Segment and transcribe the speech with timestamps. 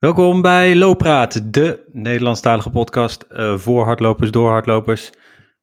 [0.00, 5.10] Welkom bij Loopraad, de Nederlandstalige podcast uh, voor hardlopers, door hardlopers.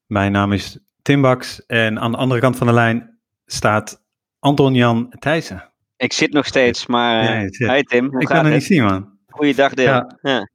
[0.05, 4.03] Mijn naam is Tim Baks en aan de andere kant van de lijn staat
[4.39, 5.71] Anton-Jan Thijssen.
[5.95, 9.17] Ik zit nog steeds, maar uh, hi Tim, hoe Ik kan het niet zien, man.
[9.27, 9.87] Goeiedag, Deel.
[9.87, 10.17] Ja.
[10.21, 10.49] ja.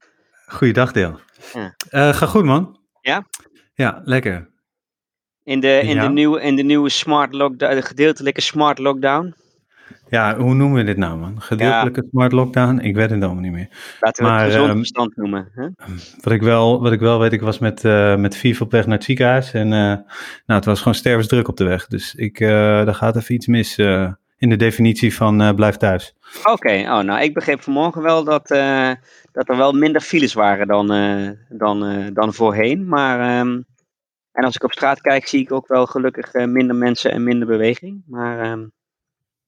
[0.46, 1.20] Goeiedag, Deel.
[1.52, 1.74] Ja.
[1.90, 2.78] Uh, ga goed, man.
[3.00, 3.26] Ja?
[3.74, 4.50] Ja, lekker.
[5.44, 9.34] In de, in de, nieuwe, in de nieuwe smart lockdown, de gedeeltelijke smart lockdown?
[10.08, 11.40] Ja, hoe noemen we dit nou, man?
[11.40, 12.78] Gedeeltelijke smart lockdown?
[12.78, 13.68] Ik weet het allemaal niet meer.
[14.00, 15.48] Laten we maar, het gezond um, verstand noemen.
[15.54, 15.68] Hè?
[16.20, 18.96] Wat, ik wel, wat ik wel weet, ik was met, uh, met op weg naar
[18.96, 19.52] het ziekenhuis.
[19.52, 20.02] En uh, nou,
[20.46, 21.86] het was gewoon stervensdruk op de weg.
[21.86, 23.78] Dus ik, uh, daar gaat even iets mis
[24.36, 26.14] in de definitie van blijf thuis.
[26.44, 28.48] Oké, oh, nou ik begreep vanmorgen wel dat,
[29.32, 30.86] dat er wel minder files waren dan,
[31.48, 32.88] dan, dan voorheen.
[32.88, 33.64] Maar, um,
[34.32, 37.48] en als ik op straat kijk, zie ik ook wel gelukkig minder mensen en minder
[37.48, 38.02] beweging.
[38.06, 38.50] Maar...
[38.50, 38.72] Um,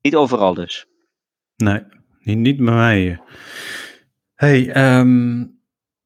[0.05, 0.87] niet overal dus.
[1.57, 1.83] Nee,
[2.21, 3.21] niet, niet bij mij.
[4.35, 5.53] hey, um,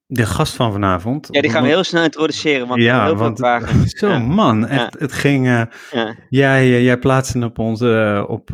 [0.06, 1.28] de gast van vanavond.
[1.31, 3.89] Ja, die gaan we heel snel introduceren, want ja, heel want, vragen.
[3.98, 5.47] Zo man, echt, het ging...
[5.47, 6.14] Uh, ja.
[6.28, 8.50] jij, uh, jij plaatste op onze uh, op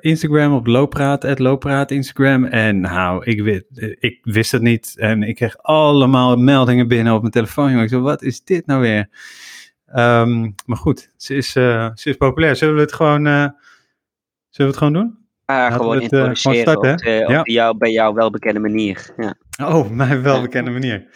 [0.00, 2.44] Instagram, op Loopraad, het Loopraad Instagram.
[2.44, 3.64] En nou, ik, wist,
[3.98, 4.94] ik wist het niet.
[4.98, 7.68] En ik kreeg allemaal meldingen binnen op mijn telefoon.
[7.68, 7.84] Jongen.
[7.84, 9.08] Ik zo, wat is dit nou weer?
[9.96, 12.56] Um, maar goed, ze is, ze is populair.
[12.56, 13.54] Zullen we het gewoon
[14.56, 15.18] Zullen we het gewoon doen?
[15.46, 19.14] Ja, gewoon het, introduceren uh, op, de, op jou, bij jouw welbekende manier.
[19.16, 19.34] Ja.
[19.68, 21.06] Oh, mijn welbekende manier.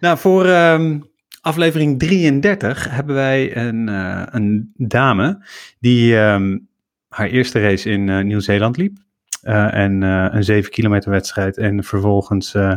[0.00, 5.46] Nou, voor um, aflevering 33 hebben wij een, uh, een dame
[5.78, 6.68] die um,
[7.08, 8.98] haar eerste race in uh, Nieuw-Zeeland liep.
[9.42, 11.56] Uh, en uh, een 7 kilometer wedstrijd.
[11.56, 12.74] En vervolgens uh,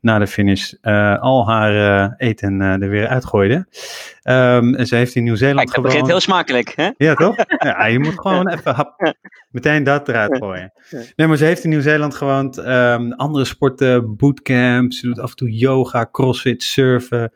[0.00, 0.72] na de finish
[1.20, 3.54] al haar eten er weer uitgooide.
[3.54, 5.84] Um, en ze heeft in Nieuw-Zeeland gewoon...
[5.84, 6.90] Dat begint heel smakelijk, hè?
[6.96, 7.36] Ja, toch?
[7.58, 9.14] ja, je moet gewoon even hap,
[9.50, 10.72] meteen dat eruit gooien.
[11.16, 14.98] Nee, maar ze heeft in Nieuw-Zeeland gewoon um, andere sporten, bootcamps.
[14.98, 17.32] Ze doet af en toe yoga, crossfit, surfen,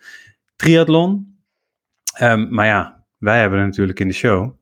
[0.56, 1.38] triathlon.
[2.22, 4.54] Um, maar ja, wij hebben haar natuurlijk in de show.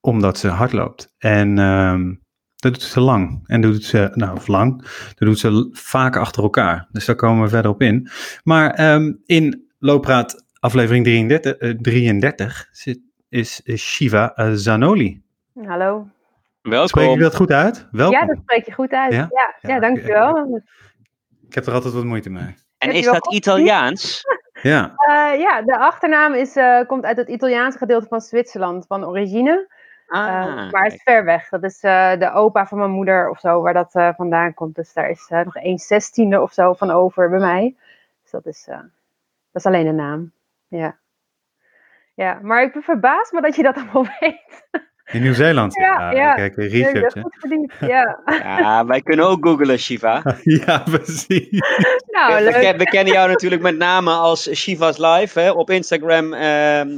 [0.00, 1.14] Omdat ze hard loopt.
[1.18, 1.58] En...
[2.58, 3.40] Dat doet ze lang.
[3.46, 4.82] En dat doet ze, nou, of lang,
[5.14, 6.88] dat doet ze vaak achter elkaar.
[6.92, 8.08] Dus daar komen we verder op in.
[8.44, 15.22] Maar um, in Loopraad aflevering 33, uh, 33 zit, is, is Shiva uh, Zanoli.
[15.64, 16.06] Hallo.
[16.62, 16.88] Welkom.
[16.88, 17.88] Spreek je dat goed uit?
[17.90, 18.18] Welkom.
[18.18, 19.12] Ja, dat spreek je goed uit.
[19.12, 20.62] Ja, ja, ja, ja dankjewel.
[21.48, 22.54] Ik heb er altijd wat moeite mee.
[22.78, 24.22] En is dat Italiaans?
[24.62, 24.94] ja.
[25.08, 29.76] Uh, ja, de achternaam is, uh, komt uit het Italiaanse gedeelte van Zwitserland, van origine.
[30.08, 31.48] Ah, uh, maar het is ver weg.
[31.48, 34.74] Dat is uh, de opa van mijn moeder of zo, waar dat uh, vandaan komt.
[34.74, 37.74] Dus daar is nog een zestiende of zo van over bij mij.
[38.22, 38.84] Dus dat is, dat
[39.52, 40.32] is alleen de naam.
[40.68, 40.96] Ja.
[42.14, 44.66] ja, maar ik ben verbaasd maar dat je dat allemaal weet.
[45.12, 45.74] In Nieuw-Zeeland?
[45.74, 46.34] Ja, ja.
[46.34, 47.14] Kijk, research.
[47.14, 48.20] Ja, goed ja.
[48.26, 50.22] ja, wij kunnen ook googlen, Shiva.
[50.64, 51.48] ja, precies.
[52.18, 52.54] Nou, leuk.
[52.54, 56.88] We, we, kennen jou natuurlijk met name als Shiva's Live hè, op Instagram ehm,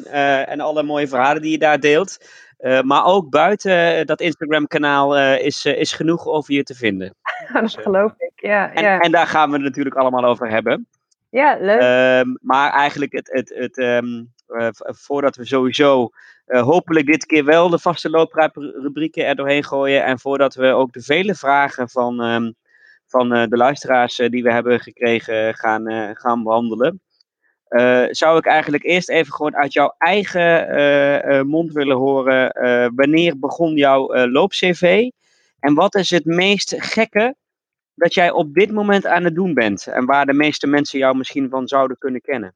[0.44, 2.18] en alle mooie verhalen die je daar deelt.
[2.60, 7.14] Uh, maar ook buiten eh, dat Instagram-kanaal uh, is, is genoeg over je te vinden.
[7.52, 9.00] dat geloof ik, ja en, ja.
[9.00, 10.86] en, daar gaan we het natuurlijk allemaal over hebben.
[11.30, 11.80] Ja, leuk.
[11.80, 14.32] Ehm, maar eigenlijk, het, het, het, um,
[14.80, 16.10] voordat we sowieso
[16.46, 20.04] hopelijk dit keer wel de vaste looprubrieken er doorheen gooien.
[20.04, 22.54] En voordat we ook de vele vragen van, um,
[23.06, 27.00] van de luisteraars die we hebben gekregen gaan, gaan behandelen.
[27.70, 32.52] Uh, zou ik eigenlijk eerst even gewoon uit jouw eigen uh, uh, mond willen horen.
[32.94, 35.08] wanneer begon jouw loop-CV?
[35.60, 37.34] En wat is het meest gekke
[37.94, 39.86] dat jij op dit moment aan het doen bent?
[39.86, 42.54] En waar de meeste mensen jou misschien van zouden kunnen kennen?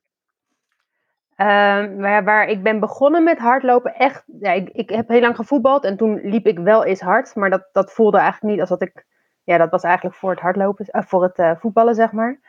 [1.36, 4.24] Ehm, waar, waar, ik ben begonnen met hardlopen, echt.
[4.40, 7.34] Ja, ik, ik heb heel lang gevoetbald en toen liep ik wel eens hard.
[7.34, 9.06] Maar dat, dat voelde eigenlijk niet als dat ik.
[9.44, 12.40] Ja, dat was eigenlijk voor het hardlopen, voor het voetballen, zeg maar.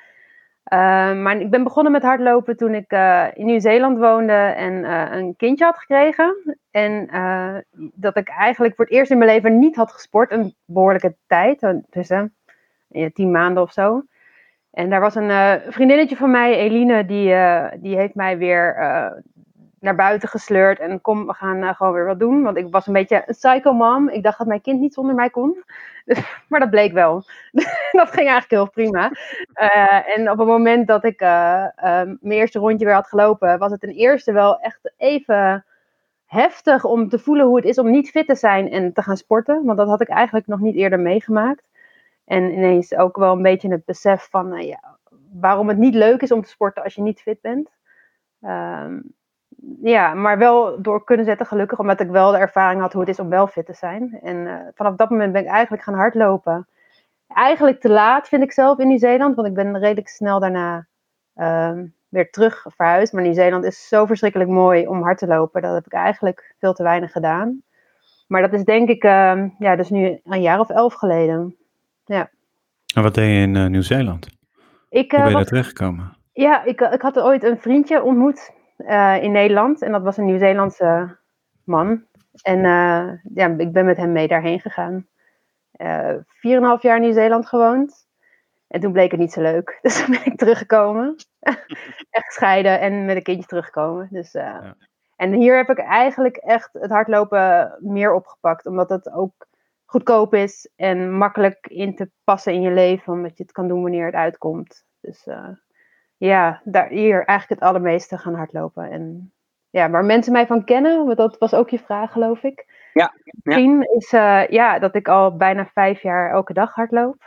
[0.73, 0.79] Uh,
[1.21, 5.35] maar ik ben begonnen met hardlopen toen ik uh, in Nieuw-Zeeland woonde en uh, een
[5.35, 6.57] kindje had gekregen.
[6.71, 7.09] En
[7.93, 11.73] dat ik eigenlijk voor het eerst in mijn leven niet had gesport, een behoorlijke tijd,
[11.89, 12.35] tussen
[13.13, 14.03] tien maanden of zo.
[14.71, 17.35] En daar was een vriendinnetje van mij, Eline, die,
[17.79, 18.75] die heeft mij weer
[19.85, 20.79] naar buiten gesleurd.
[20.79, 22.43] En kom, we gaan gewoon weer wat doen.
[22.43, 24.09] Want ik was een beetje een psycho mom.
[24.09, 25.63] Ik dacht dat mijn kind niet zonder mij kon.
[26.49, 27.23] maar dat bleek wel.
[27.91, 29.11] dat ging eigenlijk heel prima.
[29.55, 33.59] Uh, en op het moment dat ik uh, uh, mijn eerste rondje weer had gelopen,
[33.59, 35.65] was het ten eerste wel echt even
[36.25, 39.17] heftig om te voelen hoe het is om niet fit te zijn en te gaan
[39.17, 39.65] sporten.
[39.65, 41.63] Want dat had ik eigenlijk nog niet eerder meegemaakt.
[42.25, 44.97] En ineens ook wel een beetje het besef van ja,
[45.39, 47.69] waarom het niet leuk is om te sporten als je niet fit bent.
[48.41, 48.99] Ehm,
[49.81, 53.09] ja, maar wel door kunnen zetten, gelukkig, omdat ik wel de ervaring had hoe het
[53.09, 54.19] is om wel fit te zijn.
[54.21, 56.67] En uh, vanaf dat moment ben ik eigenlijk gaan hardlopen.
[57.27, 59.35] eigenlijk te laat, vind ik zelf, in Nieuw-Zeeland.
[59.35, 60.87] Want ik ben redelijk snel daarna
[61.35, 63.13] ehm, weer terug verhuisd.
[63.13, 65.61] Maar Nieuw-Zeeland is zo verschrikkelijk mooi om hard te lopen.
[65.61, 67.61] Dat heb ik eigenlijk veel te weinig gedaan.
[68.27, 71.55] Maar dat is denk ik, ehm, ja, dus nu een jaar of elf geleden.
[72.05, 72.29] Ja.
[72.95, 74.27] En wat deed je in uh, Nieuw-Zeeland?
[74.89, 76.17] Ik, Hoe ben uh, je daar terechtgekomen?
[76.33, 78.51] ja, ik, ik had ooit een vriendje ontmoet
[78.87, 79.81] uh, in Nederland.
[79.81, 81.17] En dat was een Nieuw-Zeelandse
[81.63, 82.03] man.
[82.41, 85.07] En uh, ja, ik ben met hem mee daarheen gegaan.
[86.27, 88.05] Vier en een half jaar in Nieuw-Zeeland gewoond.
[88.67, 89.77] En toen bleek het niet zo leuk.
[89.81, 91.15] Dus toen ben ik teruggekomen.
[92.09, 94.07] echt gescheiden en met een kindje teruggekomen.
[94.11, 94.75] Dus, ja.
[95.15, 98.65] En hier heb ik eigenlijk echt het hardlopen meer opgepakt.
[98.65, 99.47] Omdat het ook
[99.85, 103.13] goedkoop is en makkelijk in te passen in je leven.
[103.13, 104.85] Omdat je het kan doen wanneer het uitkomt.
[105.01, 105.47] Dus uh,
[106.17, 108.91] ja, daar, hier eigenlijk het allermeeste gaan hardlopen.
[108.91, 109.33] En
[109.69, 112.65] ja, waar mensen mij van kennen, want dat was ook je vraag geloof ik.
[112.93, 113.13] Ja.
[113.23, 113.95] Misschien ja.
[113.95, 117.23] is uh, ja, dat ik al bijna vijf jaar elke dag hardloop.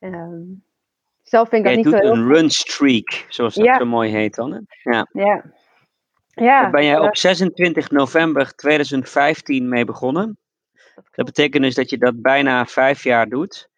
[0.00, 0.62] Um,
[1.22, 3.78] zelf vind ik Jij dat niet doet zo een run streak, zoals dat Ja.
[3.78, 4.52] zo mooi heet dan.
[4.52, 4.90] Hè?
[4.90, 5.06] Ja.
[5.12, 5.42] Ja.
[6.28, 6.62] Ja.
[6.62, 10.38] Daar ben jij eh, op 26 november 2015 mee begonnen.
[11.10, 13.68] Dat betekent dus dat je dat bijna vijf jaar doet.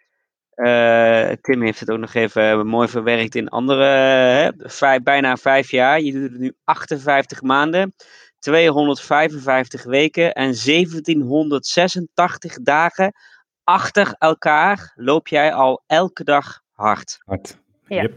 [0.64, 5.70] Eh, Tim heeft het ook nog even mooi verwerkt in andere, hè, vijf, bijna vijf
[5.70, 6.00] jaar.
[6.00, 7.94] Je doet het nu 58 maanden,
[8.38, 13.12] 255 weken en 1786 dagen
[13.64, 17.18] achter elkaar loop jij al elke dag hard.
[17.24, 17.58] Hard.
[17.86, 18.02] Ja.
[18.02, 18.12] Yep.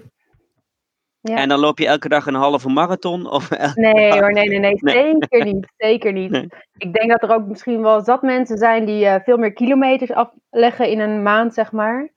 [1.21, 1.35] Ja.
[1.35, 3.29] En dan loop je elke dag een halve marathon?
[3.29, 5.15] Of Nee dag- hoor, nee, nee, nee, Nee.
[5.19, 6.31] zeker niet, zeker niet.
[6.31, 6.47] Nee.
[6.77, 10.11] Ik denk dat er ook misschien wel zat mensen zijn die eh, veel meer kilometers
[10.11, 12.12] afleggen in een maand, zeg maar.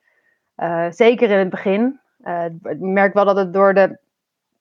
[0.57, 2.01] Eh, zeker in het begin.
[2.23, 3.99] Eh, ik merk wel dat het door de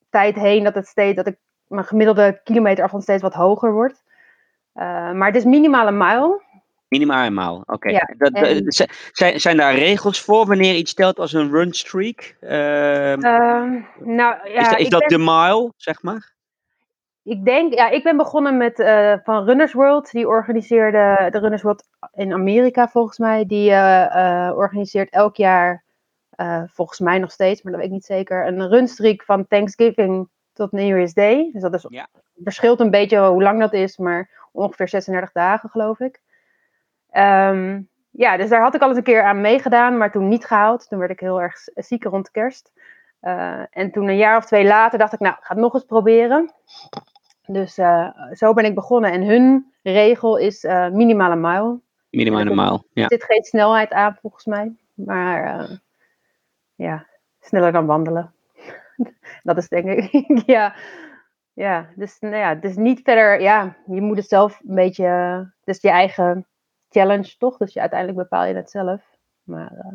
[0.10, 1.38] tijd heen, dat het steeds, dat ik
[1.68, 4.04] mijn gemiddelde kilometerafstand steeds wat hoger wordt.
[4.74, 6.42] Eh, maar het is minimaal een mile.
[6.88, 7.90] Minimaal eenmaal, oké.
[7.90, 11.52] Ja, Dat- dat- en- z- Zijn, zijn daar regels voor wanneer iets telt als een
[11.52, 12.36] run streak?
[12.42, 12.52] Ehm,
[13.24, 16.34] Ehm, nou ja, is dat, is de mile, zeg maar?
[17.24, 18.76] Ik denk, ja, ik ben begonnen met
[19.24, 20.12] van Runners World.
[20.12, 21.84] Die organiseerde de Runners World
[22.14, 23.46] in Amerika volgens mij.
[23.46, 23.70] Die
[24.56, 25.84] organiseert elk jaar,
[26.36, 30.30] eh, volgens mij nog steeds, maar dat weet ik niet zeker, een runstreak van Thanksgiving
[30.54, 31.50] tot New Year's Day.
[31.54, 32.08] Dus dat is, Ja.
[32.44, 36.22] verschilt een beetje hoe lang dat is, maar ongeveer 36 dagen geloof ik.
[37.10, 40.46] Ehm, ja, dus daar had ik al eens een keer aan meegedaan, maar toen niet
[40.46, 40.90] gehaald.
[40.90, 42.72] Toen werd ik heel erg ziek rond kerst.
[43.20, 45.74] Eh, en toen een jaar of twee later dacht ik, nou, ik ga het nog
[45.74, 46.54] eens proberen.
[47.46, 49.12] Dus eh, zo ben ik begonnen.
[49.12, 51.80] En hun regel is minimaal een mile.
[52.10, 53.04] Minimaal Ja, een mile, ja.
[53.04, 54.76] Er zit geen snelheid aan volgens mij.
[54.94, 55.68] Maar
[56.76, 57.08] ja,
[57.40, 58.34] sneller dan wandelen.
[59.44, 60.12] dat is denk ik,
[60.46, 60.76] ja.
[61.54, 65.06] Ja, dus nou ja, is niet verder, ja, je moet het zelf een beetje,
[65.60, 66.48] het is je eigen
[66.90, 67.58] challenge toch?
[67.58, 69.02] Dus je, uiteindelijk bepaal je het zelf.
[69.44, 69.94] Maar eh,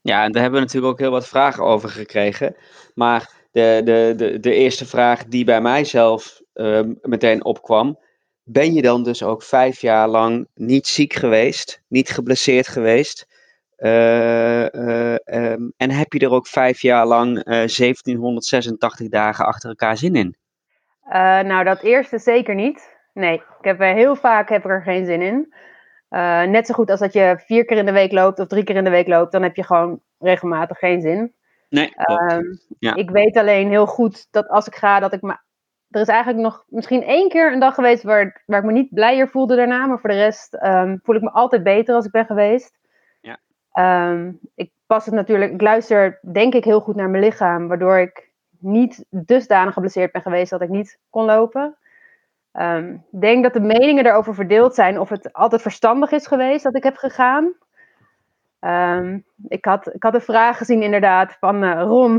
[0.00, 2.56] Ja, en daar hebben we natuurlijk ook heel wat vragen over gekregen.
[2.94, 7.98] Maar de, de, de, de eerste vraag die bij mij zelf ehm, meteen opkwam.
[8.42, 13.26] Ben je dan dus ook vijf jaar lang niet ziek geweest, niet geblesseerd geweest?
[13.84, 19.68] Eh, eh, ehm, en heb je er ook vijf jaar lang eh 1786 dagen achter
[19.68, 20.36] elkaar zin in?
[21.00, 22.96] Eh, nou, dat eerste zeker niet.
[23.12, 25.54] Nee, ik heb heel vaak heb ik er geen zin in.
[26.08, 28.64] Eh, net zo goed als dat je vier keer in de week loopt of drie
[28.64, 31.34] keer in de week loopt, dan heb je gewoon regelmatig geen zin.
[31.68, 31.94] Nee.
[31.94, 32.42] Ehm,
[32.78, 32.94] Ja.
[32.94, 35.36] Ik weet alleen heel goed dat als ik ga, dat ik me.
[35.90, 38.94] Er is eigenlijk nog misschien één keer een dag geweest waar, waar ik me niet
[38.94, 42.10] blijer voelde daarna, maar voor de rest ehm, voel ik me altijd beter als ik
[42.12, 42.82] ben geweest.
[43.74, 47.98] Ehm, ik pas het natuurlijk, ik luister denk ik heel goed naar mijn lichaam, waardoor
[47.98, 51.76] ik niet dusdanig geblesseerd ben geweest dat ik niet kon lopen.
[52.52, 56.64] Ehm, Ik denk dat de meningen erover verdeeld zijn of het altijd verstandig is geweest
[56.64, 57.52] dat ik heb gegaan.
[58.60, 62.16] Ehm, ik, had, ik had een vraag gezien inderdaad van eh, Ron.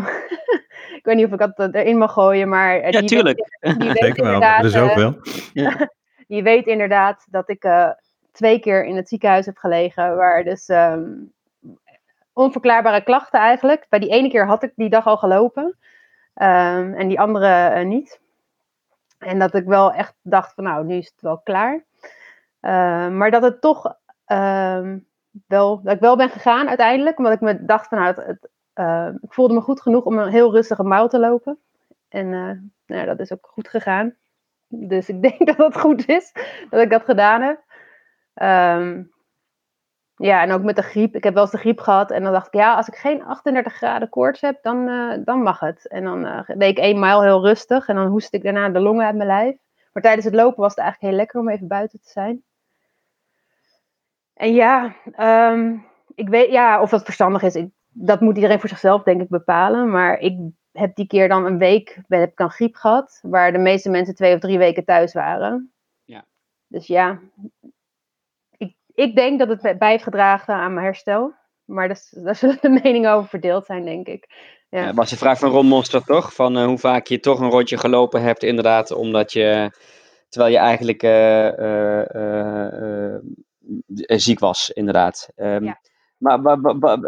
[0.98, 2.76] ik weet niet of ik dat eh, erin mag gooien, maar...
[2.80, 3.58] eh, Ja, die tuurlijk.
[3.60, 5.20] Weet, die weet Zeker wel, inderdaad, er is ook wel.
[6.28, 7.90] die weet inderdaad dat ik eh,
[8.32, 11.04] twee keer in het ziekenhuis heb gelegen, waar dus ehm,
[12.36, 13.86] onverklaarbare klachten eigenlijk.
[13.90, 15.78] Bij die ene keer had ik die dag al gelopen
[16.34, 18.20] ehm, en die andere eh, niet.
[19.20, 21.84] En dat ik wel echt dacht van nou, nu is het wel klaar.
[22.60, 25.00] Eh, maar dat het toch ehm,
[25.48, 28.50] wel, dat ik wel ben gegaan uiteindelijk, omdat ik me dacht van nou, het,
[29.22, 31.60] ik voelde me goed genoeg om een heel rustige mouw te lopen.
[32.10, 34.16] En eh, nou, dat is ook goed gegaan.
[34.68, 36.32] Dus ik denk dat het goed is
[36.70, 37.64] dat ik dat gedaan heb.
[38.34, 39.04] Ehm,
[40.18, 41.16] ja, en ook met de griep.
[41.16, 42.12] Ik heb wel eens de griep gehad.
[42.12, 45.42] En dan dacht ik, ja, als ik geen 38 graden koorts heb, dan, eh, dan
[45.42, 45.88] mag het.
[45.88, 47.88] En dan eh, deed ik één mijl heel rustig.
[47.88, 49.58] En dan hoestte ik daarna de longen uit mijn lijf.
[49.94, 52.44] Maar tijdens het lopen was het eigenlijk heel lekker om even buiten te zijn.
[54.34, 55.76] En ja, ehm,
[56.16, 59.30] ik weet, ja, of dat verstandig is, ik, dat moet iedereen voor zichzelf denk ik
[59.30, 59.90] bepalen.
[59.90, 60.40] Maar ik
[60.72, 64.16] heb die keer dan een week, heb ik dan griep gehad, waar de meeste mensen
[64.16, 65.74] twee of drie weken thuis waren.
[66.04, 66.26] Ja.
[66.68, 67.20] Dus ja,
[68.96, 71.34] ik, denk dat het bij heeft gedragen aan mijn herstel.
[71.66, 74.30] Maar dat, daar zullen de meningen over verdeeld zijn, denk ik.
[74.70, 74.94] Ja.
[74.94, 76.34] Was de vraag van Ron Monster toch?
[76.34, 79.72] Van eh, hoe vaak je toch een rondje gelopen hebt, inderdaad, omdat je,
[80.30, 83.22] terwijl je eigenlijk eh, eh,
[84.06, 85.30] ziek was, inderdaad.
[85.36, 85.80] Ehm, Ja.
[86.18, 87.00] Maar wa-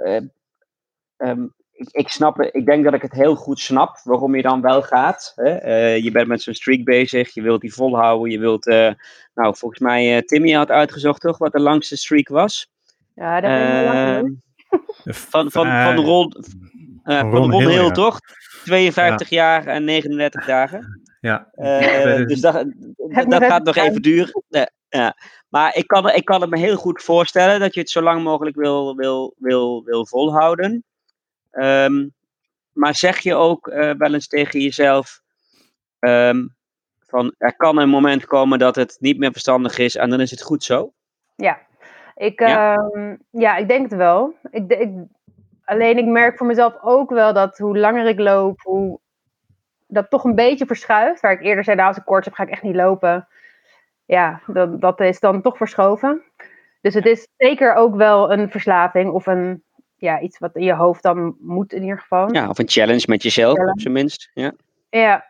[1.78, 4.62] ik, ik snap, het- ik denk dat ik het heel goed snap waarom je dan
[4.62, 5.32] wel gaat.
[5.36, 5.50] Hè?
[5.50, 8.92] Eh, je bent met zo'n streak bezig, je wilt die volhouden, je wilt, eh,
[9.34, 12.72] nou volgens mij, eh Timmy had uitgezocht toch, wat de langste streak was.
[13.16, 14.36] Ja, dat ben ik wel lang geweest.
[15.30, 16.34] van, van, van Ron,
[17.04, 17.92] eh, van Ron Ron Hill, Hill, ja.
[17.92, 18.20] toch?
[18.64, 21.02] 52 jaar en 39 dagen.
[21.20, 21.48] Ja.
[21.52, 22.54] Eh, dus dat,
[22.96, 24.44] dat, dat gaat nog even duren.
[24.90, 25.16] Ja.
[25.50, 28.24] Maar ik kan, ik kan het me heel goed voorstellen dat je het zo lang
[28.24, 30.84] mogelijk wil, wil, wil, wil volhouden.
[31.58, 32.08] Ehm,
[32.72, 35.22] maar zeg je ook eh, wel eens tegen jezelf:
[36.00, 36.48] ehm,
[37.00, 40.32] van er kan een moment komen dat het niet meer verstandig is en dan is
[40.32, 40.94] het goed zo?
[41.36, 41.60] Ja,
[42.16, 42.48] ik, Ja?
[42.48, 43.18] ja?
[43.30, 44.36] ja, ik denk het wel.
[44.52, 44.90] Ik, ik,
[45.64, 49.00] alleen ik merk voor mezelf ook wel dat hoe langer ik loop, hoe
[49.88, 51.22] dat toch een beetje verschuift.
[51.22, 53.28] Waar ik eerder zei, nou, als ik koorts heb, ga ik echt niet lopen.
[54.06, 56.24] Ja, dat, dat is dan toch verschoven.
[56.82, 59.64] Dus het is zeker ook wel een verslaving of een,
[59.98, 62.34] ja, iets wat in je hoofd dan moet in ieder geval.
[62.34, 63.72] Ja, of een challenge met jezelf, Challenge.
[63.72, 64.30] op zijn minst.
[64.34, 64.54] Ja.
[64.90, 65.26] Ja,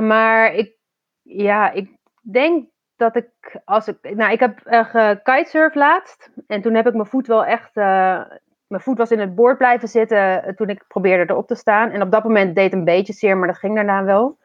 [0.00, 0.76] maar ik,
[1.22, 3.30] ja, ik denk dat ik,
[3.64, 7.44] als ik, nou, ik heb uh, gekitesurf laatst en toen heb ik mijn voet wel
[7.44, 8.22] echt, uh,
[8.66, 11.90] mijn voet was in het boord blijven zitten uh, toen ik probeerde erop te staan.
[11.90, 14.38] En op dat moment deed het een beetje zeer, maar dat ging daarna wel.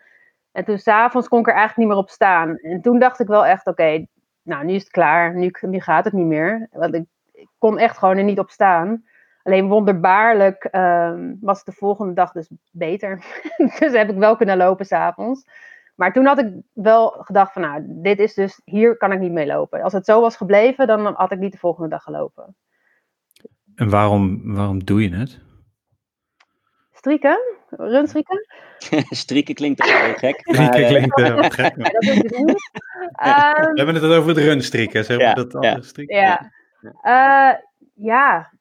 [0.51, 2.58] En toen s'avonds kon ik er eigenlijk niet meer op staan.
[2.58, 4.08] En toen dacht ik wel echt, oké, okay,
[4.41, 6.67] nou, nu is het klaar, nu, nu gaat het niet meer.
[6.72, 9.03] Want ik, ik kon echt gewoon er niet op staan.
[9.43, 13.23] Alleen wonderbaarlijk um, was het de volgende dag dus beter.
[13.79, 15.45] dus heb ik wel kunnen lopen s'avonds.
[15.95, 19.31] Maar toen had ik wel gedacht van, nou, dit is dus, hier kan ik niet
[19.31, 19.81] mee lopen.
[19.81, 22.55] Als het zo was gebleven, dan had ik niet de volgende dag gelopen.
[23.75, 25.39] En waarom, waarom doe je het?
[26.91, 27.39] Strieken?
[27.69, 28.47] Runstrieken?
[29.09, 30.39] Strieken klinkt toch wel gek.
[30.53, 31.75] Strieken maar, klinkt uh, wat gek.
[31.77, 32.50] Ja, dat is dus niet.
[32.50, 35.25] Um, We hebben het over het runstrieken, zeg maar.
[35.25, 35.81] Ja, dat ja.
[35.81, 36.15] strieken.
[36.15, 36.51] Ja.
[36.81, 37.59] Uh,
[37.93, 38.53] ja,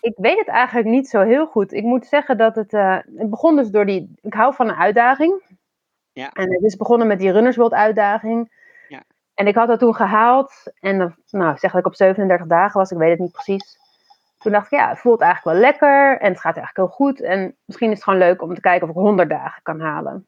[0.00, 1.72] ik weet het eigenlijk niet zo heel goed.
[1.72, 2.72] Ik moet zeggen dat het.
[2.72, 4.14] Uh, het begon dus door die.
[4.20, 5.42] Ik hou van een uitdaging.
[6.12, 6.30] Ja.
[6.32, 8.52] En het is begonnen met die Runners World uitdaging.
[8.88, 9.02] Ja.
[9.34, 10.72] En ik had dat toen gehaald.
[10.80, 13.78] En dan, nou, zeg dat ik op 37 dagen was, ik weet het niet precies.
[14.38, 16.20] Toen dacht ik, ja, het voelt eigenlijk wel lekker.
[16.20, 17.20] En het gaat eigenlijk heel goed.
[17.20, 20.26] En misschien is het gewoon leuk om te kijken of ik 100 dagen kan halen.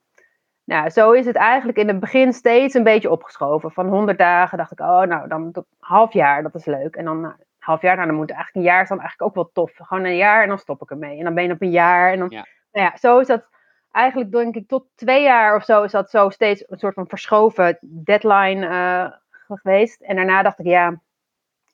[0.65, 3.71] Nou, zo is het eigenlijk in het begin steeds een beetje opgeschoven.
[3.71, 6.97] Van 100 dagen dacht ik, oh, nou, dan een half jaar, dat is leuk.
[6.97, 9.35] En dan nou, half jaar, nou, dan moet eigenlijk een jaar is dan eigenlijk ook
[9.35, 9.73] wel tof.
[9.75, 11.19] Gewoon een jaar en dan stop ik ermee.
[11.19, 12.13] En dan ben je op een jaar.
[12.13, 12.47] En dan, ja.
[12.73, 13.49] Nou ja, zo is dat
[13.93, 17.09] eigenlijk, denk ik, tot twee jaar of zo is dat zo steeds een soort van
[17.09, 19.11] verschoven deadline uh,
[19.57, 20.01] geweest.
[20.01, 21.01] En daarna dacht ik, ja,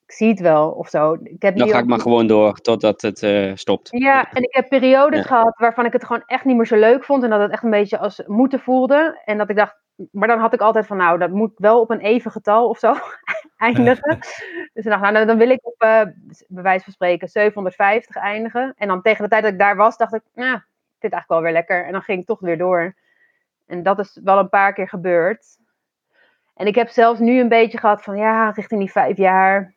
[0.07, 1.17] ik zie het wel of zo.
[1.23, 3.87] Ik heb dan ga ik maar gewoon door totdat het uh, stopt.
[3.91, 5.25] Ja, en ik heb periodes ja.
[5.25, 7.23] gehad waarvan ik het gewoon echt niet meer zo leuk vond.
[7.23, 9.21] En dat het echt een beetje als moeten voelde.
[9.25, 9.75] En dat ik dacht,
[10.11, 12.79] maar dan had ik altijd van, nou, dat moet wel op een even getal of
[12.79, 12.93] zo
[13.57, 14.17] eindigen.
[14.73, 16.01] dus ik dacht, nou, dan wil ik op, uh,
[16.47, 18.73] bij wijze van spreken, 750 eindigen.
[18.77, 20.63] En dan tegen de tijd dat ik daar was, dacht ik, nou, ik
[20.99, 21.85] vind het eigenlijk wel weer lekker.
[21.85, 22.95] En dan ging ik toch weer door.
[23.65, 25.57] En dat is wel een paar keer gebeurd.
[26.57, 29.75] En ik heb zelfs nu een beetje gehad van, ja, richting die vijf jaar,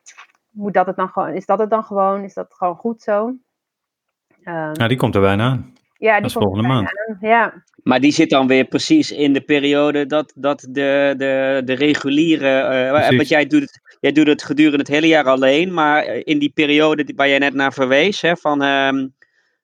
[0.50, 3.26] moet dat het dan gewoon, is dat het dan gewoon, is dat gewoon goed zo?
[3.26, 5.72] Um, nou, die komt er bijna aan.
[5.98, 6.88] Ja, die dat is volgende maand.
[6.88, 7.18] Aan.
[7.20, 7.64] Ja.
[7.82, 12.90] Maar die zit dan weer precies in de periode dat, dat de, de, de reguliere.
[13.00, 16.38] Uh, want jij doet, het, jij doet het gedurende het hele jaar alleen, maar in
[16.38, 19.14] die periode waar jij net naar verwees, hè, van, um,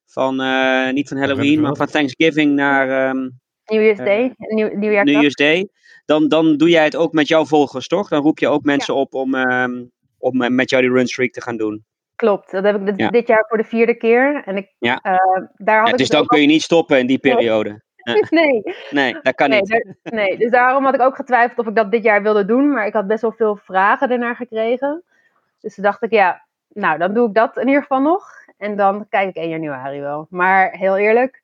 [0.06, 3.08] van uh, niet van Halloween, maar van Thanksgiving naar.
[3.08, 4.34] Um, New Year's Day.
[4.36, 5.68] New Year's Day.
[6.06, 8.08] Dan, dan doe jij het ook met jouw volgers, toch?
[8.08, 9.00] Dan roep je ook mensen ja.
[9.00, 11.84] op om, um, om met jou die runstreak te gaan doen.
[12.16, 13.10] Klopt, dat heb ik dit, ja.
[13.10, 14.42] dit jaar voor de vierde keer.
[14.44, 15.00] En ik, ja.
[15.02, 15.12] uh,
[15.54, 17.70] daar had ja, ik dus dan kun je niet stoppen in die periode.
[18.30, 18.62] Nee.
[18.90, 19.68] Nee, dat kan nee, niet.
[20.02, 22.70] Daar, nee, dus daarom had ik ook getwijfeld of ik dat dit jaar wilde doen.
[22.70, 25.02] Maar ik had best wel veel vragen ernaar gekregen.
[25.60, 28.28] Dus toen dacht ik, ja, nou, dan doe ik dat in ieder geval nog.
[28.58, 30.26] En dan kijk ik 1 januari wel.
[30.30, 31.42] Maar heel eerlijk,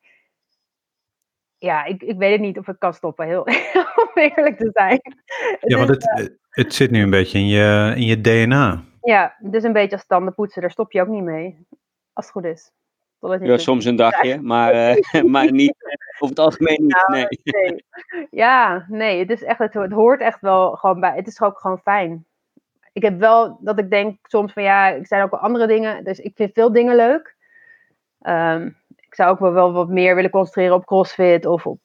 [1.63, 3.43] ja, ik, ik weet het niet of ik kan stoppen, heel
[4.03, 5.01] om eerlijk te zijn.
[5.59, 8.83] Ja, want het, uh, het zit nu een beetje in je, in je DNA.
[9.01, 11.65] Ja, dus een beetje als tanden poetsen, daar stop je ook niet mee.
[12.13, 12.71] Als het goed is.
[13.39, 15.75] Ja, soms een dagje, maar, uh, maar niet,
[16.13, 17.05] over het algemeen niet.
[17.07, 17.27] Nou, nee.
[17.43, 17.85] nee.
[18.31, 21.15] Ja, nee, het is echt, het, het hoort echt wel gewoon bij.
[21.15, 22.25] Het is ook gewoon fijn.
[22.93, 26.03] ik heb wel dat ik denk soms van ja, ik zijn ook wel andere dingen.
[26.03, 27.35] Dus ik vind veel dingen leuk.
[28.21, 28.69] Ehm,
[29.13, 31.79] ik zou ook wel, wel wat meer willen concentreren op CrossFit of op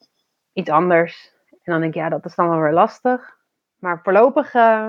[0.52, 1.32] iets anders.
[1.50, 3.37] En dan denk ik, ja, dat is dan wel weer lastig.
[3.78, 4.88] Maar voorlopig uh,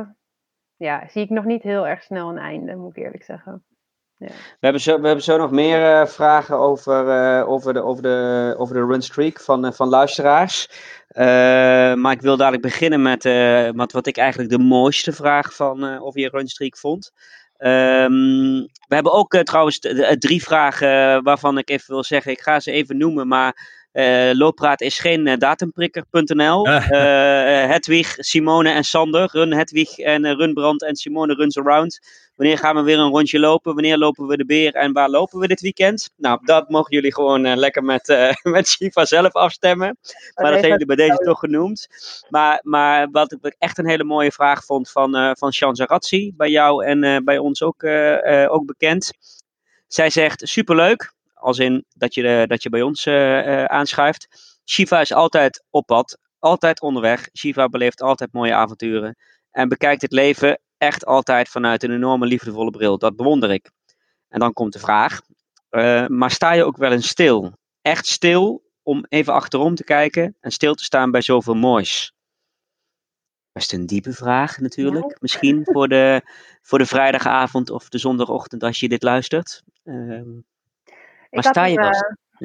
[0.75, 3.63] ja, zie ik nog niet heel erg snel een einde, moet ik eerlijk zeggen.
[4.17, 4.27] Ja.
[4.27, 8.03] We, hebben zo, we hebben zo nog meer uh, vragen over, uh, over, de, over,
[8.03, 10.69] de, over de runstreak van, uh, van luisteraars.
[11.95, 13.23] maar ik wil dadelijk beginnen met,
[13.75, 17.11] met wat ik eigenlijk de mooiste vraag van of je runstreak vond.
[17.61, 19.79] Um, we hebben ook trouwens
[20.19, 22.31] drie vragen waarvan ik even wil zeggen.
[22.31, 26.67] Ik ga ze even noemen, maar uh, Looppraat is geen uh, datumprikker.nl.
[26.67, 26.87] Uh,
[27.71, 29.29] Hedwig, Simone en Sander.
[29.31, 31.99] Run Hedwig en uh, Run Brand en Simone Runs Around.
[32.35, 33.73] Wanneer gaan we weer een rondje lopen?
[33.73, 36.09] Wanneer lopen we de beer en waar lopen we dit weekend?
[36.15, 38.07] Nou, dat mogen jullie gewoon lekker met,
[38.43, 39.97] met Shiva zelf afstemmen.
[40.35, 41.87] Maar dat hebben jullie bij deze toch genoemd.
[42.29, 46.33] Maar, maar wat ik echt een hele mooie vraag vond van, van Zarazzi.
[46.37, 47.83] Bij jou en bij ons ook,
[48.49, 49.11] ook bekend.
[49.87, 54.27] Zij zegt, superleuk als in dat je, dat je bij ons uh, aanschuift.
[54.65, 57.29] Shiva is altijd op pad, altijd onderweg.
[57.37, 59.15] Shiva beleeft altijd mooie avonturen.
[59.51, 62.97] En bekijkt het leven echt altijd vanuit een enorme liefdevolle bril.
[62.97, 63.71] Dat bewonder ik.
[64.27, 65.21] En dan komt de vraag:
[65.69, 67.53] uh, maar sta je ook wel eens stil?
[67.81, 72.13] Echt stil om even achterom te kijken en stil te staan bij zoveel moois?
[73.51, 75.17] Best een diepe vraag natuurlijk.
[75.21, 76.21] Misschien voor de,
[76.61, 79.63] voor de vrijdagavond of de zondagochtend als je dit luistert.
[79.83, 80.21] Uh,
[81.29, 81.79] maar sta je?
[81.79, 81.89] Uh,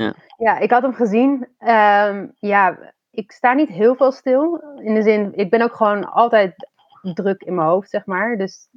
[0.05, 0.14] ja.
[0.37, 1.49] ja, ik had hem gezien.
[1.59, 2.79] Um, ja,
[3.11, 4.62] ik sta niet heel veel stil.
[4.81, 6.71] In de zin, ik ben ook gewoon altijd
[7.14, 8.37] druk in mijn hoofd, zeg maar.
[8.37, 8.69] Dus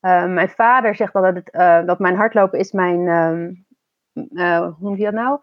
[0.00, 3.66] uh, mijn vader zegt het, uh, dat mijn hardlopen is mijn, um,
[4.42, 5.40] hoe noem je dat nou?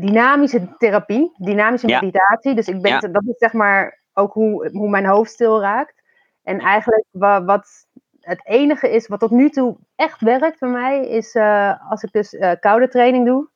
[0.00, 2.00] dynamische therapie, dynamische ja.
[2.00, 2.54] meditatie.
[2.54, 2.98] Dus ik ben, ja.
[2.98, 6.02] dat is zeg maar ook hoe, hoe mijn hoofd stil raakt.
[6.42, 7.86] En eigenlijk wat, wat
[8.20, 12.12] het enige is wat tot nu toe echt werkt voor mij, is uh, als ik
[12.12, 13.48] dus uh, koude training doe.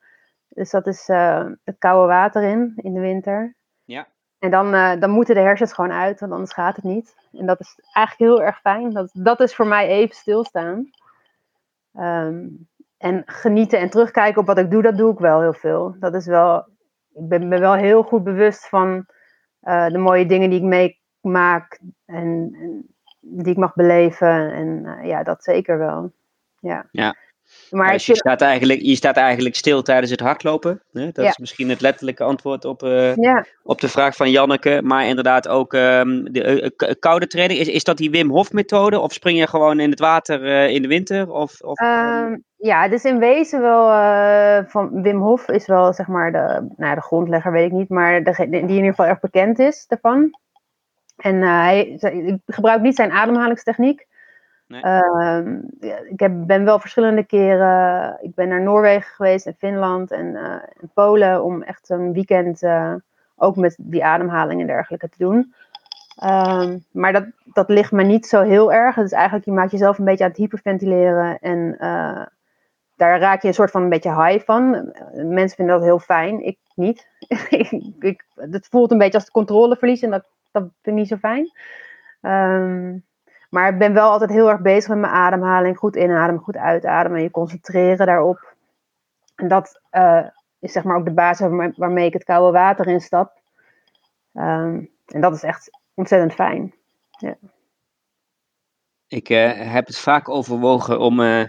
[0.49, 3.55] Dus dat is uh, het koude water in, in de winter.
[3.85, 4.07] Ja.
[4.39, 7.15] En dan, dan moeten de hersens gewoon uit, want anders gaat het niet.
[7.33, 8.91] En dat is eigenlijk heel erg fijn.
[8.91, 10.91] Dat, dat is voor mij even stilstaan.
[11.99, 15.97] Um, en genieten en terugkijken op wat ik doe, dat doe ik wel heel veel.
[15.99, 16.59] Dat is wel,
[17.13, 19.07] ik ben me wel heel goed bewust van
[19.61, 21.81] de mooie dingen die ik meemaak.
[22.05, 22.94] En, en
[23.25, 24.53] die ik mag beleven.
[24.53, 26.13] En uh, ja, dat zeker wel.
[26.61, 26.87] Ja.
[26.91, 27.15] ja.
[27.71, 30.83] Maar dus je, staat eigenlijk, je staat eigenlijk stil tijdens het hardlopen.
[30.93, 31.05] Hè?
[31.05, 31.31] Dat ja.
[31.31, 33.45] is misschien het letterlijke antwoord op, uh, ja.
[33.63, 34.81] op de vraag van Janneke.
[34.83, 37.61] Maar inderdaad ook um, de uh, koude training.
[37.61, 39.01] Is, is dat die Wim Hof methode?
[39.01, 41.31] Of spring je gewoon in het water in de winter?
[41.31, 43.87] Of, of, um, ja, is in wezen wel
[44.69, 47.89] van Wim Hof is wel zeg maar de, nou, de grondlegger, weet ik niet.
[47.89, 50.31] Maar de, die in ieder geval erg bekend is daarvan.
[51.17, 54.07] En uh, hij, ik gebruik niet zijn ademhalingstechniek.
[54.67, 54.83] Nee.
[54.85, 55.41] Uh,
[56.11, 58.19] ik heb, ben wel verschillende keren.
[58.21, 62.63] Ik ben naar Noorwegen geweest en Finland en, uh, en Polen om echt een weekend
[62.63, 62.95] uh,
[63.37, 65.55] ook met die ademhaling en dergelijke te doen.
[66.25, 68.95] Uh, maar dat, dat ligt me niet zo heel erg.
[68.95, 71.77] Het is eigenlijk, je maakt jezelf een beetje aan het hyperventileren en
[72.97, 74.93] daar raak je een soort van een beetje high van.
[75.15, 77.09] Mensen vinden dat heel fijn, ik niet.
[78.01, 81.53] ik, het voelt een beetje als controleverlies en dat dat vind ik niet zo fijn.
[82.21, 83.05] Um,
[83.51, 85.79] maar ik ben wel altijd heel erg bezig met mijn ademhaling.
[85.79, 87.23] Goed inademen, goed uitademen.
[87.23, 88.55] Je concentreren daarop.
[89.35, 90.27] En dat uh,
[90.59, 93.33] is zeg maar ook de basis waarmee ik het koude water instap.
[94.33, 96.75] Um, en dat is echt ontzettend fijn.
[97.11, 97.37] Ja.
[99.09, 101.45] Ik uh, heb het vaak overwogen om uh,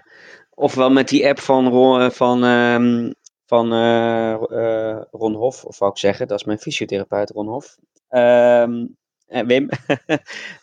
[0.53, 3.13] ofwel met die app van, van, um,
[3.45, 3.67] van
[5.11, 7.77] Ron Hof, of wou ik zeggen, dat is mijn fysiotherapeut Ron Hof.
[8.15, 8.95] Um,
[9.27, 9.69] Wim.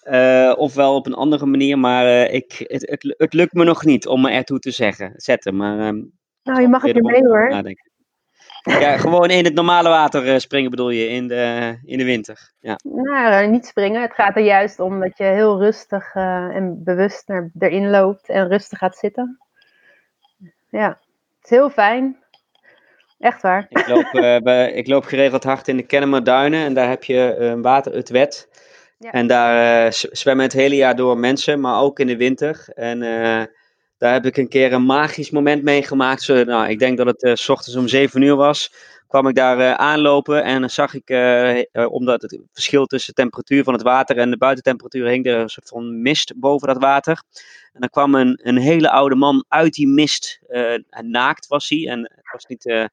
[0.04, 3.84] uh, ofwel op een andere manier, maar uh, ik, het, het, het, lukt me nog
[3.84, 5.56] niet om me ertoe te zeggen, zetten.
[5.56, 6.12] Maar, um,
[6.42, 7.48] nou, je mag het er mee hoor.
[7.48, 7.90] Nadenken.
[8.62, 12.52] Ja, gewoon in het normale water springen bedoel je, in de, in de winter.
[12.60, 12.78] Ja.
[12.82, 14.02] Nou, niet springen.
[14.02, 18.28] Het gaat er juist om dat je heel rustig uh, en bewust naar, erin loopt
[18.28, 19.38] en rustig gaat zitten.
[20.68, 22.21] Ja, het is heel fijn.
[23.22, 23.66] Echt waar.
[23.68, 27.36] Ik loop, uh, bij, ik loop geregeld hard in de Kennemerduinen en daar heb je
[27.36, 28.48] een water, het wet.
[28.98, 29.10] Ja.
[29.10, 32.64] En daar uh, zwemmen het hele jaar door mensen, maar ook in de winter.
[32.74, 33.00] En
[33.98, 36.22] daar heb ik een keer een magisch moment meegemaakt.
[36.22, 38.72] Zo, nou, ik denk dat het s ochtends om 7 uur was.
[39.08, 41.10] Kwam ik daar aanlopen en dan zag ik,
[41.90, 45.48] omdat het verschil tussen de temperatuur van het water en de buitentemperatuur hing er een
[45.48, 47.22] soort van mist boven dat water.
[47.72, 50.40] En dan kwam een, een hele oude man uit die mist.
[51.00, 51.88] naakt was hij.
[51.88, 52.90] En het was niet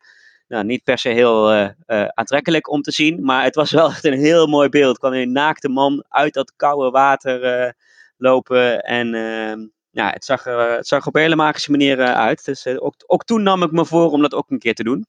[0.50, 3.24] nou, niet per se heel uh, uh, aantrekkelijk om te zien.
[3.24, 4.98] Maar het was wel echt een heel mooi beeld.
[4.98, 7.72] kwam een naakte man uit dat koude water uh,
[8.18, 8.84] lopen.
[8.84, 12.46] En ehm, ja, het zag, er, het zag op een hele magische manier eh, uit.
[12.46, 14.84] Dus eh, ook, ook toen nam ik me voor om dat ook een keer te
[14.84, 15.06] doen.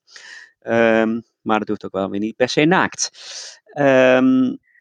[0.60, 3.10] Ehm, maar dat hoeft ook wel weer niet per se naakt.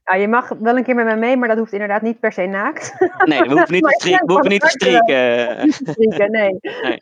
[0.04, 2.32] Nou, je mag wel een keer met mij mee, maar dat hoeft inderdaad niet per
[2.32, 2.96] se naakt.
[3.26, 4.26] nee, we hoeven niet te streken.
[4.26, 6.32] We hoeven niet te streken.
[6.32, 6.58] nee.
[6.62, 7.02] Nee.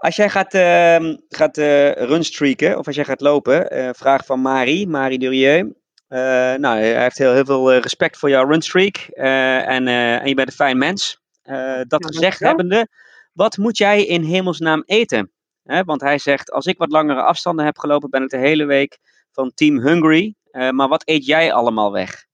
[0.00, 4.40] Als jij gaat, ehm, gaat eh, runstreaken, of als jij gaat lopen, eh, vraag van
[4.40, 5.72] Marie, Marie Durieux.
[6.08, 6.18] Eh,
[6.54, 10.54] nou, hij heeft heel, heel veel respect voor jouw runstreak en, en je bent een
[10.54, 11.20] fijn mens.
[11.42, 12.48] Dat gezegd dankjewel.
[12.48, 12.88] hebbende,
[13.32, 15.32] wat moet jij in hemelsnaam eten?
[15.62, 18.98] Want hij zegt, als ik wat langere afstanden heb gelopen, ben ik de hele week
[19.32, 20.34] van Team Hungry.
[20.50, 22.26] Maar wat eet jij allemaal weg?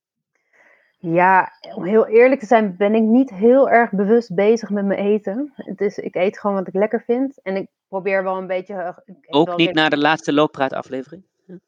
[0.99, 4.99] Ja, om heel eerlijk te zijn, ben ik niet heel erg bewust bezig met mijn
[4.99, 5.53] eten.
[5.55, 7.41] Het is, ik eet gewoon wat ik lekker vind.
[7.41, 8.73] En ik probeer wel een beetje.
[8.73, 8.97] eh,
[9.29, 11.23] Ook een niet naar de laatste looppraat aflevering?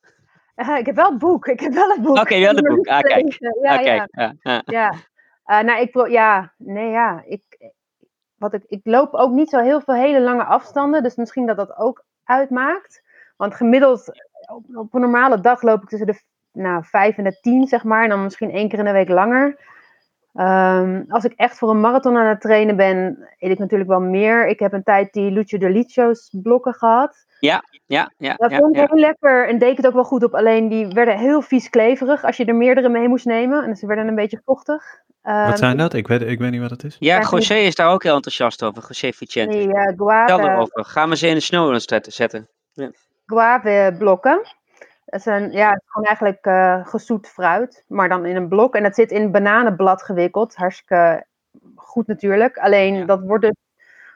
[0.56, 1.48] Eh, ik heb wel het boek.
[1.48, 2.18] Ik heb wel het boek.
[2.18, 2.88] Oké, wel het boek.
[2.88, 3.38] Ah, kijk.
[3.62, 4.62] Ja, Ah, kijk, ja, ja.
[4.66, 4.94] Ja,
[5.44, 7.72] Eh, nou, ik wil, ja, nee, ja, ik,
[8.36, 11.58] wat ik, ik loop ook niet zo heel veel hele lange afstanden, dus misschien dat
[11.58, 13.04] dat ook uitmaakt.
[13.38, 14.12] Want gemiddeld
[14.54, 16.22] op, op een normale dag loop ik tussen de
[16.62, 19.10] nou, 5 en de 10, zeg maar, en dan misschien één keer in de week
[19.10, 19.58] langer.
[20.34, 24.00] Ehm, als ik echt voor een marathon aan het trainen ben, eet ik natuurlijk wel
[24.02, 24.48] meer.
[24.48, 27.26] Ik heb een tijd die Lucio de Liccio's blokken gehad.
[27.40, 28.88] Ja, ja, Dat ja, vond ik ja.
[28.90, 30.34] heel lekker en deed ik het ook wel goed op.
[30.36, 33.64] Alleen die werden heel vies kleverig als je er meerdere mee moest nemen.
[33.64, 34.84] En ze werden een beetje vochtig.
[35.22, 35.94] Ehm, Wat zijn dat?
[35.94, 36.96] Ik weet, ik weet niet wat het is.
[37.00, 38.84] Ja, Ja, José is daar ook heel enthousiast over.
[38.88, 39.58] José Vicente.
[39.58, 40.86] Vertel guave, erover.
[40.86, 42.48] Gaan we ze in de snow notes zetten- zetten.
[43.26, 44.42] guave blokken.
[45.10, 48.76] Dat zijn, ja, het is gewoon eigenlijk eh, gezoet fruit, maar dan in een blok.
[48.76, 50.56] En dat zit in bananenblad gewikkeld.
[50.56, 51.26] Hartstikke
[51.76, 52.58] goed natuurlijk.
[52.58, 53.06] Alleen Ja.
[53.06, 53.56] dat wordt dus,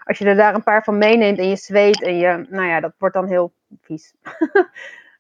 [0.04, 2.80] als je er daar een paar van meeneemt en je zweet en je, nou ja,
[2.80, 4.14] dat wordt dan heel vies.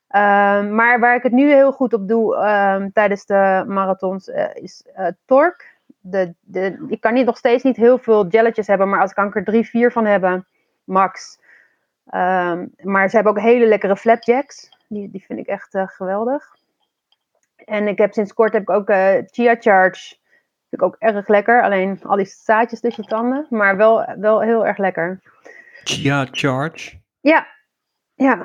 [0.08, 4.46] Ehm, maar waar ik het nu heel goed op doe ehm, tijdens de marathons eh,
[4.54, 5.78] is eh tork.
[6.00, 9.16] De, de, ik kan niet, nog steeds niet heel veel jelletjes hebben, maar als ik
[9.16, 10.48] kan er drie, vier van hebben,
[10.84, 11.40] max.
[12.10, 14.70] Ehm, maar ze hebben ook hele lekkere flapjacks.
[14.94, 16.56] Die, die vind ik echt eh, geweldig.
[17.56, 20.16] En ik heb sinds kort heb ik ook eh, Chia Charge.
[20.70, 21.64] Vind ik ook erg lekker.
[21.64, 23.48] Alleen al die zaadjes tussen je tanden.
[23.50, 25.22] Maar wel, wel heel erg lekker.
[25.84, 27.00] Chia Charge.
[27.22, 27.48] Ja,
[28.16, 28.36] ja.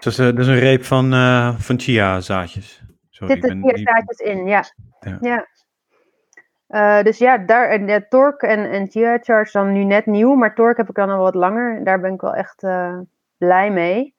[0.00, 2.82] Dat is, eh, dat is een reep van, eh, van chia zaadjes.
[3.10, 4.46] Sorry, ik zitten ben chia niet- zaadjes in.
[4.46, 4.64] Ja.
[5.00, 5.18] Ja.
[5.20, 5.46] ja.
[6.66, 10.34] Eh, dus ja, daar, en, eh, Torque en, en Chia Charge dan nu net nieuw.
[10.34, 11.84] Maar Torque heb ik dan al wat langer.
[11.84, 12.98] Daar ben ik wel echt eh,
[13.38, 14.14] blij mee.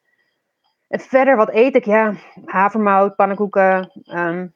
[0.92, 1.84] En verder, wat eet ik?
[1.84, 4.46] Ja, havermout, pannenkoeken, ehm,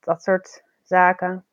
[0.00, 1.44] dat soort zaken.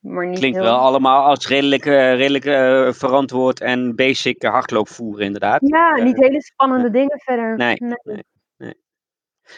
[0.00, 0.66] Maar niet Klinkt heel...
[0.66, 5.60] wel allemaal als redelijk, eh, redelijk eh, verantwoord en basic hardloopvoer inderdaad.
[5.60, 7.56] Ja, niet hele spannende dingen verder.
[7.56, 8.24] Nee, nee.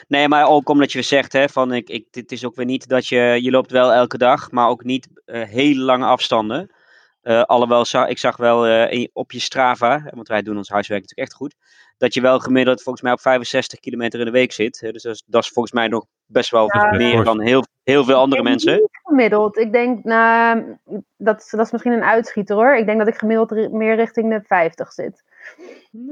[0.08, 2.88] Nee, maar ook omdat je zegt, hè, van ik, ik, dit is ook weer niet
[2.88, 6.70] dat je, je loopt wel elke dag, maar ook niet eh, hele lange afstanden.
[7.20, 11.38] Eh alhoewel, ik zag wel op je Strava, want wij doen ons huiswerk natuurlijk echt
[11.38, 11.54] goed,
[11.98, 14.80] dat je wel gemiddeld volgens mij op 65 kilometer in de week zit.
[14.80, 16.90] Hè, dus dat is, dat is volgens mij nog best wel Ja.
[16.96, 18.72] meer dan heel, heel veel andere mensen.
[18.72, 19.58] niet gemiddeld.
[19.58, 20.62] Ik denk, nou,
[21.16, 22.76] dat, is- dat is misschien een uitschieter hoor.
[22.76, 25.22] Ik denk dat ik gemiddeld meer richting de 50 zit.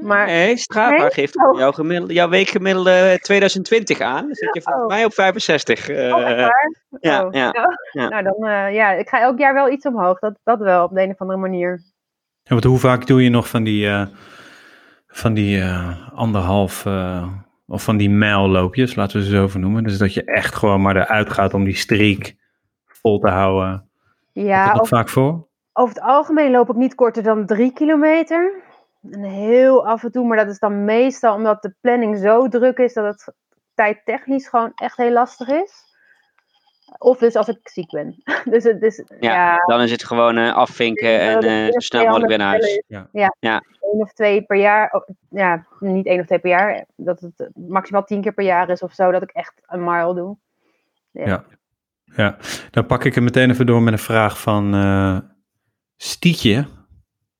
[0.00, 1.10] Maar Nee, Strava Nee?
[1.10, 1.58] geeft Oh.
[1.58, 4.24] jouw, gemiddelde, jouw weekgemiddelde 2020 aan.
[4.26, 4.90] Dan zit je volgens Oh.
[4.90, 5.88] mij op 65.
[5.88, 6.20] eh, oh,
[7.00, 7.50] ja, Oh, ja.
[7.92, 8.08] ja.
[8.08, 10.18] Nou, dan, eh, ja, ik ga elk jaar wel iets omhoog.
[10.18, 11.82] Dat, dat wel, op de een of andere manier.
[12.42, 14.06] Ja, want hoe vaak doe je nog van die, eh,
[15.16, 17.28] van die eh, anderhalf eh,
[17.66, 19.82] of van die mijlloopjes, laten we ze zo noemen.
[19.82, 22.34] Dus dat je echt gewoon maar eruit gaat om die streak
[22.86, 23.88] vol te houden.
[24.32, 25.46] Ja, dat over, vaak voor?
[25.72, 28.52] over het algemeen loop ik niet korter dan drie kilometer.
[29.10, 32.78] En heel af en toe, maar dat is dan meestal omdat de planning zo druk
[32.78, 33.34] is dat het
[33.74, 35.85] tijdtechnisch gewoon echt heel lastig is.
[36.98, 38.22] Of dus als ik ziek ben.
[38.52, 41.86] dus het is, Ja, ja, Dan is het gewoon eh, afvinken en eh, zo eerst
[41.86, 42.64] snel mogelijk weer naar huis.
[42.64, 42.82] is.
[42.86, 43.08] Ja.
[43.40, 43.62] Ja.
[43.80, 44.92] één of twee per jaar.
[44.92, 46.84] oh, Ja, niet één of twee per jaar.
[46.96, 49.10] Dat het eh, maximaal tien keer per jaar is of zo.
[49.10, 50.36] Dat ik echt een mile doe.
[51.10, 51.44] Ja.
[52.16, 52.36] Ja,
[52.70, 55.18] dan pak ik het meteen even door met een vraag van eh
[55.96, 56.66] Stietje,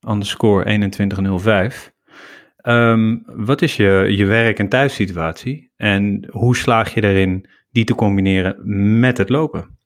[0.09, 1.93] underscore 2105.
[2.57, 7.95] Ehm, wat is je, je werk- en thuissituatie en hoe slaag je erin die te
[7.95, 8.57] combineren
[9.01, 9.79] met het lopen?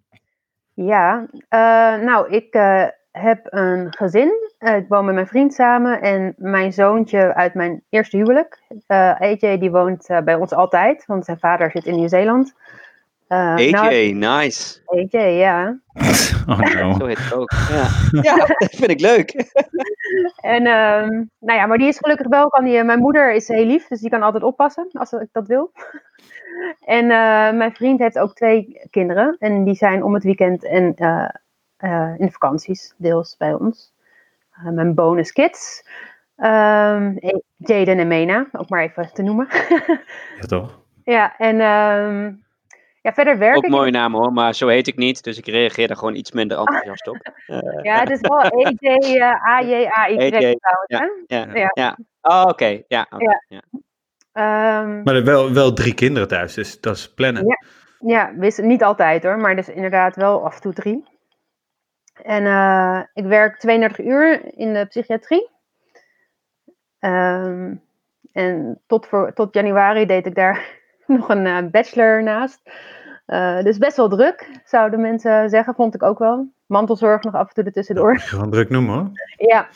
[0.74, 1.60] Ja, eh,
[1.96, 4.32] nou, ik eh, heb een gezin.
[4.58, 8.58] Eh, ik woon met mijn vriend samen en mijn zoontje uit mijn eerste huwelijk.
[8.86, 12.54] eh AJ, die woont eh, bij ons altijd, want zijn vader zit in Nieuw-Zeeland.
[13.26, 14.80] Eh, AJ, nou, nice.
[14.86, 15.78] AJ, ja.
[16.48, 16.94] Oh no.
[16.98, 17.50] Zo heet het ook.
[17.50, 17.88] Ja,
[18.30, 19.32] ja dat vind ik leuk.
[20.40, 22.48] En ehm, nou ja, maar die is gelukkig wel.
[22.48, 25.46] Kan die, mijn moeder is heel lief, dus die kan altijd oppassen als ik dat
[25.46, 25.72] wil.
[26.84, 27.10] En uh,
[27.58, 29.36] mijn vriend heeft ook twee kinderen.
[29.38, 31.28] En die zijn om het weekend en uh,
[31.78, 33.92] uh, in de vakanties deels bij ons.
[34.62, 35.84] mijn bonus kids.
[36.36, 37.18] Um,
[37.56, 39.48] Jaden en Mena, ook maar even te noemen.
[40.40, 40.80] ja, toch?
[41.04, 42.44] Ja, en um,
[43.02, 43.70] ja, verder werk ook ik...
[43.70, 45.22] Ook mooie naam hoor, maar zo heet ik niet.
[45.22, 47.32] Dus ik reageer daar gewoon iets minder enthousiast op.
[47.82, 51.70] ja, het is wel E-J-A-J-A-Y E trouwens, ja, ja, ja.
[51.72, 51.96] ja.
[52.22, 52.50] Oh, oké.
[52.50, 52.84] Okay.
[52.88, 53.42] Ja, okay.
[53.48, 53.60] ja.
[54.40, 57.46] Um, maar wel, wel drie kinderen thuis, dus dat is plannen.
[57.46, 57.58] Ja,
[57.98, 61.04] ja wist, niet altijd hoor, maar dus inderdaad wel af en toe drie.
[62.22, 65.48] En uh, ik werk 32 uur in de psychiatrie.
[67.00, 67.82] Um,
[68.32, 72.60] en tot, voor, tot januari deed ik daar nog een uh, bachelor naast.
[73.26, 76.52] Uh, dus best wel druk, zouden mensen zeggen, vond ik ook wel.
[76.66, 78.18] Mantelzorg nog af en toe ertussendoor.
[78.18, 79.10] Gewoon druk noemen hoor.
[79.36, 79.68] Ja,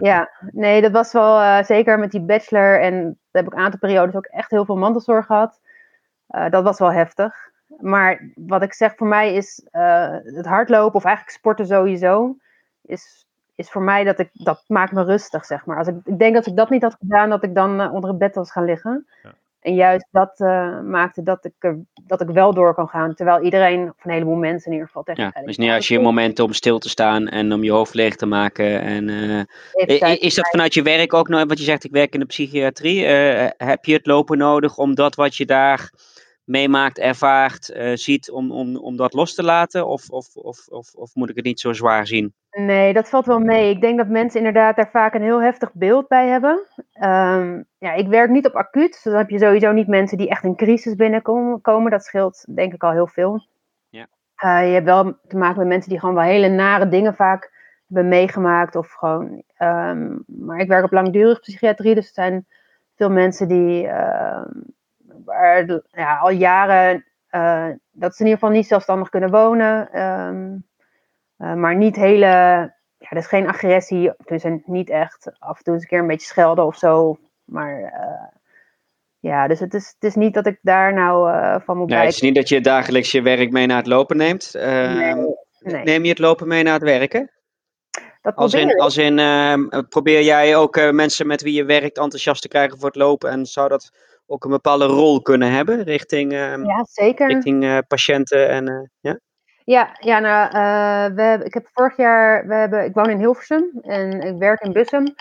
[0.00, 2.80] ja, nee, dat was wel zeker met die bachelor.
[2.80, 5.60] En heb ik een aantal periodes ook echt heel veel mantelzorg gehad.
[6.30, 7.50] Uh, dat was wel heftig.
[7.78, 12.36] Maar wat ik zeg voor mij is uh, het hardlopen, of eigenlijk sporten sowieso,
[12.82, 15.78] is, is voor mij dat ik, dat maakt me rustig, zeg maar.
[15.78, 18.18] Als ik, ik denk dat ik dat niet had gedaan, dat ik dan onder het
[18.18, 19.06] bed was gaan liggen.
[19.22, 19.34] Ja.
[19.60, 20.38] En juist dat
[20.84, 21.74] maakte dat ik,
[22.06, 23.14] dat ik wel door kan gaan.
[23.14, 25.96] Terwijl iedereen, of een heleboel mensen in ieder geval, tegen ja, Dus niet als je
[25.96, 28.80] een moment om stil te staan en om je hoofd leeg te maken.
[28.80, 32.20] En, uh, is dat vanuit je werk ook nog, wat je zegt, ik werk in
[32.20, 33.02] de psychiatrie.
[33.02, 35.92] Uh, heb je het lopen nodig om dat wat je daar
[36.44, 39.86] meemaakt, ervaart, uh, ziet, om, om, om dat los te laten?
[39.86, 42.34] Of, of, of, of, of moet ik het niet zo zwaar zien?
[42.58, 43.70] Nee, dat valt wel mee.
[43.70, 46.66] Ik denk dat mensen inderdaad daar vaak een heel heftig beeld bij hebben.
[47.02, 50.28] Um, ja, ik werk niet op acuut, dus dan heb je sowieso niet mensen die
[50.28, 51.90] echt in crisis binnenkomen.
[51.90, 53.46] Dat scheelt denk ik al heel veel.
[53.88, 54.06] Ja.
[54.44, 57.52] Uh, je hebt wel te maken met mensen die gewoon wel hele nare dingen vaak
[57.86, 58.76] hebben meegemaakt.
[58.76, 62.46] Of gewoon, um, maar ik werk op langdurige psychiatrie, dus het zijn
[62.96, 64.44] veel mensen die uh,
[65.24, 70.02] waar, ja, al jaren, uh, dat ze in ieder geval niet zelfstandig kunnen wonen.
[70.02, 70.66] Um,
[71.38, 72.26] uh, maar niet hele,
[72.98, 76.26] ja, is geen agressie, dus niet echt af en toe eens een keer een beetje
[76.26, 77.18] schelden of zo.
[77.44, 78.38] Maar uh,
[79.18, 81.98] ja, dus het is, het is niet dat ik daar nou uh, van moet nee,
[81.98, 84.50] Het is niet dat je dagelijks je werk mee naar het lopen neemt.
[84.54, 85.14] Nee,
[85.58, 85.82] nee.
[85.82, 87.30] Neem je het lopen mee naar het werken?
[88.22, 88.76] Dat als in, ik.
[88.76, 89.16] als in
[89.88, 93.46] probeer jij ook mensen met wie je werkt enthousiast te krijgen voor het lopen en
[93.46, 93.90] zou dat
[94.26, 97.26] ook een bepaalde rol kunnen hebben richting, ja, zeker.
[97.26, 99.18] richting patiënten en ja?
[99.68, 103.70] Ja, ja nou, uh, we ik heb vorig jaar, we hebben, ik woon in Hilversum
[103.82, 105.14] en ik werk in Bussum.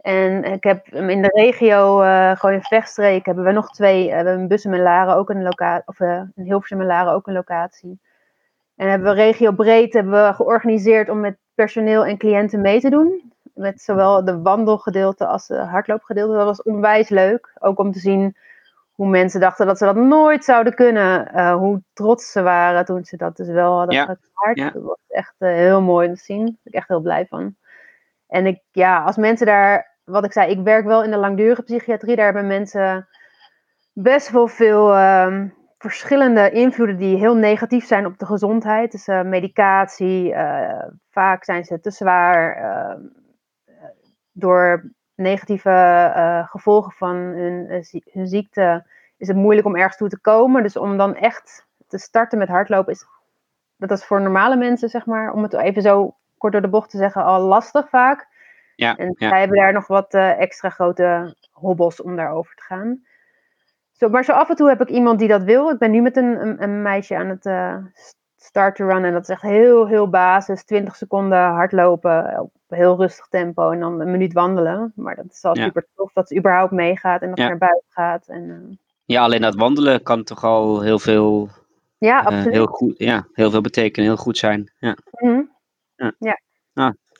[0.00, 4.08] En ik heb in de regio, uh, gewoon in Vechtstreek, hebben we nog twee, uh,
[4.08, 7.26] we hebben in Bussum en Laren ook een locatie, of in Hilversum en Laren ook
[7.26, 8.00] een locatie.
[8.76, 12.90] En hebben we regio breed hebben we georganiseerd om met personeel en cliënten mee te
[12.90, 13.32] doen.
[13.54, 16.34] Met zowel de wandelgedeelte als de hardloopgedeelte.
[16.34, 18.36] Dat was onwijs leuk, ook om te zien
[18.96, 21.30] hoe mensen dachten dat ze dat nooit zouden kunnen.
[21.34, 24.06] Uh, hoe trots ze waren toen ze dat dus wel hadden ja.
[24.06, 24.18] Dat
[24.72, 26.44] was echt uh, heel mooi om te zien.
[26.44, 27.56] Daar ben ik echt heel blij van.
[28.26, 31.62] En ik, ja, als mensen daar, wat ik zei, ik werk wel in de langdurige
[31.62, 32.16] psychiatrie.
[32.16, 33.08] Daar hebben mensen
[33.92, 38.92] best wel veel um, verschillende invloeden die heel negatief zijn op de gezondheid.
[38.92, 40.34] Dus uh, medicatie,
[41.10, 43.00] vaak zijn ze te zwaar ehm,
[44.32, 45.70] door negatieve
[46.16, 50.62] uh, gevolgen van hun, uh, hun, ziekte is het moeilijk om ergens toe te komen.
[50.62, 53.04] Dus om dan echt te starten met hardlopen is,
[53.76, 56.90] dat is voor normale mensen, zeg maar, om het even zo kort door de bocht
[56.90, 58.28] te zeggen, al lastig vaak.
[58.76, 59.30] Ja, en ja.
[59.30, 63.04] wij hebben daar nog wat uh, extra grote hobbels om daarover te gaan.
[63.92, 65.70] Zo, maar zo af en toe heb ik iemand die dat wil.
[65.70, 67.44] Ik ben nu met een, een, een meisje aan het
[68.36, 70.64] start to run en dat is echt heel, heel basis.
[70.64, 74.92] 20 seconden hardlopen op heel rustig tempo en dan een minuut wandelen.
[74.96, 75.64] Maar dat is al Ja.
[75.64, 77.44] super tof dat ze überhaupt meegaat en dat Ja.
[77.44, 78.26] ze naar buiten gaat.
[78.26, 81.48] En, eh, ja, alleen dat wandelen kan toch al heel veel,
[81.98, 82.52] ja, eh, absoluut.
[82.52, 84.72] heel, goed, ja, heel veel betekenen, heel goed zijn.
[84.78, 85.42] Ja, Mhm.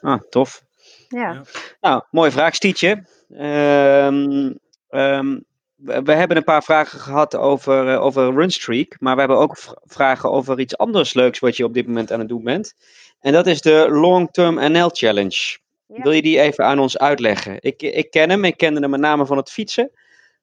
[0.01, 0.63] ah, tof.
[1.09, 1.33] ja.
[1.33, 1.43] Ja.
[1.81, 3.05] Nou, mooie vraag, Stietje.
[3.31, 4.53] Ehm,
[4.89, 5.39] ehm,
[5.77, 10.31] we, hebben een paar vragen gehad over, eh, over Runstreak, maar we hebben ook vragen
[10.31, 12.75] over iets anders leuks wat je op dit moment aan het doen bent.
[13.21, 15.59] En dat is de Long Term NL Challenge.
[15.87, 16.03] Ja.
[16.03, 17.57] Wil je die even aan ons uitleggen?
[17.61, 19.91] Ik, ik ken hem, ik kende hem met name van het fietsen.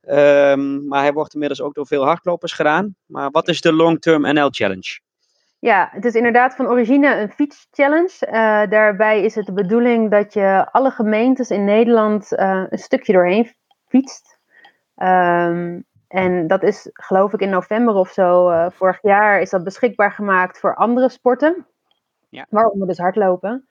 [0.01, 2.95] Ehm, maar hij wordt inmiddels ook door veel hardlopers gedaan.
[3.05, 4.99] Maar wat is de Long Term NL Challenge?
[5.59, 8.17] Ja, het is inderdaad van origine een fietschallenge.
[8.19, 13.13] Eh daarbij is het de bedoeling dat je alle gemeentes in Nederland eh, een stukje
[13.13, 13.53] doorheen
[13.87, 14.32] fietst.
[14.95, 19.63] Ehm, en dat is, geloof ik, in november of zo, eh, vorig jaar, is dat
[19.63, 21.65] beschikbaar gemaakt voor andere sporten.
[22.29, 22.45] Ja.
[22.49, 23.67] Waaronder dus hardlopen.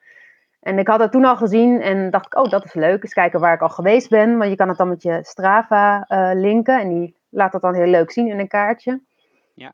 [0.59, 3.03] En ik had het toen al gezien en dacht ik, oh, dat is leuk.
[3.03, 4.37] Eens kijken waar ik al geweest ben.
[4.37, 6.79] Want je kan het dan met je Strava eh, linken.
[6.79, 9.01] En die laat dat dan heel leuk zien in een kaartje.
[9.53, 9.73] Ja.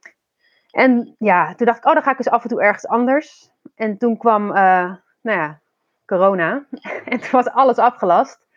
[0.71, 3.51] En ja, toen dacht ik, oh, dan ga ik eens af en toe ergens anders.
[3.75, 5.59] En toen kwam, uh, nou ja,
[6.05, 6.65] corona.
[7.05, 8.47] en toen was alles afgelast.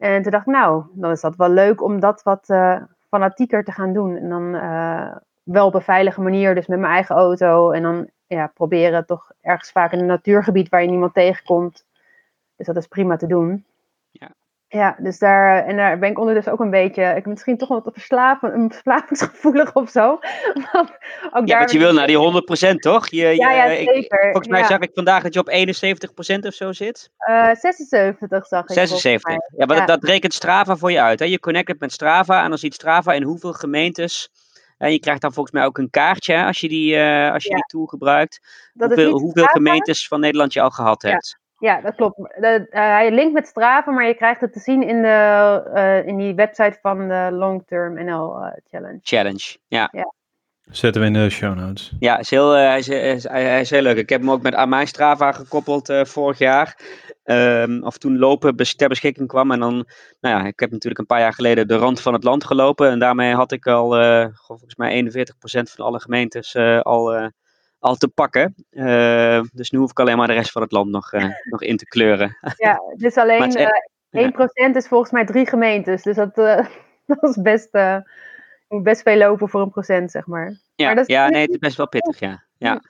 [0.00, 3.64] En toen dacht ik, nou, dan is dat wel leuk om dat wat uh, fanatieker
[3.64, 4.16] te gaan doen.
[4.16, 7.70] En dan uh, wel op een veilige manier, dus met mijn eigen auto.
[7.70, 11.86] En dan ja, proberen toch ergens vaak in een natuurgebied waar je niemand tegenkomt.
[12.56, 13.64] Dus dat is prima te doen.
[14.10, 14.30] Ja.
[14.72, 17.82] Ja, dus daar, en daar ben ik ondertussen ook een beetje, ik misschien toch wel
[17.82, 20.18] te verslaven, een verslavingsgevoelig of zo.
[20.72, 20.90] Want
[21.30, 23.08] ook ja, want je wil naar die 100% toch?
[23.08, 23.94] Je, je, ja, ja, zeker.
[23.94, 24.66] Ik, volgens mij ja.
[24.66, 25.50] zag ik vandaag dat je op
[26.44, 27.10] 71% of zo zit.
[27.28, 28.72] Uh, 76 zag ik.
[28.72, 29.32] 76.
[29.56, 29.86] Ja, maar ja.
[29.86, 31.18] Dat, dat rekent Strava voor je uit.
[31.18, 31.24] Hè?
[31.24, 34.30] Je connect het met Strava en dan ziet Strava in hoeveel gemeentes
[34.78, 37.42] en je krijgt dan volgens mij ook een kaartje hè, als je die, uh, als
[37.42, 37.54] je ja.
[37.54, 38.40] die tool gebruikt.
[38.72, 41.39] Dat hoeveel, hoeveel gemeentes van Nederland je al gehad hebt.
[41.60, 42.16] Ja, dat klopt.
[42.16, 46.06] De, uh, hij linkt met Strava, maar je krijgt het te zien in, de, uh,
[46.06, 48.34] in die website van de Long Term NL
[48.70, 48.98] Challenge.
[49.02, 49.88] Challenge, ja.
[49.92, 50.12] ja.
[50.70, 51.92] Zetten we in de show notes.
[51.98, 53.96] Ja, is heel, hij, is, hij, is, hij is heel leuk.
[53.96, 56.76] Ik heb hem ook met aan mijn Strava gekoppeld vorig jaar.
[57.30, 59.50] Um, of toen lopen ter beschikking kwam.
[59.50, 59.74] En dan,
[60.20, 62.90] nou ja, ik heb natuurlijk een paar jaar geleden de rand van het land gelopen.
[62.90, 67.26] En daarmee had ik al, uh, volgens mij 41% van alle gemeentes uh, al, uh,
[67.80, 68.54] al te pakken.
[69.52, 71.12] dus nu hoef ik alleen maar de rest van het land nog,
[71.50, 72.36] nog in te kleuren.
[72.56, 76.02] Ja, dus alleen het, 1% is volgens mij drie gemeentes.
[76.02, 76.34] Dus dat,
[77.06, 77.70] dat is best,
[78.68, 80.58] best veel lopen voor een procent, zeg maar.
[80.74, 82.44] Ja, maar dat ja nee, het is best wel pittig, ja.
[82.56, 82.80] ja.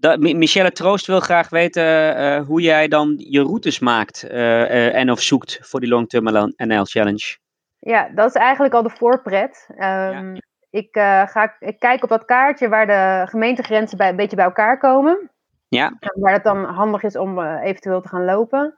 [0.00, 4.94] Dat, Michelle Troost wil graag weten uh, hoe jij dan je routes maakt uh, uh,
[4.94, 7.36] en of zoekt voor die Long Term NL Challenge.
[7.78, 9.66] Ja, dat is eigenlijk al de voorpret.
[9.70, 10.40] Um, ja.
[10.76, 10.88] Ik,
[11.28, 15.30] ga, ik kijk op dat kaartje waar de gemeentegrenzen bij, een beetje bij elkaar komen.
[15.68, 15.92] Ja.
[16.14, 18.74] Waar het dan handig is om eventueel te gaan lopen.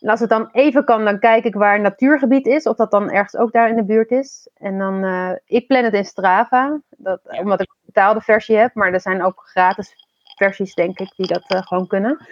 [0.00, 2.90] En als het dan even kan, dan kijk ik waar een natuurgebied is, of dat
[2.90, 4.48] dan ergens ook daar in de buurt is.
[4.54, 5.04] En dan,
[5.44, 7.38] ik plan het in Strava, dat, ja.
[7.38, 9.94] omdat ik een betaalde versie heb, maar er zijn ook gratis
[10.36, 12.26] versies, denk ik, die dat gewoon kunnen.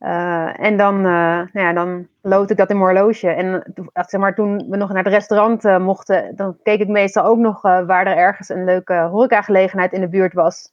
[0.00, 3.28] Uh, en dan, uh, nou ja, dan lood ik dat in mijn horloge.
[3.28, 7.38] En zeg maar, toen we nog naar het restaurant mochten, dan keek ik meestal ook
[7.38, 10.72] nog waar er ergens een leuke horecagelegenheid in de buurt was.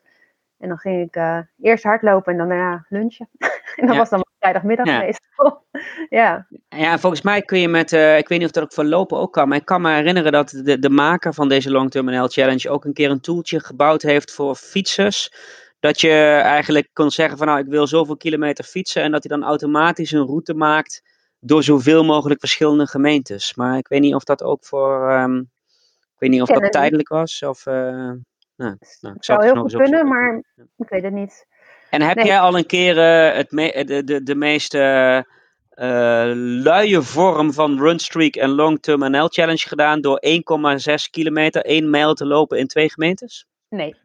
[0.59, 3.29] En dan ging ik eerst hardlopen en dan daarna lunchen.
[3.75, 3.97] en dat Ja.
[3.97, 4.99] was dan vrijdagmiddag Ja.
[4.99, 5.63] meestal.
[6.19, 6.47] ja.
[6.69, 9.17] Ja, volgens mij kun je met, eh, ik weet niet of dat ook voor lopen
[9.17, 12.05] ook kan, maar ik kan me herinneren dat de, de maker van deze Long Term
[12.05, 15.31] NL Challenge ook een keer een toeltje gebouwd heeft voor fietsers.
[15.83, 16.11] Dat je
[16.43, 20.11] eigenlijk kon zeggen van nou, ik wil zoveel kilometer fietsen en dat hij dan automatisch
[20.11, 21.01] een route maakt
[21.39, 23.55] door zoveel mogelijk verschillende gemeentes.
[23.55, 26.71] Maar ik weet niet of dat ook voor, ehm, ik weet niet of dat niet.
[26.71, 30.07] tijdelijk was of, eh, nou, nou, ik zou het heel goed kunnen, opzoeken.
[30.07, 30.43] maar
[30.77, 31.45] ik weet het niet.
[31.89, 32.25] En heb Nee.
[32.25, 35.23] jij al een keer eh, het me- de, de, de meest eh, eh,
[36.63, 42.13] luie vorm van Runstreak en Long Term NL Challenge gedaan door 1,6 kilometer, 1 mijl
[42.13, 43.45] te lopen in twee gemeentes?
[43.73, 43.95] Nee.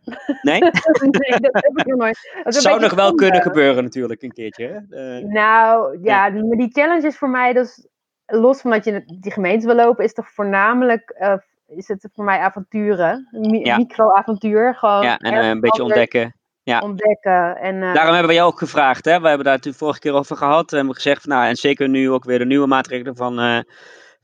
[0.43, 0.61] Nee?
[1.21, 2.31] nee, dat heb ik nog nooit.
[2.45, 3.23] Dat een Zou nog wel zonde.
[3.23, 4.85] kunnen gebeuren natuurlijk een keertje.
[4.91, 5.21] Hè?
[5.21, 7.89] Nou, ja, maar die challenge is voor mij dus,
[8.27, 11.35] los van dat je die gemeente wil lopen, is toch voornamelijk, eh,
[11.67, 13.29] is het voor mij avonturen.
[13.31, 13.77] Mi- Ja.
[13.77, 16.35] Micro-avontuur, gewoon ja, en eh, een beetje ontdekken.
[16.63, 16.81] ja.
[16.81, 17.57] ontdekken.
[17.57, 19.05] En, eh, Daarom hebben we jou ook gevraagd.
[19.05, 19.21] Hè?
[19.21, 20.71] We hebben daar natuurlijk vorige keer over gehad.
[20.71, 23.65] We hebben gezegd, van, nou, en zeker nu ook weer de nieuwe maatregelen van,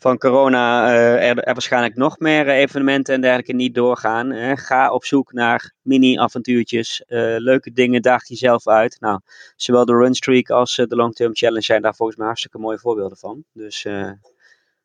[0.04, 0.86] van corona.
[0.86, 4.30] eh, er, er waarschijnlijk nog meer eh, evenementen en dergelijke niet doorgaan.
[4.30, 4.56] hè.
[4.56, 7.04] ga op zoek naar mini-avontuurtjes.
[7.06, 8.96] eh, leuke dingen, daag jezelf uit.
[9.00, 9.20] Nou,
[9.56, 13.18] zowel de Runstreak als de Long Term Challenge zijn daar volgens mij hartstikke mooie voorbeelden
[13.18, 13.44] van.
[13.52, 14.18] Dus ja.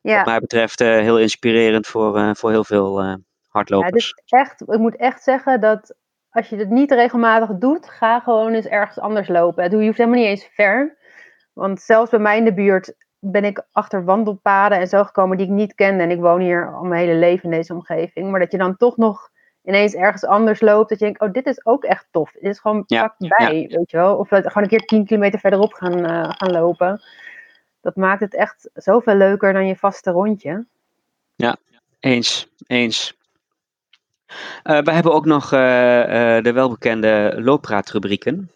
[0.01, 4.13] wat mij betreft heel inspirerend voor, voor heel veel Ja, hardlopers.
[4.25, 5.95] is echt, ik moet echt zeggen dat
[6.29, 9.79] als je het niet regelmatig doet, ga gewoon eens ergens anders lopen.
[9.79, 10.97] Je hoeft helemaal niet eens ver.
[11.53, 15.45] Want zelfs bij mij in de buurt ben ik achter wandelpaden en zo gekomen die
[15.45, 16.03] ik niet kende.
[16.03, 18.31] En ik woon hier al mijn hele leven in deze omgeving.
[18.31, 19.29] Maar dat je dan toch nog
[19.63, 20.89] ineens ergens anders loopt.
[20.89, 22.31] Dat je denkt, oh, dit is ook echt tof.
[22.31, 24.15] Dit is gewoon Ja, vlakbij, weet je wel.
[24.15, 27.01] Of dat gewoon een keer 10 kilometer verderop gaan, eh, gaan lopen.
[27.81, 30.65] Dat maakt het echt zoveel leuker dan je vaste rondje.
[31.99, 33.17] Eens, eens.
[34.63, 38.51] Eh, we hebben ook nog eh, de welbekende looppraatrubrieken.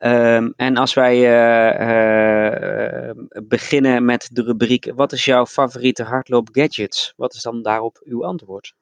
[0.00, 7.12] Ehm, en als wij eh, eh, beginnen met de rubriek, wat is jouw favoriete hardloop-gadget?
[7.16, 8.74] Wat is dan daarop uw antwoord?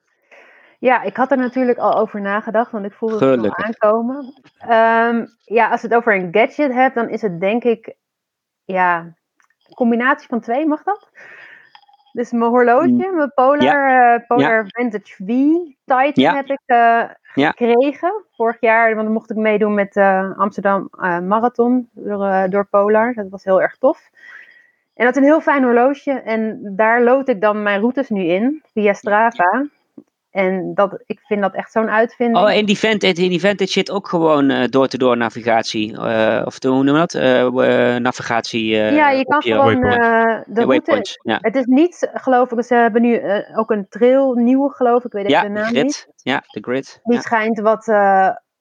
[0.78, 4.34] Ja, ik had er natuurlijk al over nagedacht, want ik voelde het al aankomen.
[4.58, 7.94] Ehm, ja, als je het over een gadget hebt, dan is het denk ik,
[8.64, 11.10] ja, een combinatie van twee, mag dat?
[12.12, 15.26] Dus mijn horloge, mijn Polar, eh, Polar Vantage V
[15.84, 16.34] Titan Ja.
[16.34, 16.60] heb ik
[17.35, 17.55] Ja.
[18.33, 22.66] vorig jaar, want dan mocht ik meedoen met eh, Amsterdam eh, Marathon door, eh, door
[22.66, 23.14] Polar.
[23.14, 24.11] Dat was heel erg tof.
[24.95, 26.11] En dat is een heel fijn horloge.
[26.11, 29.66] En daar lood ik dan mijn routes nu in, via Strava.
[30.31, 32.47] En dat, ik vind dat echt zo'n uitvinding.
[32.47, 35.93] Oh, in die, Vantage, in die Vantage zit ook gewoon uh, door-to-door navigatie.
[35.93, 37.14] Uh, of hoe noemen we dat?
[37.14, 38.66] Uh, navigatie.
[38.74, 39.91] ja, je kan gewoon de
[40.45, 40.66] route...
[40.66, 41.39] Waypoints, ja.
[41.41, 43.20] Het is niet, geloof ik, ze hebben nu
[43.55, 45.12] ook een trail nieuw, geloof ik.
[45.12, 45.83] weet ja, de naam grid.
[45.83, 46.09] niet.
[46.16, 47.01] Ja, de grid.
[47.03, 47.20] Die ja.
[47.20, 47.87] schijnt wat,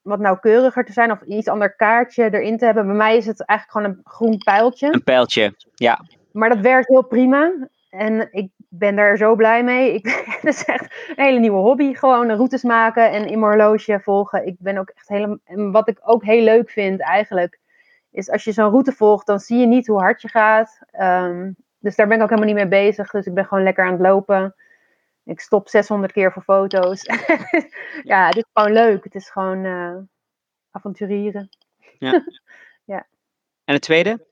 [0.02, 2.86] wat nauwkeuriger te zijn of iets ander kaartje erin te hebben.
[2.86, 4.88] Bij mij is het eigenlijk gewoon een groen pijltje.
[4.94, 6.00] Een pijltje, ja.
[6.32, 7.52] Maar dat werkt heel prima.
[7.98, 9.94] En ik ben daar zo blij mee.
[9.94, 10.06] Ik,
[10.42, 10.84] het is echt
[11.16, 11.94] een hele nieuwe hobby.
[11.94, 14.48] Gewoon routes maken en in mijn horloge volgen.
[14.48, 15.38] Ik ben ook echt helemaal.
[15.44, 17.60] En wat ik ook heel leuk vind eigenlijk.
[18.12, 20.80] Is als je zo'n route volgt, dan zie je niet hoe hard je gaat.
[21.00, 23.12] Um, dus daar ben ik ook helemaal niet mee bezig.
[23.12, 24.56] Dus ik ben gewoon lekker aan het lopen.
[25.24, 27.02] Ik stop 600 keer voor foto's.
[28.04, 29.04] ja, het is gewoon leuk.
[29.04, 29.98] Het is gewoon uh,
[30.72, 31.50] avonturieren.
[32.00, 32.24] Ja.
[32.94, 33.08] ja.
[33.64, 34.27] En het tweede?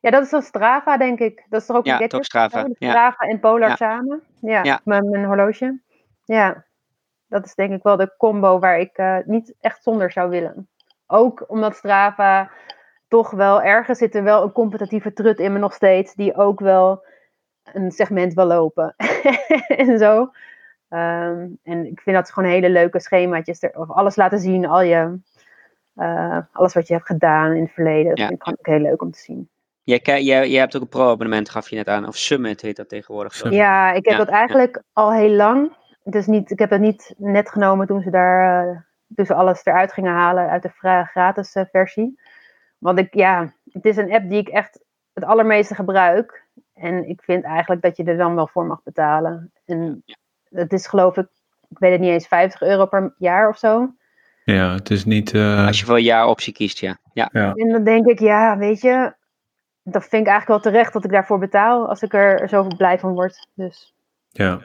[0.00, 1.44] Ja, dat is dan Strava, denk ik.
[1.48, 2.10] Dat is toch ook ja, een gadget?
[2.16, 2.66] toch Strava.
[2.78, 2.90] Ja.
[2.90, 3.76] Strava en Polar Ja.
[3.76, 4.22] samen.
[4.40, 4.80] Ja, Ja.
[4.84, 5.80] Mijn, mijn horloge.
[6.24, 6.64] Ja,
[7.26, 10.68] dat is denk ik wel de combo waar ik eh, niet echt zonder zou willen.
[11.06, 12.50] Ook omdat Strava
[13.08, 16.60] toch wel ergens zit er wel een competitieve trut in me nog steeds, die ook
[16.60, 17.04] wel
[17.72, 18.94] een segment wil lopen.
[19.68, 20.30] en zo.
[20.88, 23.62] Ehm, en ik vind dat gewoon hele leuke schemaatjes.
[23.62, 25.18] Er, of alles laten zien, al je,
[25.94, 28.08] eh, alles wat je hebt gedaan in het verleden.
[28.08, 28.26] Dat Ja.
[28.26, 29.48] vind ik gewoon ook heel leuk om te zien.
[29.88, 32.06] Jij, jij, jij, jij hebt ook een pro-abonnement, gaf je net aan.
[32.06, 33.50] Of Summit heet dat tegenwoordig.
[33.50, 35.72] Ja, ik heb Ja, dat eigenlijk al heel lang.
[36.04, 38.76] Dus niet, ik heb het niet net genomen toen ze, daar, eh,
[39.14, 42.20] toen ze alles eruit gingen halen uit de gratis eh, versie.
[42.78, 44.80] Want ik, ja, het is een app die ik echt
[45.14, 46.44] het allermeeste gebruik.
[46.74, 49.52] En ik vind eigenlijk dat je er dan wel voor mag betalen.
[49.64, 50.04] En
[50.50, 51.26] het is geloof ik,
[51.68, 53.92] ik weet het niet eens, 50 euro per jaar of zo.
[54.44, 55.34] Ja, het is niet...
[55.34, 56.98] eh, Als je voor een jaar optie kiest, ja.
[57.12, 57.28] ja.
[57.32, 59.16] En dan denk ik, ja, weet je,
[59.90, 61.88] dat vind ik eigenlijk wel terecht dat ik daarvoor betaal.
[61.88, 63.48] Als ik er zo blij van word.
[63.54, 63.94] Dus
[64.30, 64.60] ja.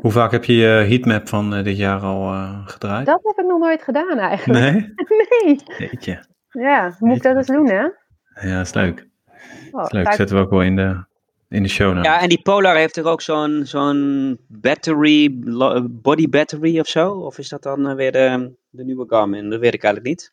[0.00, 3.06] Hoe vaak heb je je heatmap van eh, dit jaar al eh, gedraaid?
[3.06, 4.60] dat heb ik nog nooit gedaan eigenlijk.
[4.60, 4.92] Nee?
[5.44, 5.60] Nee.
[5.78, 6.24] Jeetje.
[6.50, 7.82] Ja, moet ik dat eens doen, hè?
[8.48, 9.08] Ja, dat is leuk.
[9.70, 10.12] Oh, Dat is leuk.
[10.12, 11.04] Zetten we ook wel in de,
[11.48, 12.04] in de show notes.
[12.12, 15.38] Ja, en die Polar heeft er ook zo'n zo'n battery,
[15.90, 17.10] body battery of zo?
[17.10, 19.50] Of is dat dan eh, weer de, de nieuwe Garmin?
[19.50, 20.32] Dat weet ik eigenlijk niet.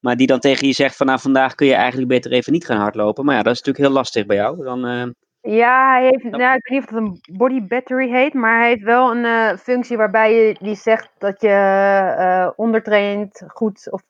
[0.00, 2.66] Maar die dan tegen je zegt van nou vandaag kun je eigenlijk beter even niet
[2.66, 3.24] gaan hardlopen.
[3.24, 4.64] Maar ja, dat is natuurlijk heel lastig bij jou.
[4.64, 5.06] Dan, eh,
[5.40, 8.68] Ja, hij heeft, nou, ik weet niet of het een body battery heet, maar hij
[8.68, 14.02] heeft wel een eh, functie waarbij je die zegt dat je eh ondertraind, goed of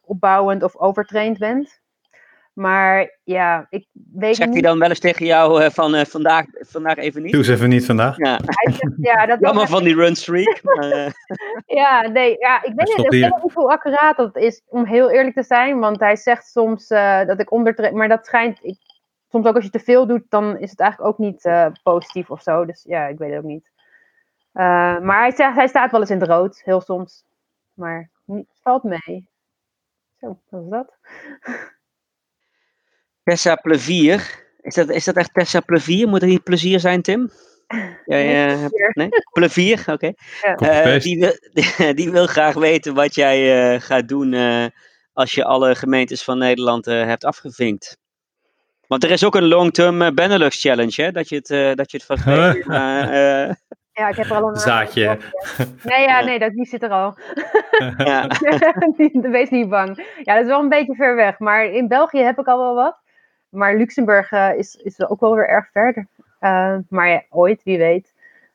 [0.00, 1.81] opbouwend of overtraind bent.
[2.52, 6.44] Maar ja, ik weet zegt hij dan wel eens tegen jou eh, van eh, vandaag,
[6.52, 7.32] vandaag even niet?
[7.32, 8.16] Doe eens even niet vandaag.
[8.16, 10.60] Ja, Hij zegt, ja, dat jammer van die run streak.
[10.62, 11.10] maar, eh,
[11.78, 13.30] Ja, nee, ja, ik weet niet, ik hier.
[13.30, 15.78] weet niet hoe accuraat dat is, om heel eerlijk te zijn.
[15.78, 18.78] Want hij zegt soms eh, dat ik ondertraind, maar dat schijnt, ik,
[19.28, 22.30] soms ook als je te veel doet, dan is het eigenlijk ook niet eh, positief
[22.30, 22.64] of zo.
[22.64, 23.70] Dus ja, ik weet het ook niet.
[24.52, 27.24] Eh, maar hij, zegt, hij staat wel eens in het rood, heel soms.
[27.74, 29.28] Maar het valt mee.
[30.20, 30.96] Zo, wat is dat?
[33.24, 34.40] Tessa Plevier.
[34.60, 36.08] Is dat, is dat echt Tessa Plevier?
[36.08, 37.30] Moet er niet plezier zijn, Tim?
[37.66, 38.90] Eh, plezier.
[38.94, 39.08] nee?
[39.32, 40.12] Plevier, oké.
[40.42, 40.54] Ja.
[40.54, 41.36] Eh, die, wil,
[42.00, 44.64] die wil graag weten wat jij eh, gaat doen eh,
[45.12, 47.96] als je alle gemeentes van Nederland eh, hebt afgevinkt.
[48.86, 51.12] Want er is ook een long-term Benelux challenge, hè?
[51.12, 52.24] Dat je het, eh, dat je het.
[52.66, 53.54] Maar, eh,
[53.92, 54.56] Ja, ik heb er al een...
[54.56, 55.18] Zaadje.
[55.82, 57.18] Nee, ja, nee, dat, die zit er al.
[57.96, 58.26] ja.
[59.30, 60.06] Wees niet bang.
[60.22, 61.38] Ja, dat is wel een beetje ver weg.
[61.38, 63.01] Maar in België heb ik al wel wat.
[63.52, 66.06] Maar Luxemburg eh, is, is ook wel weer erg verder.
[66.38, 68.14] Eh, maar ja, ooit, wie weet.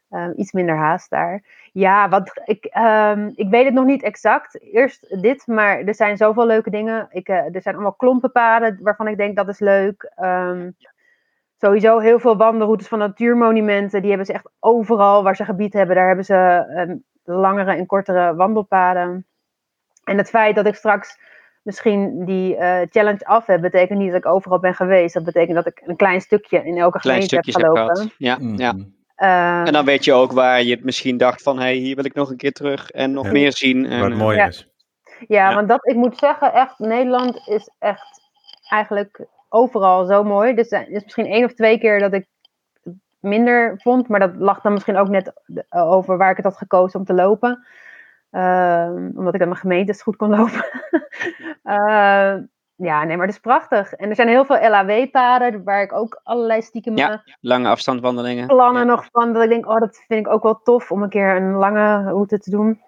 [0.09, 1.43] Eh, iets minder haast daar.
[1.71, 4.61] Ja, wat, ik, ehm, ik weet het nog niet exact.
[4.61, 7.07] Eerst dit, maar er zijn zoveel leuke dingen.
[7.09, 10.11] Ik, er zijn allemaal klompenpaden waarvan ik denk dat is leuk.
[10.15, 10.69] Ehm,
[11.57, 13.99] sowieso heel veel wandelroutes van natuurmonumenten.
[13.99, 15.95] Die hebben ze echt overal waar ze gebied hebben.
[15.95, 19.25] Daar hebben ze ehm, langere en kortere wandelpaden.
[20.03, 21.19] En het feit dat ik straks
[21.67, 25.13] misschien die eh, challenge af heb, betekent niet dat ik overal ben geweest.
[25.13, 27.95] Dat betekent dat ik een klein stukje in elke Klein gemeente heb stukjes heb gelopen.
[27.95, 28.11] gehad.
[28.17, 28.71] Ja, ja.
[28.73, 28.83] Mhm.
[29.15, 31.95] Eh, En dan weet je ook waar je het misschien dacht van, hé, hey, hier
[31.95, 33.31] wil ik nog een keer terug en nog Ja.
[33.31, 33.85] meer zien.
[33.85, 34.47] En, het eh, mooi ja.
[34.47, 34.67] is.
[35.27, 35.55] ja, ja.
[35.55, 38.21] want dat, ik moet zeggen, echt, Nederland is echt
[38.69, 40.53] eigenlijk overal zo mooi.
[40.53, 42.25] Dus er is misschien één of twee keer dat ik
[42.83, 45.33] het minder vond, maar dat lag dan misschien ook net
[45.69, 47.65] over waar ik het had gekozen om te lopen.
[48.31, 50.65] Ehm, omdat ik aan mijn gemeentes goed kon lopen.
[51.63, 52.35] Eh,
[52.75, 53.93] ja, nee, maar het is prachtig.
[53.93, 57.11] En er zijn heel veel LAW-paden, waar ik ook allerlei stiekem Ja.
[57.11, 58.47] eh, lange afstandwandelingen.
[58.47, 58.87] plannen Ja.
[58.87, 59.33] nog van.
[59.33, 62.03] Dat ik denk, oh, dat vind ik ook wel tof om een keer een lange
[62.03, 62.81] route te doen.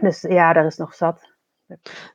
[0.00, 1.34] Dus ja, daar is nog zat.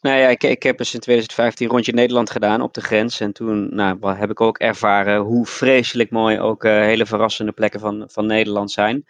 [0.01, 3.19] Nou ja, ik, ik heb dus in 2015 rondje Nederland gedaan op de grens.
[3.19, 7.79] En toen nou, heb ik ook ervaren hoe vreselijk mooi ook uh, hele verrassende plekken
[7.79, 9.05] van, van Nederland zijn.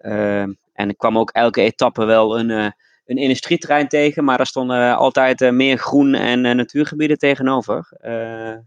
[0.00, 0.44] Uh,
[0.80, 2.70] en ik kwam ook elke etappe wel een, uh,
[3.04, 7.88] een industrieterrein tegen, maar daar stonden altijd meer groen en natuurgebieden tegenover.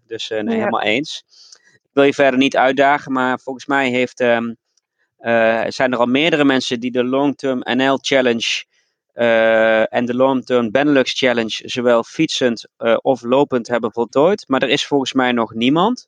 [0.08, 0.52] dus nee, ja.
[0.52, 1.24] helemaal eens.
[1.74, 4.58] Ik wil je verder niet uitdagen, maar volgens mij heeft, um,
[5.68, 8.66] zijn er al meerdere mensen die de Long Term NL Challenge
[9.14, 14.48] uh, en de Long Term Benelux Challenge zowel fietsend uh, of lopend hebben voltooid.
[14.48, 16.08] Maar er is volgens mij nog niemand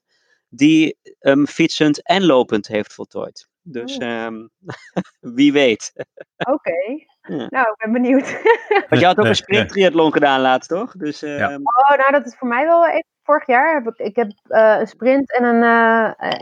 [0.50, 3.48] die hem um, fietsend en lopend heeft voltooid.
[3.68, 4.26] Dus oh.
[4.26, 4.50] um,
[5.38, 5.94] wie weet.
[6.38, 6.52] Oké.
[6.52, 7.08] Okay.
[7.28, 7.48] Ja.
[7.50, 8.42] Nou, ik ben benieuwd.
[8.90, 10.92] Want je had ook een sprint triathlon gedaan laatst, toch?
[10.92, 11.30] Dus, um...
[11.30, 11.56] ja.
[11.56, 13.06] Oh, nou dat is voor mij wel even.
[13.24, 15.64] Vorig jaar heb ik, ik heb uh, een sprint en een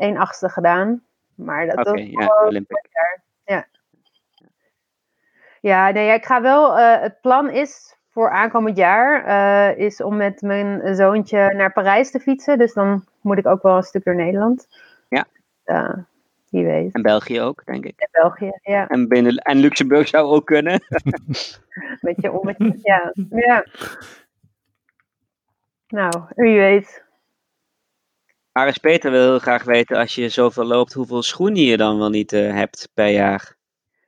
[0.03, 1.03] een achtste gedaan.
[1.36, 2.88] Maar dat okay, was ja, Olympic.
[2.91, 3.24] jaar.
[3.45, 3.67] Ja.
[5.61, 6.80] Ja, nee, ik ga wel.
[6.80, 12.11] Uh, het plan is voor aankomend jaar uh, is om met mijn zoontje naar Parijs
[12.11, 12.57] te fietsen.
[12.57, 14.67] Dus dan moet ik ook wel een stuk door Nederland.
[15.09, 15.26] Ja.
[16.53, 16.93] Wie weet.
[16.93, 17.99] En België ook, denk ik.
[17.99, 18.87] En België, ja.
[18.87, 20.81] En, binnen, en Luxemburg zou ook kunnen.
[22.01, 23.13] Beetje om ja.
[23.29, 23.65] ja.
[25.87, 27.03] Nou, wie weet.
[28.51, 32.09] Aris Peter wil heel graag weten, als je zoveel loopt, hoeveel schoenen je dan wel
[32.09, 33.55] niet hebt per jaar?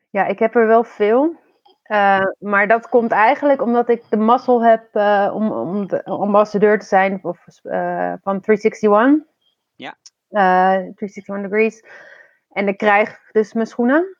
[0.09, 1.35] Ja, ik heb er wel veel.
[1.91, 6.79] Uh, maar dat komt eigenlijk omdat ik de mazzel heb uh, om, om de ambassadeur
[6.79, 7.37] te zijn of,
[8.21, 9.25] van 361.
[9.75, 9.95] Ja.
[10.29, 11.83] 361 Degrees.
[12.55, 14.17] En ik krijg dus mijn schoenen.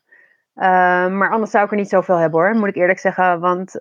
[1.18, 3.40] maar anders zou ik er niet zoveel hebben hoor, moet ik eerlijk zeggen.
[3.40, 3.80] Want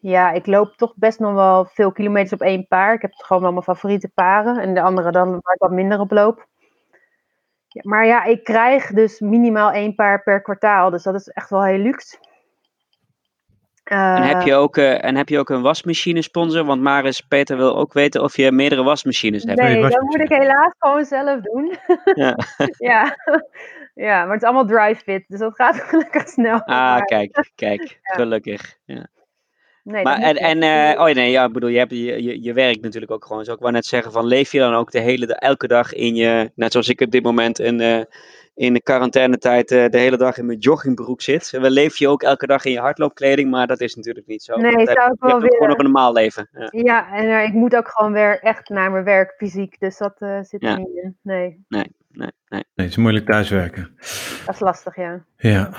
[0.00, 2.94] ja, ik loop toch best nog wel veel kilometers op één paar.
[2.94, 4.58] Ik heb gewoon wel mijn favoriete paren.
[4.58, 6.46] En de andere dan waar ik wat minder op loop.
[7.68, 10.90] Ja, maar ja, ik krijg dus minimaal één paar per kwartaal.
[10.90, 12.18] Dus dat is echt wel heel luxe.
[13.92, 16.64] Uh, en, heb je ook, uh, en heb je ook een wasmachine sponsor?
[16.64, 19.60] Want Maris Peter wil ook weten of je meerdere wasmachines hebt.
[19.60, 21.74] Nee, dat moet ik helaas gewoon zelf doen.
[22.14, 22.36] Ja.
[22.90, 23.16] ja.
[23.94, 26.62] ja, maar het is allemaal dry fit, dus dat gaat gelukkig snel.
[26.64, 28.14] Ah, kijk, kijk, ja.
[28.14, 28.76] gelukkig.
[28.84, 29.06] Ja.
[29.82, 32.52] Nee, maar en, en uh, oh nee, ja, ik bedoel, je, hebt, je, je, je
[32.52, 33.44] werkt natuurlijk ook gewoon.
[33.44, 35.92] Zo ik wou net zeggen, van leef je dan ook de hele, de, elke dag
[35.92, 38.00] in je, net zoals ik op dit moment in, uh,
[38.54, 41.50] in de quarantainetijd uh, de hele dag in mijn joggingbroek zit.
[41.50, 44.56] We leef je ook elke dag in je hardloopkleding, maar dat is natuurlijk niet zo.
[44.56, 45.56] Nee, dat zou ik wel willen.
[45.56, 46.48] gewoon op een normaal leven.
[46.52, 50.14] Ja, ja en ik moet ook gewoon weer echt naar mijn werk fysiek, dus dat
[50.42, 51.16] zit er niet in.
[51.22, 51.64] Nee.
[51.68, 52.64] Nee, nee, nee.
[52.74, 53.94] Nee, het is moeilijk thuiswerken.
[54.46, 55.24] Dat is lastig, ja.
[55.36, 55.70] Ja.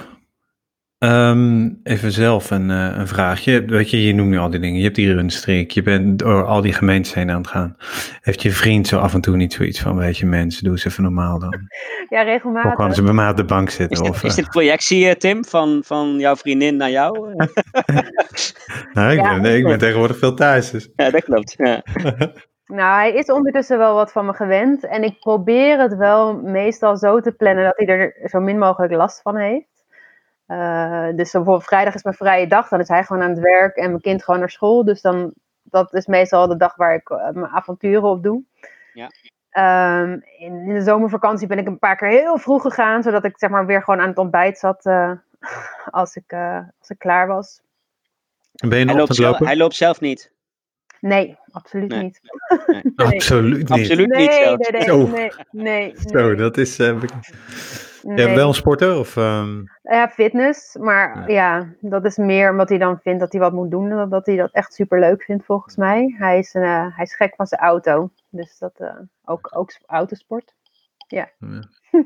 [1.05, 3.65] Um, even zelf een, uh, een vraagje.
[3.65, 4.77] Weet je, je noemt nu al die dingen.
[4.77, 5.71] Je hebt hier een streek.
[5.71, 7.75] Je bent door al die gemeentes heen aan het gaan.
[8.21, 10.85] Heeft je vriend zo af en toe niet zoiets van, weet je, mensen, doe eens
[10.85, 11.53] even normaal dan?
[12.09, 12.71] Ja, regelmatig.
[12.71, 13.97] Of kan ze bij mij op de bank zitten?
[13.97, 17.19] Is dit, of, is dit projectie, uh, Tim, van, van jouw vriendin naar jou?
[18.93, 20.71] nou, ik, ja, ben, nee, ik ben tegenwoordig veel thuis.
[20.71, 20.89] Dus.
[20.95, 21.55] Ja, dat klopt.
[21.57, 21.83] Ja.
[22.65, 24.85] Nou, hij is ondertussen wel wat van me gewend.
[24.85, 28.93] En ik probeer het wel meestal zo te plannen dat hij er zo min mogelijk
[28.93, 29.74] last van heeft.
[30.47, 33.75] Uh, dus bijvoorbeeld vrijdag is mijn vrije dag, dan is hij gewoon aan het werk
[33.75, 34.85] en mijn kind gewoon naar school.
[34.85, 35.33] Dus dan,
[35.63, 38.43] dat is meestal de dag waar ik uh, mijn avonturen op doe.
[38.93, 39.11] Ja.
[40.01, 43.37] Um, in, in, de zomervakantie ben ik een paar keer heel vroeg gegaan, zodat ik
[43.37, 45.11] zeg maar weer gewoon aan het ontbijt zat uh,
[45.91, 46.33] als, ik,
[46.79, 47.61] als ik klaar was.
[48.51, 50.31] Ben je hij, loopt zelf, hij loopt zelf niet?
[50.99, 52.03] Nee, absoluut nee.
[52.03, 52.19] niet.
[52.67, 52.81] Nee.
[52.95, 53.07] nee.
[53.15, 53.71] Absoluut niet.
[53.71, 54.69] Absoluut nee, niet zelfs.
[54.69, 56.79] Nee, nee, nee, nee, nee, Zo, dat is...
[58.07, 58.35] Nee.
[58.35, 58.99] Wel een sporter?
[58.99, 59.71] Of, um...
[59.81, 60.75] Ja, fitness.
[60.75, 61.57] Maar ja.
[61.57, 61.89] ja.
[61.89, 63.89] dat is meer omdat hij dan vindt dat hij wat moet doen.
[63.89, 66.15] Dan dat hij dat echt super leuk vindt volgens mij.
[66.17, 68.09] Hij is, een, uh, hij is gek van zijn auto.
[68.29, 70.53] Dus dat uh, ook, ook autosport.
[71.07, 71.29] Ja.
[71.39, 71.63] ja.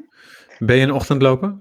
[0.67, 1.55] ben je een ochtendloper?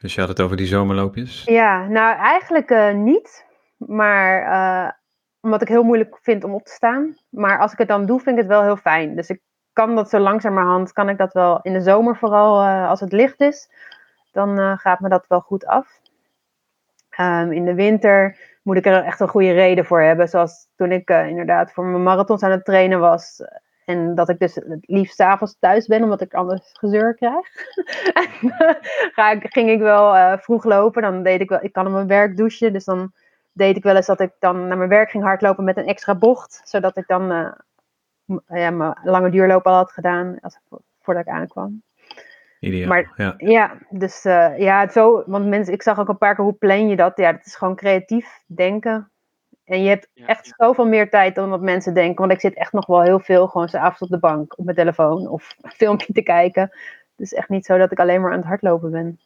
[0.00, 1.44] Dus je had het over die zomerloopjes.
[1.44, 3.46] Ja, nou eigenlijk uh, niet.
[3.76, 5.02] Maar
[5.40, 7.16] omdat ik heel moeilijk vind om op te staan.
[7.30, 9.16] Maar als ik het dan doe, vind ik het wel heel fijn.
[9.16, 9.40] Dus ik
[9.74, 13.12] kan dat zo langzamerhand, kan ik dat wel in de zomer vooral uh, als het
[13.12, 13.70] licht is,
[14.32, 16.00] dan uh, gaat me dat wel goed af.
[17.20, 20.28] Um, in de winter moet ik er echt een goede reden voor hebben.
[20.28, 23.42] Zoals toen ik uh, inderdaad voor mijn marathons aan het trainen was.
[23.84, 27.48] En dat ik dus het liefst avonds thuis ben, omdat ik anders gezeur krijg.
[29.52, 31.02] Ging ik wel vroeg lopen.
[31.02, 32.72] Dan deed ik wel, ik kan op mijn werk douchen.
[32.72, 33.12] Dus dan
[33.52, 36.14] deed ik wel eens dat ik dan naar mijn werk ging hardlopen met een extra
[36.14, 36.60] bocht.
[36.64, 37.54] Zodat ik dan
[38.48, 40.58] ja, mijn lange duurloop al had gedaan als,
[41.00, 41.82] voordat ik aankwam.
[42.60, 43.34] Ideaal, maar, ja.
[43.36, 46.88] ja, dus uh, ja, zo, want mensen, ik zag ook een paar keer hoe plan
[46.88, 47.16] je dat.
[47.16, 49.10] Ja, dat is gewoon creatief denken.
[49.64, 50.52] En je hebt ja, echt ja.
[50.56, 52.20] zoveel meer tijd dan wat mensen denken.
[52.20, 54.76] Want ik zit echt nog wel heel veel gewoon s'avonds op de bank op mijn
[54.76, 56.62] telefoon of een filmpje te kijken.
[56.62, 59.20] Het is echt niet zo dat ik alleen maar aan het hardlopen ben.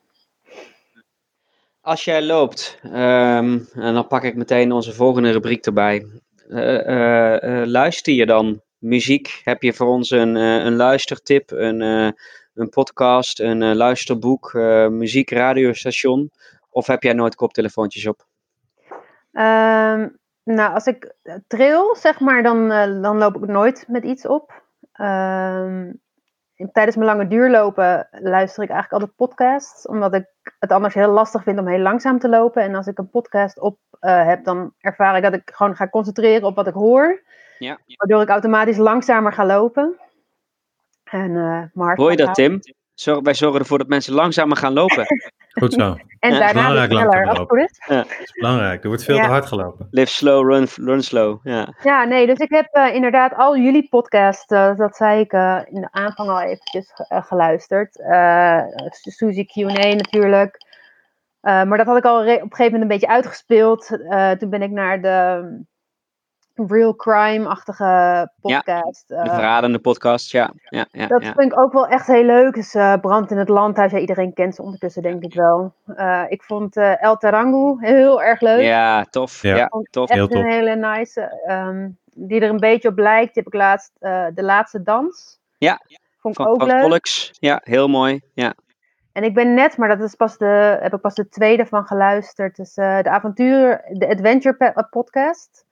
[1.80, 6.06] als jij loopt, ehm, en dan pak ik meteen onze volgende rubriek erbij.
[6.48, 9.40] Eh, eh, eh, luister je dan muziek?
[9.44, 12.10] Heb je voor ons een, eh, een luistertip, een, eh,
[12.54, 14.52] een podcast, een eh, luisterboek,
[14.90, 16.30] muziek, radiostation?
[16.70, 18.26] Of heb jij nooit koptelefoontjes op?
[19.32, 20.08] Ehm,
[20.44, 21.14] nou, als ik
[21.46, 22.68] trail, zeg maar, dan,
[23.02, 24.62] dan loop ik nooit met iets op.
[24.92, 25.92] Ehm,
[26.72, 30.26] tijdens mijn lange duurlopen luister ik eigenlijk altijd podcasts, omdat ik
[30.58, 32.62] het anders heel lastig vind om heel langzaam te lopen.
[32.62, 36.46] En als ik een podcast op heb, dan ervaar ik dat ik gewoon ga concentreren
[36.46, 37.22] op wat ik hoor,
[37.58, 37.78] Ja.
[37.96, 39.96] waardoor ik automatisch langzamer ga lopen.
[41.04, 42.34] En, eh, hart Hoor je dat.
[42.34, 42.60] Tim?
[42.94, 45.04] Zorg, wij zorgen ervoor dat mensen langzamer gaan lopen.
[45.60, 45.78] Goed zo.
[45.78, 48.18] Dat En Ja, daarna sneller, als het is.
[48.20, 48.82] is belangrijk.
[48.82, 49.22] Er wordt veel Ja.
[49.22, 49.88] te hard gelopen.
[49.90, 51.38] Live slow, run, run slow.
[51.46, 51.74] Ja.
[51.82, 55.32] Ja, nee, dus ik heb eh, inderdaad al jullie podcast, eh, dat zei ik
[55.72, 58.00] in de aanvang al eventjes ge- geluisterd.
[58.00, 60.56] Eh Suzy Q&A natuurlijk.
[61.40, 63.98] Eh, maar dat had ik al op een gegeven moment een beetje uitgespeeld.
[64.08, 65.42] Eh, toen ben ik naar de
[66.66, 69.08] real crime-achtige podcast.
[69.08, 70.52] De eh, verradende podcast, ja.
[70.68, 71.32] ja, ja, dat ja.
[71.32, 72.54] vind ik ook wel echt heel leuk.
[72.54, 75.72] Dus eh, Brand in het Landhuis, ja, iedereen kent ze ondertussen denk ik wel.
[75.96, 78.62] Eh, ik vond eh, El Tarangu heel erg leuk.
[78.62, 79.42] Ja, tof.
[79.42, 79.56] Ja.
[79.56, 80.08] Ja, tof.
[80.08, 80.38] Echt Heel tof.
[80.42, 81.40] een hele nice.
[81.46, 83.34] ehm, die er een beetje op lijkt.
[83.34, 85.40] Die heb ik laatst eh, De Laatste Dans.
[85.58, 85.80] Ja,
[86.20, 86.90] Vond ik Van ook Frank leuk.
[86.90, 87.30] Volks.
[87.32, 88.20] Ja, heel mooi.
[88.34, 88.54] Ja.
[89.12, 91.86] En ik ben net, maar dat is pas de, heb ik pas de tweede van
[91.86, 92.56] geluisterd.
[92.56, 95.64] Dus eh, de avontuur, de Adventure podcast.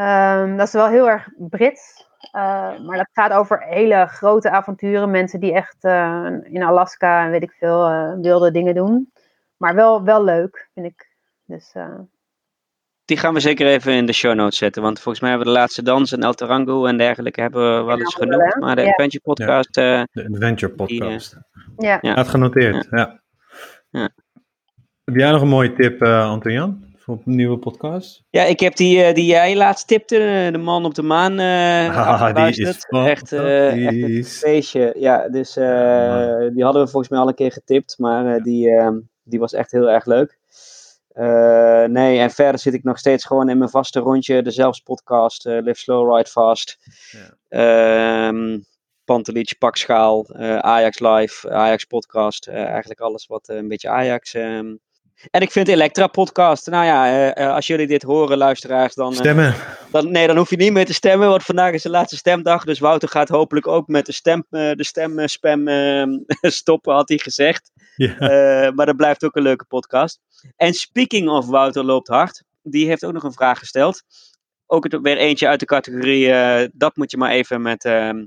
[0.00, 2.08] Ehm, dat is wel heel erg Brits.
[2.32, 5.10] eh, maar dat gaat over hele grote avonturen.
[5.10, 9.12] Mensen die echt eh, in Alaska en weet ik veel eh, wilde dingen doen.
[9.56, 11.08] Maar wel, wel leuk, vind ik.
[11.44, 11.98] Dus eh,
[13.04, 14.82] Die gaan we zeker even in de show notes zetten.
[14.82, 17.82] Want volgens mij hebben we de laatste dans en El Tarango en dergelijke hebben we
[17.84, 18.56] wel eens genoemd.
[18.60, 18.88] Maar de Ja.
[18.88, 21.36] Adventure podcast, eh, De Adventure podcast.
[21.76, 21.98] ja.
[22.00, 22.14] Ja.
[22.14, 23.20] Had genoteerd, ja.
[23.90, 24.08] Ja.
[25.04, 26.88] Heb jij nog een mooie tip, eh Anton-Jan?
[27.10, 28.22] Voor een nieuwe podcast?
[28.30, 31.38] ja, ik heb die, eh, die jij laatst tipte, eh, de man op de maan,
[31.38, 34.94] Ah, die is echt, echt een feestje.
[34.98, 38.90] Ja, dus Ja, die hadden we volgens mij al een keer getipt, maar die, eh,
[39.22, 40.38] die was echt heel erg leuk.
[41.88, 44.42] Nee, en verder zit ik nog steeds gewoon in mijn vaste rondje.
[44.42, 46.78] De Zelfs podcast, Live Slow, Ride Fast.
[47.10, 48.28] Ja.
[48.28, 48.58] Ehm
[49.04, 52.48] Pantelic, Pakschaal, Ajax Live, Ajax podcast.
[52.48, 54.34] eigenlijk alles wat een beetje Ajax...
[54.34, 54.74] ehm.
[55.30, 56.66] En ik vind Elektra podcast.
[56.66, 59.12] Nou ja, eh, eh, als jullie dit horen, luisteraars, dan...
[59.12, 59.54] eh, Stemmen.
[59.90, 62.64] dan, nee, dan hoef je niet meer te stemmen, want vandaag is de laatste stemdag.
[62.64, 65.68] Dus Wouter gaat hopelijk ook met de, stem, de stemspam
[66.60, 67.70] stoppen, had hij gezegd.
[67.96, 68.72] Ja.
[68.74, 70.20] Maar dat blijft ook een leuke podcast.
[70.56, 74.02] En speaking of Wouter loopt hard, die heeft ook nog een vraag gesteld.
[74.66, 76.28] Ook het, weer eentje uit de categorie,
[76.72, 78.24] dat moet je maar even met, ehm,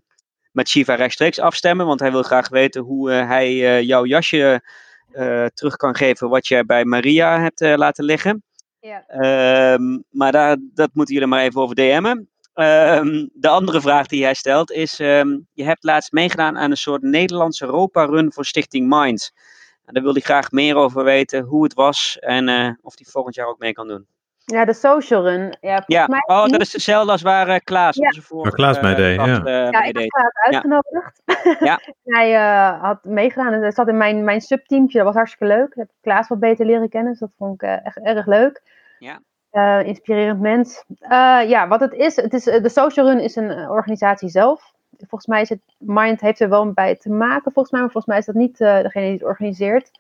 [0.51, 1.85] met Shiva rechtstreeks afstemmen.
[1.85, 4.61] Want hij wil graag weten hoe hij jouw jasje
[5.13, 8.43] eh, terug kan geven wat je bij Maria hebt eh, laten liggen.
[8.79, 9.03] Ja.
[9.07, 12.29] Ehm, maar daar, dat moeten jullie maar even over DM'en.
[12.53, 16.77] Ehm, de andere vraag die hij stelt is: ehm, Je hebt laatst meegedaan aan een
[16.77, 19.31] soort Nederlandse Europa-run voor Stichting Mind.
[19.85, 23.07] En daar wil hij graag meer over weten, hoe het was en eh, of hij
[23.09, 24.07] volgend jaar ook mee kan doen.
[24.45, 25.41] Ja, de social run.
[25.41, 28.05] Ja, volgens Ja, mij oh, niet- dat is dezelfde als waar eh, Klaas, Ja.
[28.05, 29.45] onze vorige Waar Klaas eh, meedeed, gast, ja.
[29.45, 30.11] eh, Ja, ik heb meedeed.
[30.11, 31.21] Klaas uitgenodigd.
[31.59, 31.79] Ja.
[32.17, 34.97] hij eh, had meegedaan en hij zat in mijn, mijn subteamtje.
[34.97, 35.67] Dat was hartstikke leuk.
[35.67, 38.61] Ik heb Klaas wat beter leren kennen, dus dat vond ik eh, echt erg leuk.
[38.99, 39.19] Ja.
[39.49, 40.83] Eh, inspirerend mens.
[40.99, 44.29] Eh, ja, wat het is, het is eh, de Social Run is een eh, organisatie
[44.29, 44.71] zelf.
[44.97, 48.05] Volgens mij is het, Mind heeft er wel bij te maken, volgens mij, maar volgens
[48.13, 49.91] mij is dat niet eh, degene die het organiseert.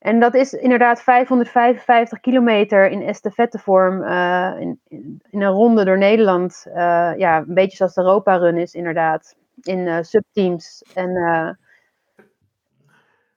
[0.00, 6.66] En dat is inderdaad 555 kilometer in estafettevorm, eh in, in, een ronde door Nederland.
[6.74, 10.84] Eh, ja, een beetje zoals de Europa Run is inderdaad, in eh, subteams.
[10.94, 11.58] En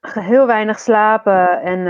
[0.02, 1.88] heel weinig slapen en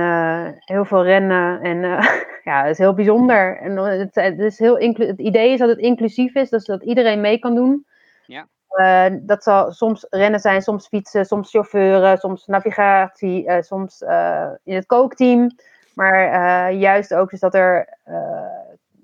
[0.59, 1.61] heel veel rennen.
[1.61, 1.81] En
[2.49, 3.57] ja, het is heel bijzonder.
[3.57, 7.39] En het, is heel het idee is dat het inclusief is, dus dat iedereen mee
[7.39, 7.85] kan doen.
[8.25, 8.47] Ja.
[8.73, 14.49] Eh, dat zal soms rennen zijn, soms fietsen, soms chauffeuren, soms navigatie, eh, soms eh,
[14.63, 15.55] in het kookteam.
[15.93, 17.97] Maar juist ook dus dat er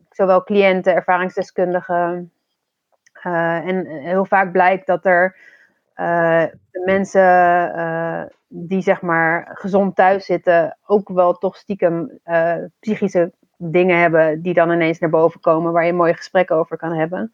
[0.10, 2.32] zowel cliënten, ervaringsdeskundigen.
[3.22, 5.36] en heel vaak blijkt dat er
[6.72, 12.20] de mensen die zeg maar gezond thuis zitten, ook wel toch stiekem
[12.80, 16.78] psychische dingen hebben die dan ineens naar boven komen, waar je een mooi gesprek over
[16.78, 17.34] kan hebben.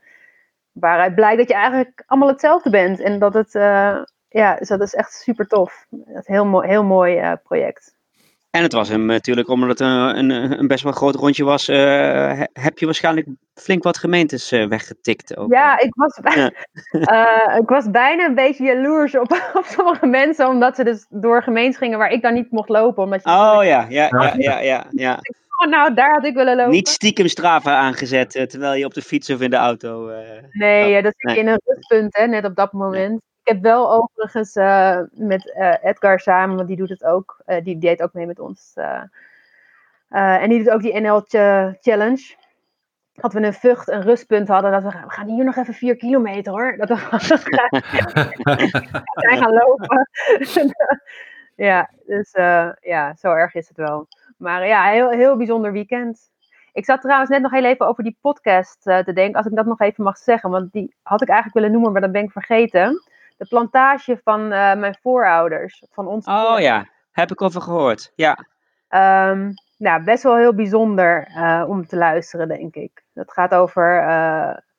[0.79, 2.99] Waaruit blijkt dat je eigenlijk allemaal hetzelfde bent.
[2.99, 3.97] En dat het, eh,
[4.29, 5.85] ja, dus dat is echt super tof.
[5.89, 7.95] Dat is een heel mooi, heel mooi eh, project.
[8.55, 11.67] En het was hem natuurlijk, omdat het een, een, een best wel groot rondje was,
[11.67, 15.37] eh, he- heb je waarschijnlijk flink wat gemeentes uh, weggetikt.
[15.37, 15.51] Ook.
[15.51, 16.51] Ja, ik was, ja.
[16.91, 21.43] uh, ik was bijna een beetje jaloers op, op sommige mensen, omdat ze dus door
[21.43, 23.03] gemeentes gingen waar ik dan niet mocht lopen.
[23.03, 25.19] Omdat je oh ja, ja, ja, ja, ja, ja.
[25.55, 26.71] Oh, nou, daar had ik willen lopen.
[26.71, 30.11] Niet stiekem Strava aangezet, terwijl je op de fiets of in de auto...
[30.51, 31.37] nee, dat zit nee.
[31.37, 33.21] in een rustpunt, hè, net op dat moment.
[33.43, 34.53] Ik heb wel overigens
[35.11, 38.73] met Edgar samen, want die doet het ook, die deed ook mee met ons...
[40.09, 41.23] en die doet ook die NL
[41.79, 42.35] Challenge
[43.15, 44.71] dat we een vucht, een rustpunt hadden.
[44.71, 46.77] Dat we, we gaan hier nog even vier kilometer hoor.
[46.77, 47.39] Dat we zijn
[49.41, 50.09] gaan lopen.
[51.67, 52.31] ja, dus
[52.81, 54.07] ja, zo erg is het wel.
[54.45, 56.29] Maar ja, heel, heel bijzonder weekend.
[56.73, 59.55] Ik zat trouwens net nog heel even over die podcast uh, te denken, als ik
[59.55, 60.49] dat nog even mag zeggen.
[60.49, 63.03] Want die had ik eigenlijk willen noemen, maar dat ben ik vergeten.
[63.37, 65.83] De plantage van uh, mijn voorouders.
[65.91, 68.11] Van ons oh ja, heb ik over gehoord.
[68.15, 68.45] Ja.
[69.29, 73.03] Um, nou, best wel heel bijzonder uh, om te luisteren, denk ik.
[73.13, 74.03] Dat gaat over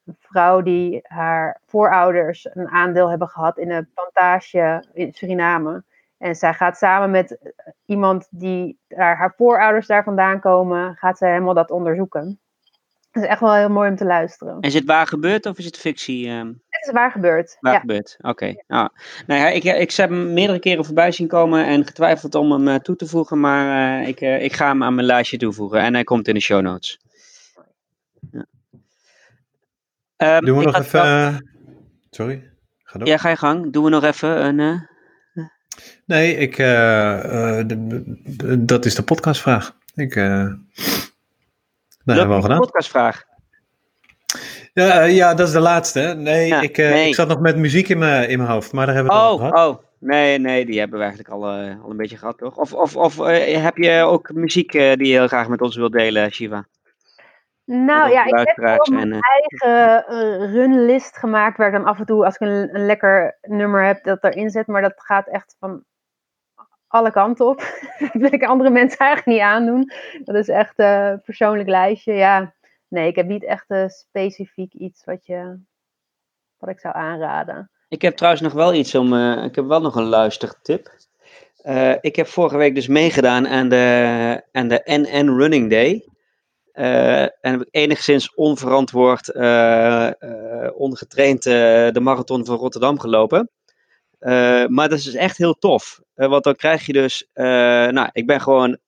[0.04, 5.84] een vrouw die haar voorouders een aandeel hebben gehad in een plantage in Suriname.
[6.18, 7.54] En zij gaat samen met
[7.86, 12.40] iemand die daar, haar voorouders daar vandaan komen, gaat zij helemaal dat onderzoeken.
[13.10, 14.60] Het is echt wel heel mooi om te luisteren.
[14.60, 16.26] Is het waar gebeurd of is het fictie?
[16.26, 16.38] Uh...
[16.68, 17.56] Het is waar gebeurd.
[17.60, 17.78] Waar ja.
[17.78, 18.28] gebeurd, oké.
[18.28, 18.64] Okay.
[18.66, 18.88] Nou,
[19.26, 22.68] nou ja, ik, ik heb hem meerdere keren voorbij zien komen en getwijfeld om hem
[22.68, 25.80] uh, toe te voegen, maar uh, ik, uh, ik ga hem aan mijn lijstje toevoegen
[25.80, 27.00] en hij komt in de show notes.
[28.30, 28.46] Ja.
[30.36, 31.50] Um, Doen we nog even...
[32.10, 32.50] Sorry,
[32.82, 33.08] ga door.
[33.08, 33.72] Ja, ga je gang.
[33.72, 34.88] Doen we nog even een...
[36.04, 39.76] Nee, ik, de, de, dat is de podcastvraag.
[39.94, 40.14] Ik...
[40.14, 42.58] Dat hebben we al gedaan.
[42.58, 43.24] podcastvraag.
[44.72, 46.14] Ja, ja, dat is de laatste.
[46.18, 48.86] Nee, ja, ik, nee, ik zat nog met muziek in mijn, in mijn hoofd, maar
[48.86, 49.68] daar hebben we het oh, al gehad.
[49.68, 51.44] Oh, nee, nee, die hebben we eigenlijk al,
[51.82, 52.56] al een beetje gehad, toch?
[52.56, 53.16] Of, of, of
[53.62, 56.66] heb je ook muziek die je heel graag met ons wilt delen, Shiva?
[57.66, 62.06] Nou ja, ik heb gewoon mijn en, eigen runlist gemaakt, waar ik dan af en
[62.06, 64.66] toe, als ik een, een lekker nummer heb, dat erin zet.
[64.66, 65.84] Maar dat gaat echt van
[66.86, 67.58] alle kanten op.
[67.98, 69.92] dat wil ik andere mensen eigenlijk niet aandoen.
[70.24, 72.12] Dat is echt een persoonlijk lijstje.
[72.12, 72.54] Ja,
[72.88, 75.58] nee, ik heb niet echt uh, specifiek iets wat, je,
[76.58, 77.70] wat ik zou aanraden.
[77.88, 79.12] Ik heb trouwens nog wel iets om.
[79.12, 80.94] Uh, ik heb wel nog een luistertip.
[82.00, 86.04] Ik heb vorige week dus meegedaan aan de, aan de NN Running Day.
[86.76, 89.34] En heb ik enigszins onverantwoord,
[90.74, 93.50] ongetraind de marathon van Rotterdam gelopen.
[94.68, 96.00] Maar dat is dus echt heel tof.
[96.14, 97.28] Want dan krijg je dus.
[97.34, 98.78] Nou, ik ben gewoon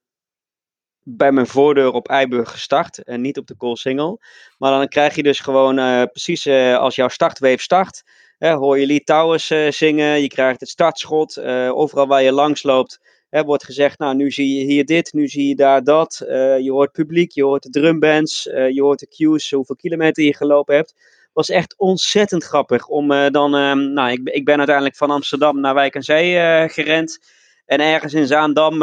[1.03, 3.03] bij mijn voordeur op Eiburg gestart.
[3.03, 4.21] En niet op de Koolsingel.
[4.59, 5.75] Maar dan krijg je dus gewoon
[6.09, 8.03] precies als jouw startweef start.
[8.39, 10.21] hoor je Lee Towers zingen.
[10.23, 11.41] Je krijgt het startschot.
[11.71, 13.01] overal waar je langs loopt.
[13.31, 16.17] Wordt gezegd, nou nu zie je hier dit, nu zie je daar dat.
[16.61, 20.75] je hoort publiek, je hoort de drumbands, je hoort de cues, hoeveel kilometer je gelopen
[20.75, 20.95] hebt
[21.39, 22.87] was echt ontzettend grappig.
[22.87, 26.69] Om uh, dan, uh, nou, ik, ik ben uiteindelijk van Amsterdam naar Wijk aan Zee
[26.69, 27.19] gerend.
[27.67, 28.83] En ergens in Zaandam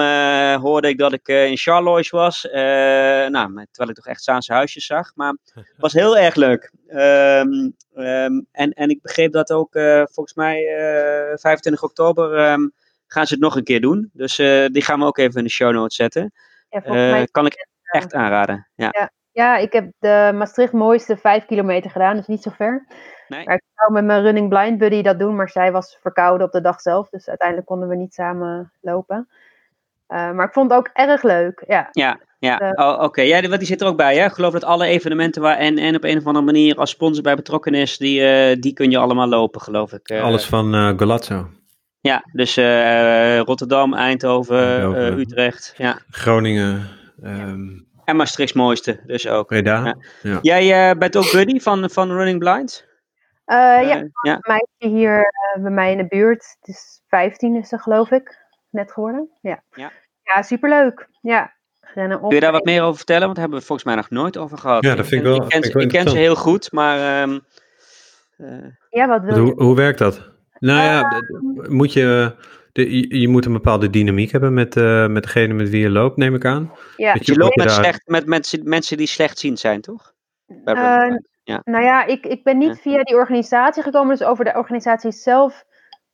[0.60, 2.48] hoorde ik dat ik in Charlois was.
[2.52, 5.12] nou, terwijl ik toch echt Zaanse huisjes zag.
[5.16, 6.72] Maar het was heel erg leuk.
[6.88, 9.72] Um, um, en, en ik begreep dat ook
[10.12, 10.64] volgens mij
[11.36, 12.74] 25 oktober um,
[13.08, 14.10] gaan ze het nog een keer doen.
[14.14, 14.36] Dus
[14.72, 16.34] die gaan we ook even in de show notes zetten.
[16.70, 18.68] Ja, mij kan ik echt aanraden.
[18.76, 18.90] ja.
[18.92, 19.10] ja.
[19.36, 22.86] Ja, ik heb de Maastricht mooiste vijf kilometer gedaan, dus niet zo ver.
[23.28, 23.46] Nee.
[23.46, 26.54] Maar ik zou met mijn running blind buddy dat doen, maar zij was verkouden op
[26.54, 27.10] de dag zelf.
[27.10, 29.28] Dus uiteindelijk konden we niet samen lopen.
[30.10, 31.64] Uh, maar ik vond het ook erg leuk.
[31.68, 32.62] Ja, ja, ja.
[32.62, 33.04] Uh, oh, oké.
[33.04, 33.28] Okay.
[33.28, 34.18] Ja, die zit er ook bij.
[34.18, 34.26] Hè?
[34.26, 37.36] Ik geloof dat alle evenementen waar en, op een of andere manier als sponsor bij
[37.36, 40.12] betrokken is, die, uh, die kun je allemaal lopen, geloof ik.
[40.12, 41.48] Alles van uh, Galazzo.
[42.06, 42.56] Ja, dus
[43.46, 45.74] Rotterdam, Eindhoven, Eindhoven Utrecht.
[45.78, 46.00] Ja.
[46.10, 46.88] Groningen.
[47.24, 49.54] Um, en Maastricht's mooiste, dus ook.
[49.54, 49.96] Ja.
[50.22, 50.40] Ja.
[50.42, 52.86] Jij uh, bent ook buddy van, van Running Blind?
[53.46, 55.32] Uh, uh, ja, ja, een meisje hier
[55.62, 56.56] bij mij in de buurt.
[56.60, 58.38] Het is 15 is ze geloof ik,
[58.70, 59.30] net geworden.
[59.42, 59.92] Ja, ja.
[60.24, 61.08] ja superleuk.
[61.22, 61.54] Ja,
[61.94, 62.24] rennen op.
[62.24, 63.24] Kun je daar wat meer over vertellen?
[63.24, 64.84] Want daar hebben we volgens mij nog nooit over gehad.
[64.84, 65.44] Ja, dat vind ik wel.
[65.44, 67.22] Ik ken, ik, ik ken ze heel goed, maar...
[67.22, 67.46] Um,
[68.90, 69.42] ja, wat wil je?
[69.42, 70.35] Hoe, hoe werkt dat?
[70.60, 71.22] Nou ja,
[71.70, 72.36] moet je
[72.72, 76.18] de, je, moet een bepaalde dynamiek hebben met, uh, met degene met wie je loopt,
[76.18, 76.72] neem ik aan.
[76.98, 77.14] Ja.
[77.14, 77.76] je, je loopt met, daar...
[77.76, 80.14] slecht, met mensen, mensen die slechtziend zijn, toch?
[80.66, 81.62] Uh, ja.
[81.64, 85.66] Nou ja, ik, ik ben niet via die organisatie gekomen, dus over de organisatie zelf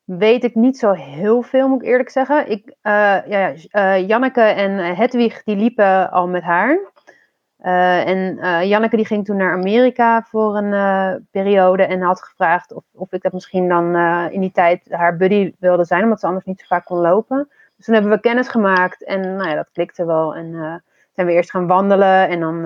[0.04, 2.50] weet ik niet zo heel veel, moet ik eerlijk zeggen.
[2.50, 3.54] Ik, uh, ja,
[3.98, 6.92] Janneke en Hedwig, die liepen al met haar.
[7.62, 12.24] Uh, en uh, Janneke die ging toen naar Amerika voor een uh, periode en had
[12.24, 13.96] gevraagd of, of ik dat misschien dan
[14.32, 17.50] in die tijd haar buddy wilde zijn, omdat ze anders niet zo vaak kon lopen.
[17.76, 20.36] Dus toen hebben we kennis gemaakt en nou ja, dat klikte wel.
[20.36, 20.82] En
[21.12, 22.66] zijn we eerst gaan wandelen en dan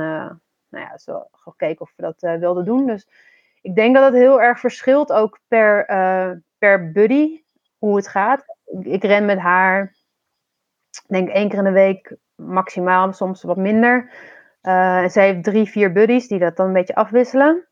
[0.75, 2.85] nou ja, zo gekeken of we dat eh, wilden doen.
[2.85, 3.07] Dus
[3.61, 7.43] ik denk dat het heel erg verschilt ook per, eh, per buddy
[7.77, 8.45] hoe het gaat.
[8.65, 9.95] Ik, ik ren met haar,
[11.07, 14.11] denk één keer in de week maximaal, soms wat minder.
[14.65, 17.67] En zij heeft drie, vier buddies die dat dan een beetje afwisselen.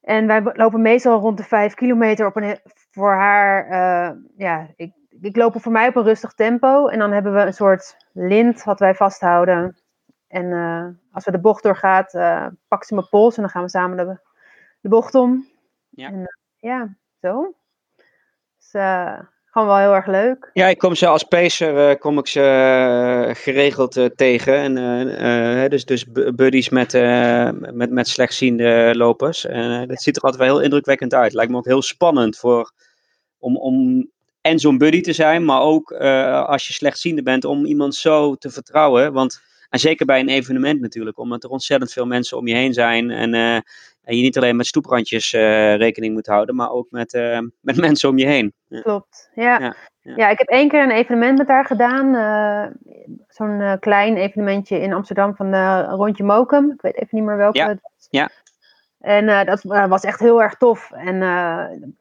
[0.00, 2.58] En wij lopen meestal rond de vijf kilometer op een,
[2.90, 3.66] voor haar.
[3.66, 6.86] Uh, ja, ik, ik loop voor mij op een rustig tempo.
[6.86, 9.76] En dan hebben we een soort lint wat wij vasthouden.
[10.28, 13.62] En uh, als we de bocht doorgaat, uh, pakt ze mijn pols en dan gaan
[13.62, 14.18] we samen de,
[14.80, 15.46] de bocht om.
[15.90, 16.08] Ja.
[16.08, 17.54] En, ja, zo.
[18.56, 18.72] Dus
[19.54, 20.50] gewoon wel heel erg leuk.
[20.52, 24.78] Ja, ik kom ze als pacer uh, kom ik ze uh, geregeld uh, tegen.
[24.78, 26.92] En, dus, dus buddies met,
[27.72, 29.46] met, met slechtziende lopers.
[29.46, 31.32] En dat ziet er altijd wel heel indrukwekkend uit.
[31.32, 32.72] Lijkt me ook heel spannend voor,
[33.38, 34.08] om, om
[34.40, 35.92] en zo'n buddy te zijn, maar ook
[36.46, 39.12] als je slechtziende bent, om iemand zo te vertrouwen.
[39.12, 39.40] Want
[39.74, 43.10] en zeker bij een evenement natuurlijk, omdat er ontzettend veel mensen om je heen zijn.
[43.10, 43.54] En, uh,
[44.04, 47.76] en je niet alleen met stoeprandjes uh, rekening moet houden, maar ook met, uh, met
[47.86, 48.52] mensen om je heen.
[48.68, 49.58] Klopt, ja.
[49.58, 50.12] Ja, ja.
[50.16, 50.28] ja.
[50.28, 52.06] ik heb één keer een evenement met haar gedaan.
[53.28, 56.72] Zo'n klein evenementje in Amsterdam van de Rondje Mokum.
[56.72, 57.68] Ik weet even niet meer welke ja.
[57.68, 58.06] het was.
[58.10, 58.30] Ja.
[59.00, 60.90] En dat was echt heel erg tof.
[60.90, 61.20] En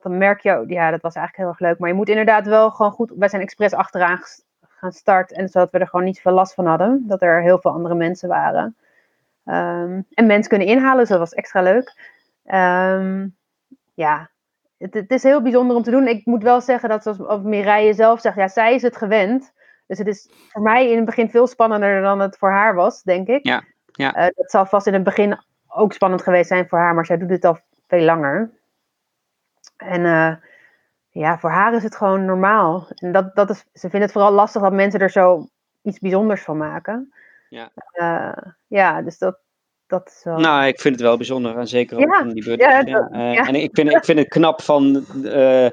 [0.01, 1.79] dan merk je, ja, dat was eigenlijk heel erg leuk.
[1.79, 3.13] Maar je moet inderdaad wel gewoon goed.
[3.15, 4.19] Wij zijn expres achteraan
[4.83, 5.37] gaan starten.
[5.37, 7.03] En zodat we er gewoon niet zoveel last van hadden.
[7.07, 8.75] Dat er heel veel andere mensen waren.
[9.45, 12.11] Um, en mensen kunnen inhalen, dus dat was extra leuk.
[12.45, 13.35] Um,
[13.93, 14.29] ja,
[14.77, 16.07] het, het, is heel bijzonder om te doen.
[16.07, 19.53] Ik moet wel zeggen dat, zoals Mireille zelf zegt, ja, zij is het gewend.
[19.87, 23.03] Dus het is voor mij in het begin veel spannender dan het voor haar was,
[23.03, 23.47] denk ik.
[23.47, 24.17] Ja, ja.
[24.17, 27.17] Uh, dat zal vast in het begin ook spannend geweest zijn voor haar, maar zij
[27.17, 28.51] doet het al veel langer.
[29.77, 30.35] En uh,
[31.13, 32.87] ja, voor haar is het gewoon normaal.
[32.95, 35.47] En dat, dat is, ze vindt het vooral lastig dat mensen er zo
[35.81, 37.13] iets bijzonders van maken.
[37.49, 39.37] Ja, uh, ja dus dat,
[39.87, 40.39] dat is wel...
[40.39, 41.57] Nou, ik vind het wel bijzonder.
[41.57, 42.65] En zeker ook Ja, van die buddies.
[42.67, 43.47] ja, Ja, dat- eh, ja.
[43.47, 45.71] En ik vind, ik vind het knap van eh, eh,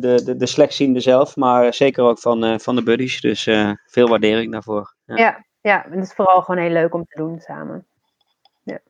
[0.00, 3.20] de, de, de slechtziende zelf, maar zeker ook van, eh, van de buddies.
[3.20, 4.94] Dus eh, veel waardering daarvoor.
[5.04, 5.16] Ja.
[5.16, 7.86] Ja, ja, en het is vooral gewoon heel leuk om te doen samen.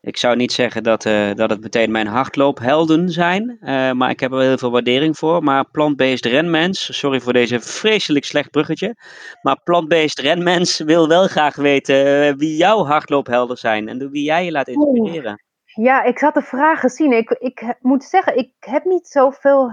[0.00, 4.20] Ik zou niet zeggen dat, eh, dat het meteen mijn hardloophelden zijn, eh, maar ik
[4.20, 5.42] heb er wel heel veel waardering voor.
[5.42, 8.96] Maar plant-based renmens, sorry voor deze vreselijk slecht bruggetje,
[9.42, 14.24] maar plant-based renmens wil wel graag weten eh, wie jouw hardloophelden zijn en door wie
[14.24, 15.42] jij je laat inspireren.
[15.64, 17.12] Ja, ik zat de vragen zien.
[17.12, 19.72] Ik, ik moet zeggen, ik heb niet zoveel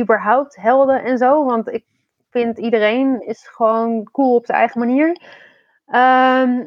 [0.00, 1.44] überhaupt helden en zo.
[1.44, 1.84] Want ik
[2.30, 5.20] vind iedereen is gewoon cool op zijn eigen manier.
[5.86, 6.62] Ehm,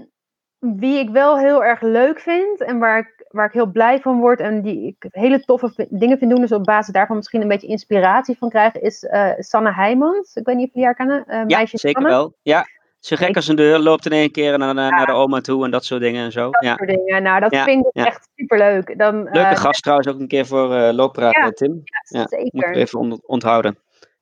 [0.60, 4.20] wie ik wel heel erg leuk vind en waar ik, waar ik heel blij van
[4.20, 7.48] word en die ik hele toffe dingen vind doen, dus op basis daarvan misschien een
[7.48, 10.36] beetje inspiratie van krijgen, is eh, Sanne Heijmans.
[10.36, 11.26] Ik weet niet of jullie haar kennen.
[11.28, 12.18] eh, Ja, meisje zeker Sanne.
[12.18, 12.34] wel.
[12.42, 12.66] Ja,
[13.00, 15.66] zo gek als een deur, loopt in één keer naar, naar, naar de oma toe
[15.66, 16.50] en dat soort dingen en zo.
[16.52, 16.76] Dat Ja.
[16.76, 17.24] soort dingen.
[17.24, 18.98] Nou, dat Ja, vind ik echt superleuk.
[19.00, 21.82] Dan, Leuke eh, gast trouwens ook een keer voor eh Looppraat, eh, Tim.
[21.84, 22.70] Ja, Moet zeker.
[22.70, 23.78] ik even ont- onthouden.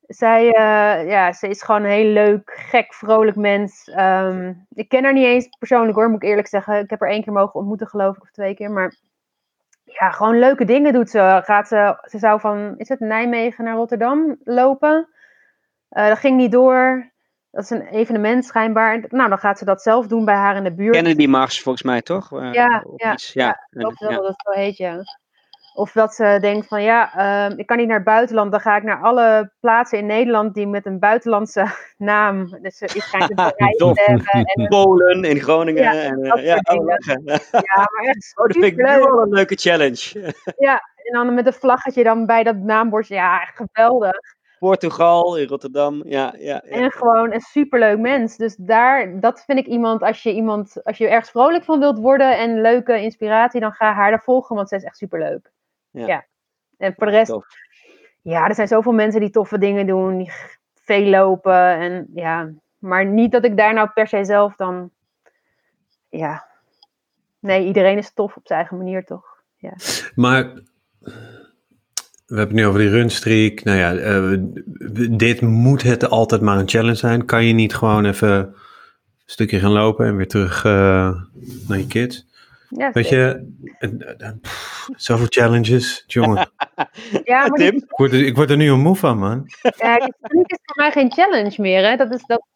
[0.06, 3.90] Zij, eh, ja, ze is gewoon een heel leuk, gek, vrolijk mens.
[3.90, 6.78] Ehm, ik ken haar niet eens persoonlijk hoor, moet ik eerlijk zeggen.
[6.78, 8.70] Ik heb haar één keer mogen ontmoeten, geloof ik, of twee keer.
[8.70, 8.94] Maar
[9.84, 11.40] ja, gewoon leuke dingen doet ze.
[11.44, 15.08] Gaat ze, ze zou van, is het Nijmegen naar Rotterdam lopen?
[15.88, 17.10] Eh, dat ging niet door.
[17.50, 19.04] Dat is een evenement schijnbaar.
[19.08, 20.94] Nou, dan gaat ze dat zelf doen bij haar in de buurt.
[20.94, 22.32] Kennedy Mars volgens mij, toch?
[22.32, 23.66] Eh, Ja, ja, iets, ja.
[23.70, 25.02] dat het zo heet, ja.
[25.76, 28.76] Of dat ze denkt van ja, ehm, ik kan niet naar het buitenland, dan ga
[28.76, 31.66] ik naar alle plaatsen in Nederland die met een buitenlandse
[31.96, 32.58] naam.
[32.62, 33.94] Dus ze is schijnt een bedrijf Tof.
[33.94, 34.44] te hebben.
[34.44, 35.82] En, Polen in Groningen.
[35.82, 36.86] Ja, en, eh, dat ja, oh,
[37.50, 40.34] ja, maar echt Oh, dat vind ik al een leuke challenge.
[40.56, 43.14] En dan met een vlaggetje dan bij dat naambordje.
[43.14, 44.18] Ja, echt geweldig.
[44.58, 46.02] Portugal, in Rotterdam.
[46.04, 46.70] Ja, ja, ja.
[46.70, 48.36] En gewoon een superleuk mens.
[48.36, 51.98] Dus daar, dat vind ik iemand, als je iemand, als je ergens vrolijk van wilt
[51.98, 55.50] worden en leuke inspiratie, dan ga haar daar volgen, want zij is echt superleuk.
[56.00, 56.06] Ja.
[56.06, 56.26] Ja.
[56.78, 57.46] En voor de rest, Tof.
[58.22, 60.32] ja, er zijn zoveel mensen die toffe dingen doen, die
[60.74, 64.90] veel lopen en ja, maar niet dat ik daar nou per se zelf dan,
[66.08, 66.46] ja,
[67.38, 69.34] nee, iedereen is tof op zijn eigen manier toch?
[70.14, 70.52] Maar
[72.26, 73.64] we hebben het nu over die runstreak.
[73.64, 74.32] Nou ja, eh,
[75.10, 77.24] dit moet het altijd maar een challenge zijn.
[77.24, 78.54] Kan je niet gewoon even een
[79.24, 81.20] stukje gaan lopen en weer terug eh,
[81.68, 82.26] naar je kids?
[82.68, 84.30] Ja, Weet je, eh,
[84.96, 86.36] zoveel challenges, jongen.
[87.24, 87.76] ja, maar die, Tim?
[87.76, 89.44] Ik word, er, ik word er nu al moe van, man.
[89.76, 91.96] ja, die truc is voor mij geen challenge meer, hè?
[91.96, 92.46] Dat is, dat,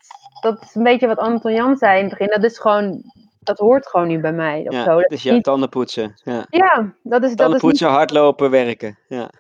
[0.41, 2.41] dat is een beetje wat Anton Jan zei in het begin.
[2.41, 3.03] Dat is gewoon,
[3.41, 4.65] dat hoort gewoon nu bij mij.
[4.67, 4.91] Of Ja, zo.
[4.91, 6.21] Dat het is is ja, niet, tandenpoetsen.
[6.25, 6.47] Ja.
[6.51, 8.99] ja, dat is, dat is niet Tandenpoetsen, hardlopen, werken.
[9.09, 9.31] Ja.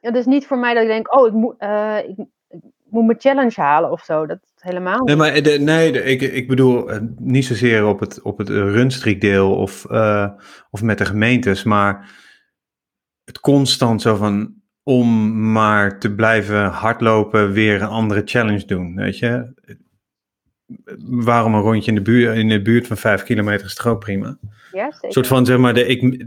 [0.00, 2.26] Het is niet voor mij dat ik denk, oh, ik moet, eh, ik,
[2.90, 4.26] moet mijn challenge halen of zo.
[4.26, 5.06] Dat helemaal niet.
[5.06, 8.48] Nee, maar de, nee, de, ik, ik bedoel eh, niet zozeer op het, op het
[8.48, 10.28] runstreekdeel of, uh,
[10.70, 12.10] of met de gemeentes, maar
[13.30, 19.18] het constant zo van om maar te blijven hardlopen, weer een andere challenge doen, weet
[19.18, 19.52] je.
[21.04, 24.00] Waarom een rondje in de buurt, in de buurt van vijf kilometer is toch ook
[24.00, 24.38] prima?
[24.72, 25.06] Ja, zeker.
[25.06, 26.26] Een soort van, zeg maar, de, ik,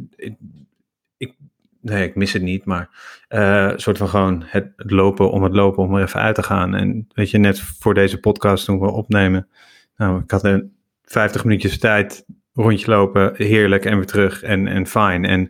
[1.18, 1.36] ik,
[1.82, 2.90] nee, ik mis het niet, maar
[3.30, 6.44] uh, soort van gewoon het, het, lopen om het lopen om er even uit te
[6.44, 6.76] gaan.
[6.76, 9.48] En weet je, net voor deze podcast toen we opnemen,
[9.98, 14.88] nou, ik had een 50 minuutjes tijd, rondje lopen, heerlijk en weer terug en, en
[14.88, 15.26] fijn.
[15.26, 15.50] En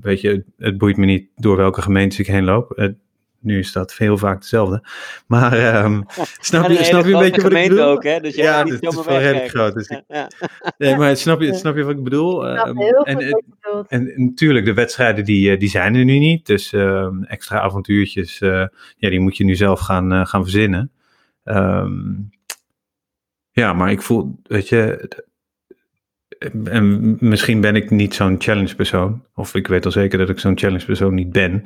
[0.00, 2.72] weet je, het boeit me niet door welke gemeente ik heen loop.
[2.76, 2.96] Het,
[3.40, 4.84] nu is dat heel vaak hetzelfde.
[5.26, 6.04] Maar um,
[6.40, 7.84] snap, je, snap je een beetje wat ik bedoel?
[7.84, 8.20] Ook, hè?
[8.20, 9.74] Dus ja, het is wel redelijk groot.
[9.74, 10.30] Dus ik, ja.
[10.78, 12.50] nee, maar snap je, snap je wat ik bedoel?
[12.50, 16.46] Um, en, en, en, en, natuurlijk, de wedstrijden die, die zijn er nu niet.
[16.46, 18.66] Dus um, extra avontuurtjes, uh,
[18.96, 20.90] ja, die moet je nu zelf gaan, uh, gaan verzinnen.
[23.50, 25.08] ja, maar ik voel, weet je,
[26.64, 29.24] en misschien ben ik niet zo'n challenge persoon.
[29.34, 31.62] Of ik weet al zeker dat ik zo'n challenge persoon niet ben.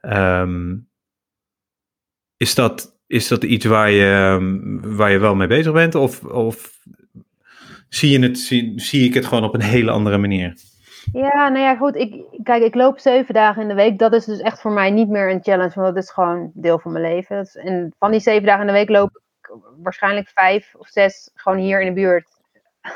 [0.00, 0.88] Um,
[2.36, 4.38] is, dat, is dat iets waar je,
[4.82, 5.94] waar je wel mee bezig bent?
[5.94, 6.78] Of, of
[7.88, 10.54] zie, je het, zie, zie ik het gewoon op een hele andere manier?
[11.12, 11.96] Ja, nou ja, goed.
[11.96, 13.98] Ik, kijk, ik loop zeven dagen in de week.
[13.98, 16.78] Dat is dus echt voor mij niet meer een challenge, want dat is gewoon deel
[16.78, 17.44] van mijn leven.
[17.52, 19.50] En van die zeven dagen in de week loop ik
[19.82, 22.37] waarschijnlijk vijf of zes gewoon hier in de buurt.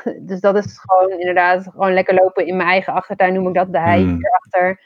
[0.27, 3.71] Dus dat is gewoon inderdaad gewoon lekker lopen in mijn eigen achtertuin, noem ik dat,
[3.71, 4.09] de hei mm.
[4.09, 4.81] hierachter.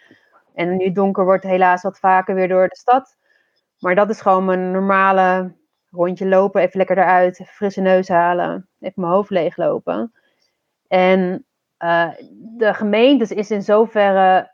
[0.54, 3.18] En nu donker wordt helaas wat vaker weer door de stad.
[3.80, 5.56] Maar dat is gewoon mijn normale
[5.90, 10.14] rondje lopen, even lekker eruit, even frisse neus halen, even mijn hoofd leeglopen.
[10.88, 11.46] En
[11.80, 12.10] uh,
[12.58, 14.52] de gemeente is in zoverre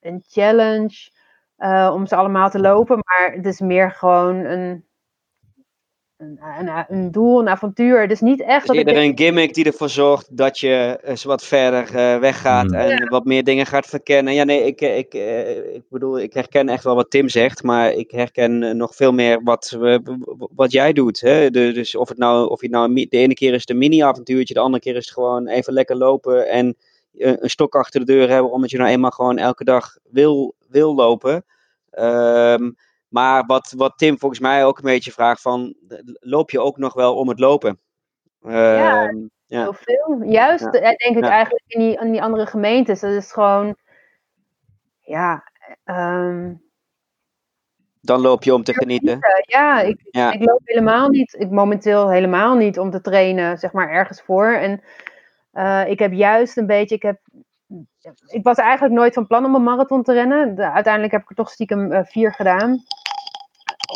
[0.00, 1.10] een challenge
[1.58, 4.86] uh, om ze allemaal te lopen, maar het is meer gewoon een
[6.22, 8.08] een, een, doel, een avontuur.
[8.08, 8.66] Dus niet echt.
[8.66, 12.74] Dus eerder een gimmick die ervoor zorgt dat je eens wat verder uh, weggaat mm.
[12.74, 14.34] en wat meer dingen gaat verkennen.
[14.34, 17.62] Ja, nee, ik, eh, ik, uh, ik bedoel, ik herken echt wel wat Tim zegt,
[17.62, 19.78] maar ik herken nog veel meer wat,
[20.54, 21.20] wat jij doet.
[21.20, 21.50] Hè?
[21.50, 24.54] De, dus of het nou, of je nou de ene keer is het een mini-avontuurtje,
[24.54, 26.76] de andere keer is het gewoon even lekker lopen en
[27.18, 30.54] een, een stok achter de deur hebben, omdat je nou eenmaal gewoon elke dag wil,
[30.68, 31.44] wil lopen.
[31.98, 32.76] Um,
[33.12, 35.74] maar wat, wat Tim volgens mij ook een beetje vraagt van,
[36.20, 37.80] loop je ook nog wel om het lopen?
[38.40, 39.12] Uh, ja,
[39.46, 40.22] ja, heel veel.
[40.22, 40.70] Juist, ja.
[40.70, 43.00] Eh, denk ik eigenlijk in die, in die andere gemeentes.
[43.00, 43.76] Dat is gewoon,
[45.00, 45.50] ja...
[45.84, 46.70] Um,
[48.00, 49.18] dan loop je om te genieten.
[49.46, 51.34] Ja, ik, ik loop helemaal niet.
[51.38, 54.52] Ik momenteel helemaal niet om te trainen, zeg maar, ergens voor.
[54.52, 54.82] En
[55.52, 57.20] uh, ik heb juist een beetje, ik heb
[58.26, 60.54] ik was eigenlijk nooit van plan om een marathon te rennen.
[60.54, 62.82] De, uiteindelijk heb ik er toch stiekem uh, vier gedaan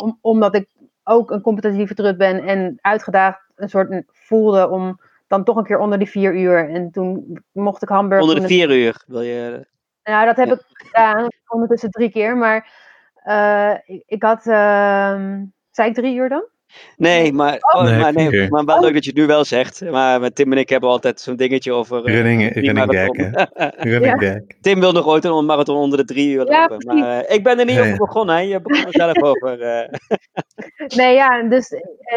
[0.01, 0.69] om, omdat ik
[1.03, 5.79] ook een competitieve trut ben en uitgedaagd een soort voelde om dan toch een keer
[5.79, 6.69] onder die vier uur.
[6.69, 8.21] En toen mocht ik Hamburg.
[8.21, 9.67] Onder de vier uur wil je.
[10.03, 12.37] Nou, dat heb ik gedaan, ondertussen drie keer.
[12.37, 12.71] Maar
[13.25, 14.45] uh, ik, ik, had.
[14.45, 16.45] Uh, zei ik drie uur dan?
[16.97, 19.91] Nee, maar, oh, nee, maar, nee, maar wel leuk dat je het nu wel zegt.
[19.91, 22.07] Maar met Tim en ik hebben altijd zo'n dingetje over...
[22.07, 23.15] Uh, running, running deck,
[23.77, 24.41] running ja.
[24.61, 26.85] Tim wil nog ooit een marathon onder de drie uur ja, lopen.
[26.85, 28.41] Maar uh, ik ben er niet over begonnen, hè.
[28.41, 29.61] Je begon er zelf over.
[29.61, 29.87] Uh.
[30.95, 31.73] nee, ja, dus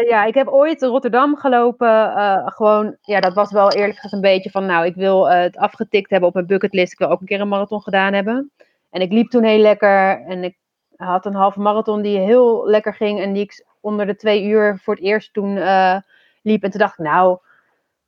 [0.07, 2.13] ja, ik heb ooit Rotterdam gelopen.
[2.45, 4.65] gewoon, ja, dat was wel eerlijk gezegd een beetje van...
[4.65, 6.91] Nou, ik wil het afgetikt hebben op mijn bucketlist.
[6.91, 8.51] Ik wil ook een keer een marathon gedaan hebben.
[8.89, 10.23] En ik liep toen heel lekker.
[10.27, 10.57] En ik
[11.01, 13.19] had een halve marathon die heel lekker ging.
[13.19, 15.97] En die ik onder de twee uur voor het eerst toen uh,
[16.41, 16.63] liep.
[16.63, 17.37] En toen dacht ik, nou,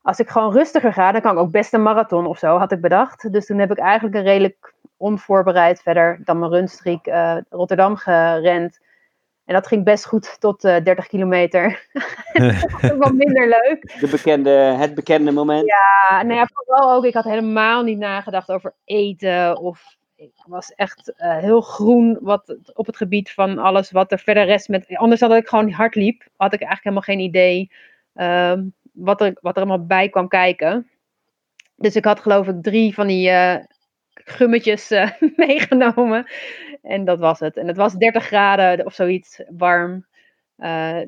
[0.02, 2.72] als ik gewoon rustiger ga, dan kan ik ook best een marathon of zo, had
[2.72, 3.32] ik bedacht.
[3.32, 8.80] Dus toen heb ik eigenlijk een redelijk onvoorbereid verder dan mijn runstreek uh, Rotterdam gerend.
[9.46, 11.88] En dat ging best goed tot uh, 30 kilometer.
[13.00, 14.00] wat minder leuk.
[14.00, 15.66] De bekende, het bekende moment.
[15.66, 20.74] Ja, nou ja, vooral ook, ik had helemaal niet nagedacht over eten of ik was
[20.76, 24.95] echt uh, heel groen wat, op het gebied van alles wat er verder rest met.
[24.95, 27.71] Anders dan dat ik gewoon hard liep, had ik eigenlijk helemaal geen idee
[28.15, 28.61] uh,
[28.93, 30.89] wat, er, wat er allemaal bij kwam kijken.
[31.76, 33.55] Dus ik had geloof ik drie van die uh,
[34.13, 36.28] gummetjes eh, meegenomen.
[36.82, 37.57] En dat was het.
[37.57, 40.05] En het was 30 graden of zoiets warm.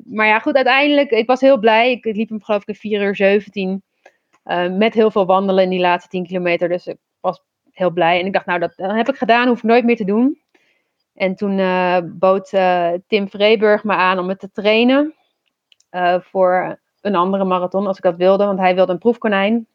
[0.04, 1.90] maar ja, goed, uiteindelijk, ik was heel blij.
[1.90, 3.82] Ik liep hem geloof ik in 4 uur 17.
[4.70, 6.68] met heel veel wandelen in die laatste 10 kilometer.
[6.68, 6.96] Dus ik
[7.76, 8.20] heel blij.
[8.20, 10.40] En ik dacht, nou, dat, dat heb ik gedaan, hoef ik nooit meer te doen.
[11.14, 15.14] En toen uh, bood uh, Tim Vreeburg me aan om het te trainen
[15.90, 19.66] uh, voor een andere marathon, als ik dat wilde, want hij wilde een proefkonijn.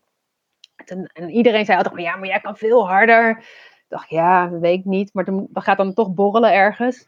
[0.86, 3.30] En, en iedereen zei altijd, maar ja, maar jij kan veel harder.
[3.30, 7.08] Ik dacht, ja, weet ik niet, maar dan, gaat dan toch borrelen ergens.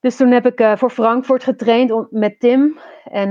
[0.00, 2.78] Dus toen heb ik voor Frankfurt getraind met Tim.
[3.04, 3.30] En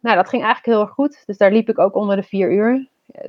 [0.00, 1.22] nou, dat ging eigenlijk heel erg goed.
[1.26, 2.88] Dus daar liep ik ook onder de vier uur.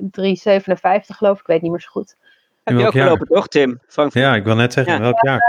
[1.06, 2.16] geloof ik, ik weet niet meer zo goed.
[2.62, 3.80] Heb je ook gelopen, toch, Tim?
[3.86, 4.24] Frankfurt.
[4.24, 5.40] Ja, ik wil net zeggen, welk jaar?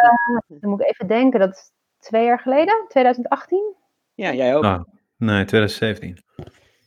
[0.48, 3.76] dan moet ik even denken, dat is twee jaar geleden, 2018?
[4.14, 4.64] Ja, jij ook.
[4.64, 4.84] Ah,
[5.18, 6.18] nee, 2017.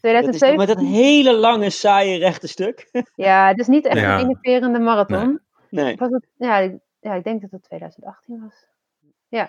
[0.01, 0.57] 2017.
[0.57, 2.89] met dat hele lange, saaie rechte stuk.
[3.14, 5.41] Ja, het is niet echt een innoverende marathon.
[5.70, 5.97] Nee.
[5.97, 8.66] Was het, ja, ik, ja, ik denk dat het 2018 was.
[9.29, 9.49] Ja.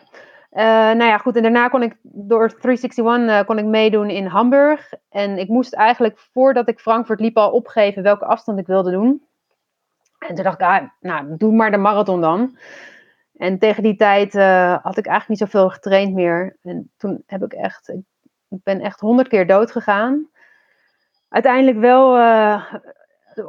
[0.52, 0.64] Uh,
[0.98, 1.36] nou ja, goed.
[1.36, 4.94] En daarna kon ik door 361 uh, kon ik meedoen in Hamburg.
[5.10, 9.27] En ik moest eigenlijk voordat ik Frankfurt liep al opgeven welke afstand ik wilde doen.
[10.20, 12.58] En toen dacht ik, ah, nou, doe maar de marathon dan.
[13.38, 16.58] En tegen die tijd uh, had ik eigenlijk niet zoveel getraind meer.
[16.64, 18.02] En toen heb ik echt, ik,
[18.64, 20.30] ben echt honderd keer dood gegaan.
[21.30, 22.74] Uiteindelijk wel uh,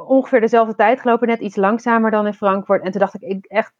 [0.07, 2.83] ongeveer dezelfde tijd gelopen, net iets langzamer dan in Frankfurt.
[2.83, 3.73] En toen dacht ik, ik echt,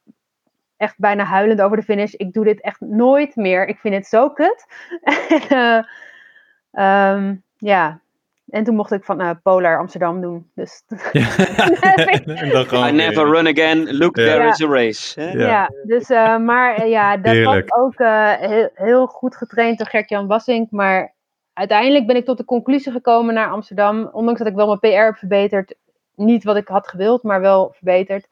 [0.78, 2.14] echt bijna huilend over de finish.
[2.14, 3.68] Ik doe dit echt nooit meer.
[3.68, 4.66] Ik vind het zo kut.
[5.50, 5.86] en,
[6.72, 8.02] uh, um, ja,
[8.50, 10.52] en toen mocht ik van uh, Polar Amsterdam doen.
[10.56, 10.84] Dus
[12.88, 13.98] I never run again.
[13.98, 15.22] Look, there is a race.
[15.22, 17.70] Ja, ja dus, uh, maar eh, ja, dat Heerlijk.
[17.70, 20.72] was ook uh, heel, heel, goed getraind door Gert-Jan Wassink.
[20.72, 21.14] Maar
[21.54, 24.10] uiteindelijk ben ik tot de conclusie gekomen naar Amsterdam.
[24.12, 25.76] Ondanks dat ik wel mijn PR heb verbeterd.
[26.16, 28.28] Niet wat ik had gewild, maar wel verbeterd.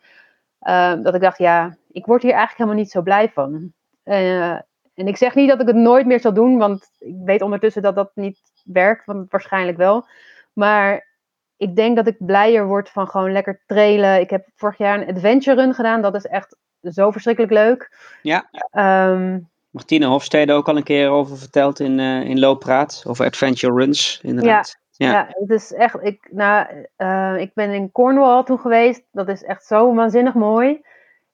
[1.03, 3.73] dat ik dacht, ja, ik word hier eigenlijk helemaal niet zo blij van.
[4.03, 6.57] en ik zeg niet dat ik het nooit meer zal doen.
[6.57, 8.39] Want ik weet ondertussen dat dat niet
[8.73, 10.07] werkt, want waarschijnlijk wel.
[10.53, 11.05] Maar
[11.57, 14.19] ik denk dat ik blijer word van gewoon lekker trailen.
[14.19, 16.01] Ik heb vorig jaar een adventure run gedaan.
[16.01, 17.97] Dat is echt zo verschrikkelijk leuk.
[18.21, 18.49] Ja.
[19.11, 23.03] Um, Martine Hofstede ook al een keer over verteld in, uh, in Looppraat.
[23.07, 24.77] Over adventure runs, inderdaad.
[24.91, 25.27] Ja, ja.
[25.29, 25.97] het is echt...
[26.01, 29.03] Ik, nou, uh, ik ben in Cornwall toen geweest.
[29.11, 30.81] Dat is echt zo waanzinnig mooi.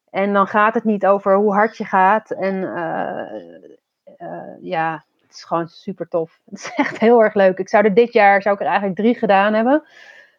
[0.09, 2.31] En dan gaat het niet over hoe hard je gaat.
[2.31, 3.31] En uh,
[4.61, 5.03] ja,
[5.33, 6.39] het is gewoon super tof.
[6.49, 7.57] Het is echt heel erg leuk.
[7.57, 9.83] Ik zou er dit jaar zou ik er eigenlijk drie gedaan hebben.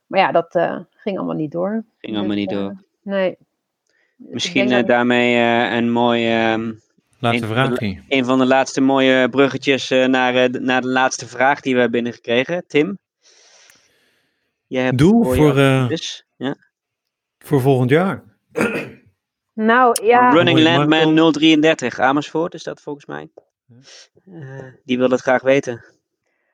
[0.07, 1.85] Maar ja, dat uh, ging allemaal niet door.
[1.99, 2.71] Ging allemaal niet dus, door.
[2.71, 3.37] Uh, nee.
[4.17, 5.37] Misschien uh, daarmee
[5.71, 6.53] een mooi.
[6.53, 6.81] Um,
[7.19, 8.03] laatste vraagje.
[8.09, 12.65] Een van de laatste mooie bruggetjes naar, naar de laatste vraag die we hebben binnengekregen.
[12.67, 12.99] Tim?
[14.67, 15.55] Jij hebt Doel voor,
[15.89, 16.57] dus, ja?
[17.39, 18.23] voor volgend jaar.
[19.53, 20.31] Nou ja.
[20.31, 23.31] Running Landman 033 Amersfoort is dat volgens mij.
[24.29, 25.85] Uh, die wil het graag weten.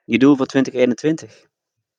[0.05, 1.49] Je doel voor 2021.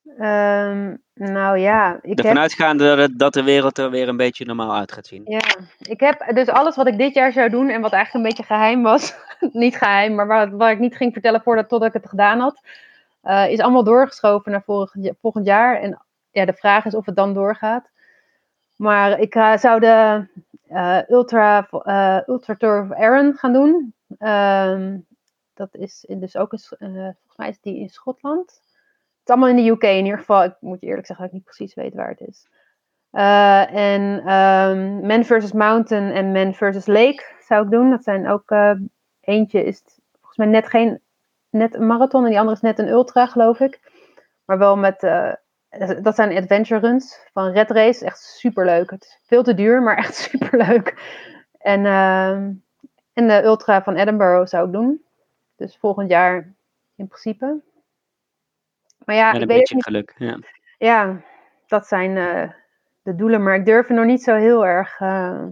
[0.05, 1.99] Um, ehm, nou ja.
[2.01, 2.41] Ik Ervan heb...
[2.41, 5.21] uitgaande dat, dat de wereld er weer een beetje normaal uit gaat zien.
[5.25, 5.41] Ja,
[5.79, 8.53] ik heb dus alles wat ik dit jaar zou doen en wat eigenlijk een beetje
[8.53, 9.15] geheim was.
[9.51, 12.61] niet geheim, maar waar, waar ik niet ging vertellen voordat totdat ik het gedaan had.
[13.23, 15.81] Uh, is allemaal doorgeschoven naar vorig, volgend jaar.
[15.81, 16.01] En
[16.31, 17.89] ja, de vraag is of het dan doorgaat.
[18.75, 20.25] Maar ik uh, zou de
[21.07, 21.67] Ultra,
[22.27, 23.93] Ultra Tour of Aaron gaan doen.
[24.19, 25.05] Um,
[25.61, 28.49] dat is dus ook, een, uh, volgens mij is die in Schotland.
[28.49, 30.43] Het is allemaal in de UK in ieder geval.
[30.43, 32.47] Ik moet je eerlijk zeggen dat ik niet precies weet waar het is.
[33.11, 35.51] Uh, en um, Man vs.
[35.51, 36.85] Mountain en Man vs.
[36.85, 37.89] Lake zou ik doen.
[37.89, 38.73] Dat zijn ook, uh,
[39.19, 41.01] eentje is volgens mij net geen,
[41.49, 43.79] net een marathon en die andere is net een ultra geloof ik.
[44.45, 44.99] Maar wel met,
[46.01, 48.05] dat zijn adventure runs van Red Race.
[48.05, 48.89] Echt super leuk.
[48.89, 50.95] Het veel te duur, maar echt super leuk.
[51.57, 52.49] En ehm,
[53.13, 55.01] en de Ultra van Edinburgh zou ik doen.
[55.61, 56.53] Dus volgend jaar
[56.95, 57.61] in principe.
[59.05, 60.15] Maar ja, Met een ik beetje weet geluk.
[60.17, 60.39] Ja.
[60.77, 61.21] ja,
[61.67, 62.49] dat zijn uh,
[63.01, 63.43] de doelen.
[63.43, 65.43] Maar ik durf er nog niet zo heel erg uh,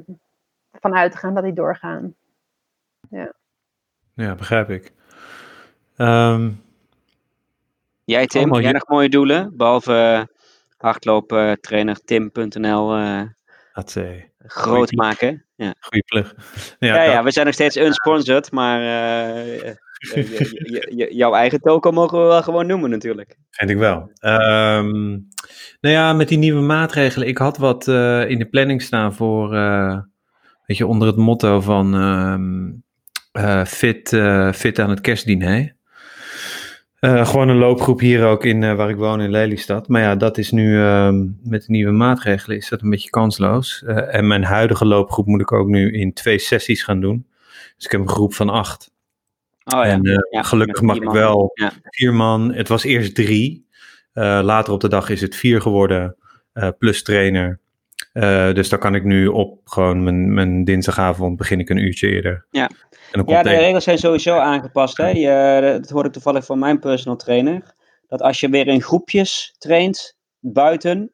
[0.72, 2.16] van uit te gaan dat die doorgaan.
[3.10, 3.34] Ja,
[4.14, 4.94] ja begrijp ik.
[5.98, 6.64] Um,
[8.04, 9.58] jij Tim, heb jij nog mooie doelen?
[9.58, 10.36] Behalve uh,
[10.78, 12.96] hardlooptrainer Tim.nl
[14.38, 15.46] groot maken.
[15.56, 15.76] Ja.
[15.80, 16.36] Goeie plug.
[16.80, 19.74] Ja, ja, ja, we zijn nog steeds unsponsored, maar uh,
[21.10, 23.38] jouw eigen token mogen we wel gewoon noemen natuurlijk.
[23.50, 24.12] Vind ik wel.
[24.22, 25.28] Um,
[25.82, 27.28] nou ja, met die nieuwe maatregelen.
[27.28, 30.00] Ik had wat uh, in de planning staan voor, uh,
[30.66, 32.84] weet je, onder het motto van um,
[33.66, 34.10] fit,
[34.56, 35.78] fit aan het kerstdiner.
[37.02, 39.88] Gewoon een loopgroep hier ook in waar ik woon in Lelystad.
[39.88, 41.10] Maar ja, dat is nu uh,
[41.44, 43.84] met de nieuwe maatregelen is dat een beetje kansloos.
[43.86, 47.28] En mijn huidige loopgroep moet ik ook nu in twee sessies gaan doen.
[47.76, 48.92] Dus ik heb een groep van acht.
[49.74, 49.92] Oh, ja.
[49.92, 51.72] En ja, gelukkig mag ik wel ja.
[51.84, 52.54] vier man.
[52.54, 53.68] Het was eerst drie.
[54.14, 56.16] later op de dag is het vier geworden.
[56.78, 57.60] plus trainer.
[58.54, 62.46] dus dan kan ik nu op gewoon mijn, mijn dinsdagavond begin ik een uurtje eerder.
[62.52, 62.70] Ja.
[63.26, 64.98] Ja, de regels zijn sowieso aangepast.
[64.98, 65.10] Hè?
[65.10, 67.74] Je, dat hoor ik toevallig van mijn personal trainer.
[68.08, 71.12] Dat als je weer in groepjes traint, buiten,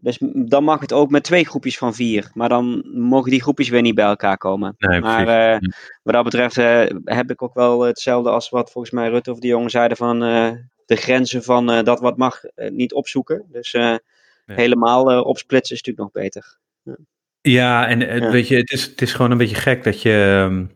[0.00, 2.30] Dus dan mag het ook met twee groepjes van vier.
[2.34, 4.74] Maar dan mogen die groepjes weer niet bij elkaar komen.
[4.78, 5.68] Nee, maar uh,
[6.02, 9.38] wat dat betreft uh, heb ik ook wel hetzelfde als wat volgens mij Rutte of
[9.38, 10.50] de jongen zeiden van uh,
[10.86, 13.44] de grenzen van dat wat mag niet opzoeken.
[13.48, 14.00] Dus ja.
[14.46, 16.58] helemaal opsplitsen is natuurlijk nog beter.
[16.82, 16.96] Ja,
[17.40, 18.30] ja en ja.
[18.30, 20.68] weet je, het is, het is gewoon een beetje gek dat je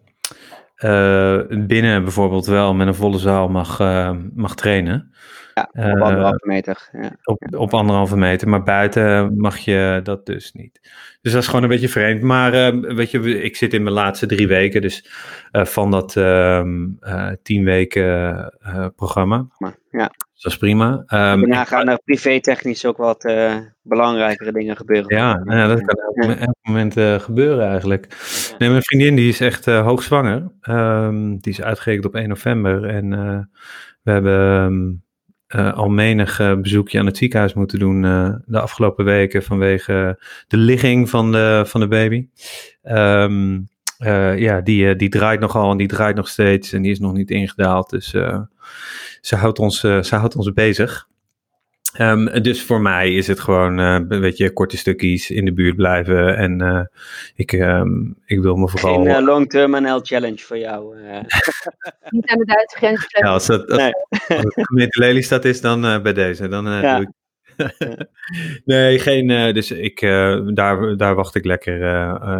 [1.67, 3.79] binnen bijvoorbeeld wel met een volle zaal mag,
[4.35, 5.13] mag trainen.
[5.55, 6.89] Ja, op anderhalve meter.
[6.93, 7.17] Ja.
[7.25, 10.81] Op, op anderhalve meter, maar buiten mag je dat dus niet.
[11.23, 12.23] Dus dat is gewoon een beetje vreemd.
[12.23, 15.11] Maar uh, weet je, ik zit in mijn laatste drie weken, dus
[15.53, 16.63] van dat uh,
[17.43, 18.53] tien weken
[18.97, 19.47] programma.
[19.91, 20.11] Ja.
[20.45, 20.93] Dat is prima.
[20.93, 23.35] Um, Daarna gaan er privé-technisch ook wat
[23.83, 25.17] belangrijkere dingen gebeuren.
[25.17, 25.97] Ja, nou ja dat kan
[26.29, 28.07] elk, elk moment gebeuren eigenlijk.
[28.59, 30.51] Nee, mijn vriendin die is echt hoogzwanger.
[30.69, 33.11] Um, die is uitgerekend op 1 november en
[34.03, 35.05] we hebben
[35.55, 38.03] uh, al menig bezoekje aan het ziekenhuis moeten doen
[38.47, 42.29] de afgelopen weken vanwege de ligging van de, van de baby.
[44.37, 47.31] Ja, die, die draait nogal en die draait nog steeds en die is nog niet
[47.31, 47.91] ingedaald.
[47.91, 48.15] Dus
[49.21, 51.09] ze, houdt ons, ze houdt ons bezig.
[51.99, 55.77] Um, dus voor mij is het gewoon, uh, weet je, korte stukjes in de buurt
[55.77, 56.37] blijven.
[56.37, 56.81] En uh,
[57.35, 58.95] ik, um, ik wil me vooral...
[58.95, 60.97] Geen uh, long-term NL challenge voor jou.
[62.09, 63.07] Niet aan de Duitse grens.
[63.09, 63.93] Ja, als het, als, nee.
[64.11, 66.49] als het gemeente Lelystad is, dan bij deze.
[66.49, 66.97] Dan ja.
[66.97, 67.13] doe ik...
[68.65, 69.55] nee, geen.
[69.55, 70.01] dus ik,
[70.55, 71.79] daar, daar wacht ik lekker,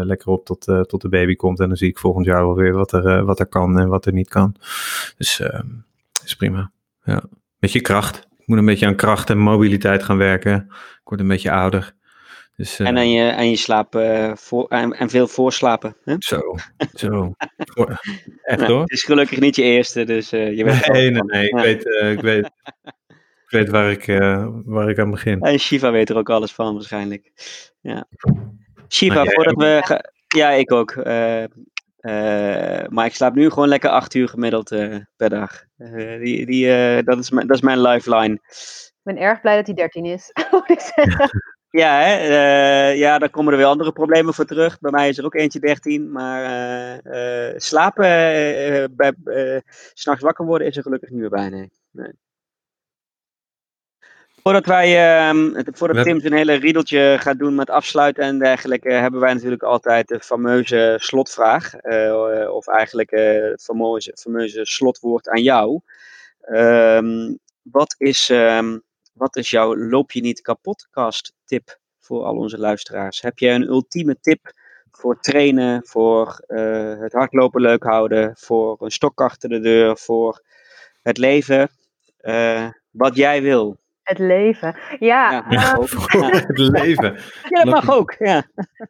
[0.07, 1.61] lekker op tot, tot de baby komt.
[1.61, 4.07] En dan zie ik volgend jaar wel weer wat er, wat er kan en wat
[4.07, 4.57] er niet kan.
[5.17, 5.67] Dus ehm,
[6.25, 6.73] is prima.
[7.03, 7.23] Ja.
[7.59, 8.27] Met je kracht.
[8.39, 10.67] Ik moet een beetje aan kracht en mobiliteit gaan werken.
[10.71, 11.95] Ik word een beetje ouder.
[12.57, 15.97] Dus, uh, en aan je, aan je slaap uh, voor, en, en, veel voorslapen.
[16.05, 16.15] Hè?
[16.19, 16.41] Zo,
[16.95, 17.35] zo.
[18.43, 18.81] Echt hoor.
[18.81, 21.49] Het is gelukkig niet je eerste, dus uh, je weet Nee, nee, nee.
[21.49, 22.51] Ik, weet, ik, weet,
[23.17, 24.07] ik weet waar ik,
[24.65, 25.41] waar ik aan begin.
[25.41, 27.33] En Shiva weet er ook alles van waarschijnlijk.
[27.81, 28.07] Ja.
[28.89, 30.11] Shiva, voordat we...
[30.37, 30.95] Ja, ik ook.
[32.05, 35.65] Uh, maar ik slaap nu gewoon lekker acht uur gemiddeld uh, per dag.
[35.77, 38.35] Uh, die, die, dat, is mijn, dat is mijn lifeline.
[38.35, 40.31] Ik ben erg blij dat hij 13 is.
[41.83, 42.89] ja, hè?
[42.89, 44.81] ja, daar komen er weer andere problemen voor terug.
[44.81, 46.13] Bij mij is er ook eentje 13.
[46.13, 47.01] Maar
[47.57, 48.07] slapen,
[48.97, 49.15] bij,
[49.93, 51.49] s'nachts wakker worden is er gelukkig niet meer bij.
[51.49, 51.71] Nee.
[51.91, 52.13] nee.
[54.49, 59.21] Voordat wij, uh, voordat Tim zijn hele riedeltje gaat doen met afsluiten en dergelijke, hebben
[59.21, 61.75] wij natuurlijk altijd de fameuze slotvraag.
[61.83, 65.81] Uh, of eigenlijk uh, het fameuze, fameuze slotwoord aan jou.
[66.49, 72.59] Um, wat, is, um, wat is jouw loop je niet kapotcast tip voor al onze
[72.59, 73.21] luisteraars?
[73.21, 74.53] Heb je een ultieme tip
[74.91, 80.43] voor trainen, voor uh, het hardlopen leuk houden, voor een stok achter de deur, voor
[81.03, 81.71] het leven?
[82.91, 83.83] wat jij wil.
[84.05, 84.77] Het leven.
[84.99, 87.17] Ja, ja, uh, het leven.
[87.49, 88.15] Ja, dat mag ook.
[88.19, 88.43] Ja.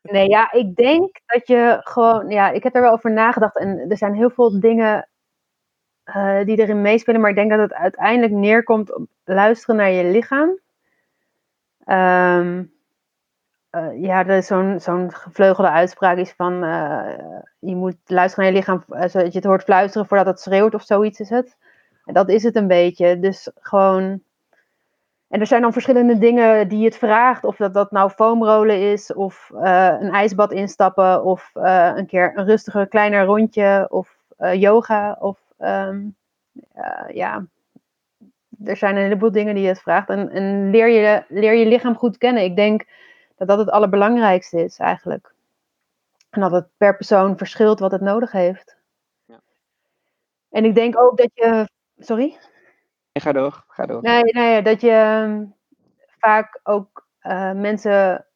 [0.03, 2.29] Nee, ja, ik denk dat je gewoon.
[2.29, 3.59] Ja, ik heb er wel over nagedacht.
[3.59, 5.09] En er zijn heel veel dingen
[6.05, 7.21] uh, die erin meespelen.
[7.21, 10.59] Maar ik denk dat het uiteindelijk neerkomt op luisteren naar je lichaam.
[11.87, 12.73] Um,
[13.71, 16.55] uh, ja, er is zo'n zo'n gevleugelde uitspraak is van.
[17.59, 20.83] je moet luisteren naar je lichaam zodat je het hoort fluisteren voordat het schreeuwt of
[20.83, 21.57] zoiets is het.
[22.05, 23.19] En dat is het een beetje.
[23.19, 24.23] Dus gewoon.
[25.35, 27.45] En er zijn dan verschillende dingen die het vraagt.
[27.45, 32.33] Of dat dat nou foamrolen is, of uh, een ijsbad instappen, of uh, een keer
[32.35, 35.17] een rustiger kleiner rondje, of uh, yoga.
[35.21, 36.17] Of um,
[37.09, 37.47] ja,
[38.65, 40.09] er zijn een heleboel dingen die het vraagt.
[40.09, 42.45] En, en leer, je, leer je lichaam goed kennen.
[42.45, 42.85] Ik denk
[43.37, 45.35] dat dat het allerbelangrijkste is eigenlijk.
[46.31, 48.77] En dat het per persoon verschilt wat het nodig heeft.
[49.25, 49.41] Ja.
[50.51, 51.69] En ik denk ook dat je.
[51.99, 52.37] Sorry?
[53.21, 54.03] Ga door, ga door.
[54.03, 55.55] Nee, nee dat je um,
[56.19, 58.27] vaak ook uh, mensen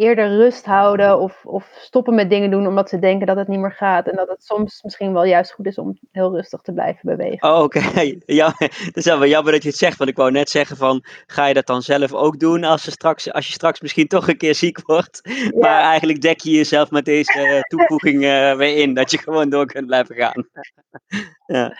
[0.00, 3.58] eerder rust houden of, of stoppen met dingen doen omdat ze denken dat het niet
[3.58, 4.08] meer gaat.
[4.08, 7.48] En dat het soms misschien wel juist goed is om heel rustig te blijven bewegen.
[7.48, 7.78] Oh, oké.
[7.78, 8.22] Okay.
[8.40, 11.04] Ja, het is wel jammer dat je het zegt, want ik wou net zeggen van,
[11.26, 14.28] ga je dat dan zelf ook doen als, je straks, als je straks misschien toch
[14.28, 15.20] een keer ziek wordt?
[15.22, 15.50] Ja.
[15.58, 19.50] Maar eigenlijk dek je jezelf met deze uh, toevoeging uh, weer in, dat je gewoon
[19.50, 20.46] door kunt blijven gaan.
[21.56, 21.76] ja.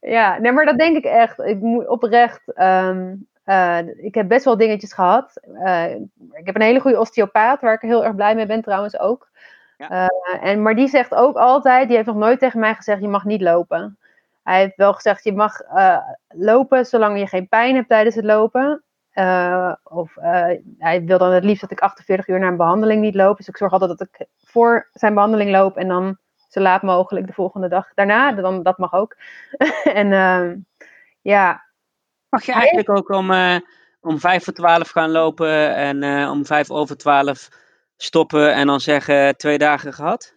[0.00, 1.38] ja, nee, maar dat denk ik echt.
[1.38, 2.40] Ik moet oprecht...
[2.56, 5.40] Um, uh, ik heb best wel dingetjes gehad.
[5.46, 5.94] Uh,
[6.32, 9.28] ik heb een hele goede osteopaat, waar ik heel erg blij mee ben trouwens ook.
[9.76, 9.90] Ja.
[9.90, 13.08] Uh, en, maar die zegt ook altijd, die heeft nog nooit tegen mij gezegd, je
[13.08, 13.98] mag niet lopen.
[14.42, 15.60] Hij heeft wel gezegd, je mag
[16.28, 18.82] lopen zolang je geen pijn hebt tijdens het lopen.
[19.82, 20.14] of
[20.78, 23.36] hij wil dan het liefst dat ik 48 uur naar een behandeling niet loop.
[23.36, 26.18] Dus ik zorg altijd dat ik voor zijn behandeling loop en dan
[26.48, 28.32] zo laat mogelijk de volgende dag daarna.
[28.32, 29.16] Dan, dat mag ook.
[30.00, 30.08] en
[31.22, 31.64] ja,
[32.34, 33.56] Mag je eigenlijk ook om, uh,
[34.00, 37.48] om vijf voor twaalf gaan lopen en eh, om vijf over twaalf
[37.96, 40.36] stoppen en dan zeggen twee dagen gehad?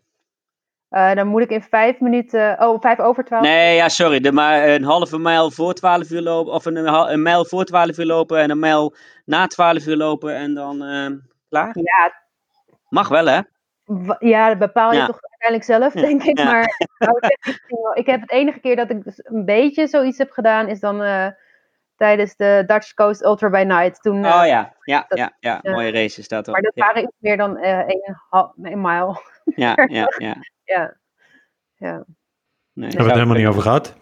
[0.90, 3.44] Eh, dan moet ik in vijf minuten, oh, vijf over twaalf.
[3.44, 4.20] Nee, ja, sorry.
[4.20, 6.76] De, maar een halve mijl voor 12 uur lopen, of een,
[7.12, 8.96] een mijl voor 12 uur lopen en een mijl
[9.26, 11.12] na 12 uur lopen en dan uh,
[11.50, 11.72] klaar?
[11.74, 12.14] Ja.
[12.90, 13.42] Mag wel, hè?
[14.20, 15.06] Ja, dat bepaal je ja.
[15.06, 16.38] toch uiteindelijk zelf, denk ik.
[16.38, 16.46] Ja.
[16.46, 16.88] Maar
[17.68, 20.80] nou, ik heb het enige keer dat ik dus een beetje zoiets heb gedaan, is
[20.80, 21.28] dan uh,
[21.98, 24.02] tijdens de Dutch Coast Ultra by Night.
[24.02, 25.60] Toen, oh ja, ja, dat, ja, ja.
[25.64, 26.54] mooie race is dat ook.
[26.54, 28.16] Maar dat waren iets meer dan een,
[28.62, 29.22] een mile.
[29.56, 30.36] Ja, ja, ja.
[30.64, 30.98] ja.
[31.76, 32.04] ja.
[32.74, 33.96] Nee, Hebben we het helemaal niet over gehad?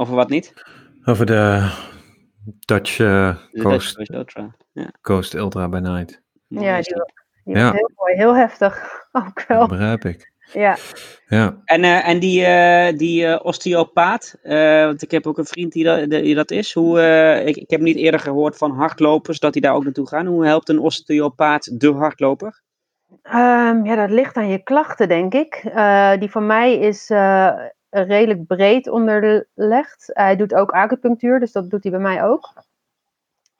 [0.00, 0.52] Over wat niet?
[1.04, 1.70] Over de
[2.64, 4.56] Dutch, uh, de Coast, Dutch Coast Ultra.
[4.72, 4.90] Ja.
[5.00, 6.22] Coast Ultra by Night.
[6.48, 6.94] Ja, die,
[7.44, 7.72] die ja.
[7.72, 9.58] heel mooi, heel heftig ook wel.
[9.58, 10.32] Dat begrijp ik.
[10.52, 10.76] Ja.
[11.26, 11.62] ja.
[11.64, 14.38] En, uh, en die, uh, die uh, osteopaat,
[14.86, 16.72] want ik heb ook een vriend die dat, die dat is.
[16.72, 17.00] Hoe,
[17.44, 20.26] ik, ik heb niet eerder gehoord van hardlopers dat die daar ook naartoe gaan.
[20.26, 22.62] Hoe helpt een osteopaat de hardloper?
[23.22, 25.62] Um, ja, dat ligt aan je klachten, denk ik.
[26.18, 27.08] die van mij is
[27.90, 30.10] redelijk breed onderlegd.
[30.12, 32.52] Hij doet ook acupunctuur, dus dat doet hij bij mij ook.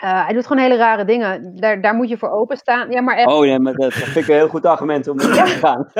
[0.04, 1.60] Uh, hij doet gewoon hele rare dingen.
[1.60, 2.90] Daar, daar moet je voor openstaan.
[2.90, 3.26] Ja, maar echt...
[3.26, 5.28] Oh ja, maar dat vind ik een heel goed argument om te
[5.62, 5.90] gaan.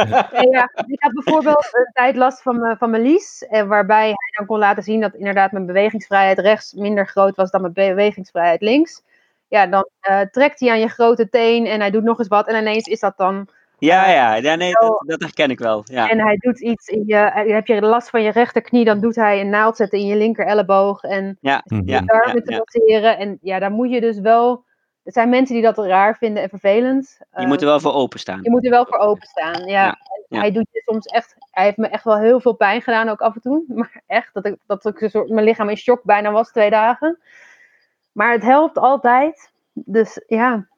[0.50, 3.46] ja, ik had bijvoorbeeld een tijd last van, van mijn lies.
[3.46, 7.50] Eh, waarbij hij dan kon laten zien dat inderdaad mijn bewegingsvrijheid rechts minder groot was
[7.50, 9.02] dan mijn bewegingsvrijheid links.
[9.48, 12.46] Ja, dan uh, trekt hij aan je grote teen en hij doet nog eens wat.
[12.46, 13.48] En ineens is dat dan
[13.78, 15.82] ja, ja, ja nee, dat, dat herken ik wel.
[15.84, 16.10] Ja.
[16.10, 19.40] En hij doet iets in je, heb je last van je rechterknie, dan doet hij
[19.40, 23.18] een naald zetten in je linker elleboog en ja, je ja, darmen te masseren.
[23.18, 24.64] En ja, daar moet je dus wel,
[25.02, 27.18] er zijn mensen die dat raar vinden en vervelend.
[27.36, 28.42] Je moet er wel voor openstaan.
[28.42, 29.98] Je moet er wel voor openstaan, ja.
[30.28, 33.08] ja, Hij doet je soms echt, hij heeft me echt wel heel veel pijn gedaan
[33.08, 33.64] ook af en toe.
[33.74, 36.70] Maar echt, dat ik, dat ik een soort, mijn lichaam in shock bijna was twee
[36.70, 37.18] dagen.
[38.12, 39.52] Maar het helpt altijd.
[39.72, 40.68] Dus ja,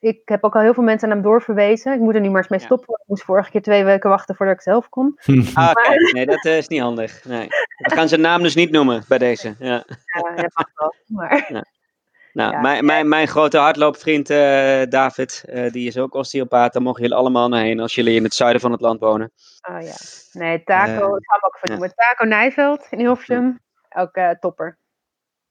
[0.00, 1.92] ik heb ook al heel veel mensen aan hem doorverwezen.
[1.92, 2.94] Ik moet er nu maar eens mee stoppen.
[2.94, 5.18] Ik moest vorige keer twee weken wachten voordat ik zelf kon.
[5.54, 7.24] Ah, kijk, nee, dat uh, is niet handig.
[7.24, 7.46] Nee.
[7.76, 9.54] We gaan zijn naam dus niet noemen bij deze.
[9.58, 10.94] Ja, ja dat mag wel.
[11.06, 11.52] Maar...
[11.52, 11.64] Ja.
[12.32, 16.72] Nou, ja, mijn, mijn, mijn grote hardloopvriend uh, David, uh, die is ook osteopaat.
[16.72, 19.32] Daar mogen jullie allemaal naar heen als jullie in het zuiden van het land wonen.
[19.70, 19.94] Oh ja.
[20.32, 21.94] Nee, Taco, ik ga hem ook vernoemen.
[21.94, 23.60] Taco Nijveld in Hilversum.
[23.96, 24.78] Ook topper.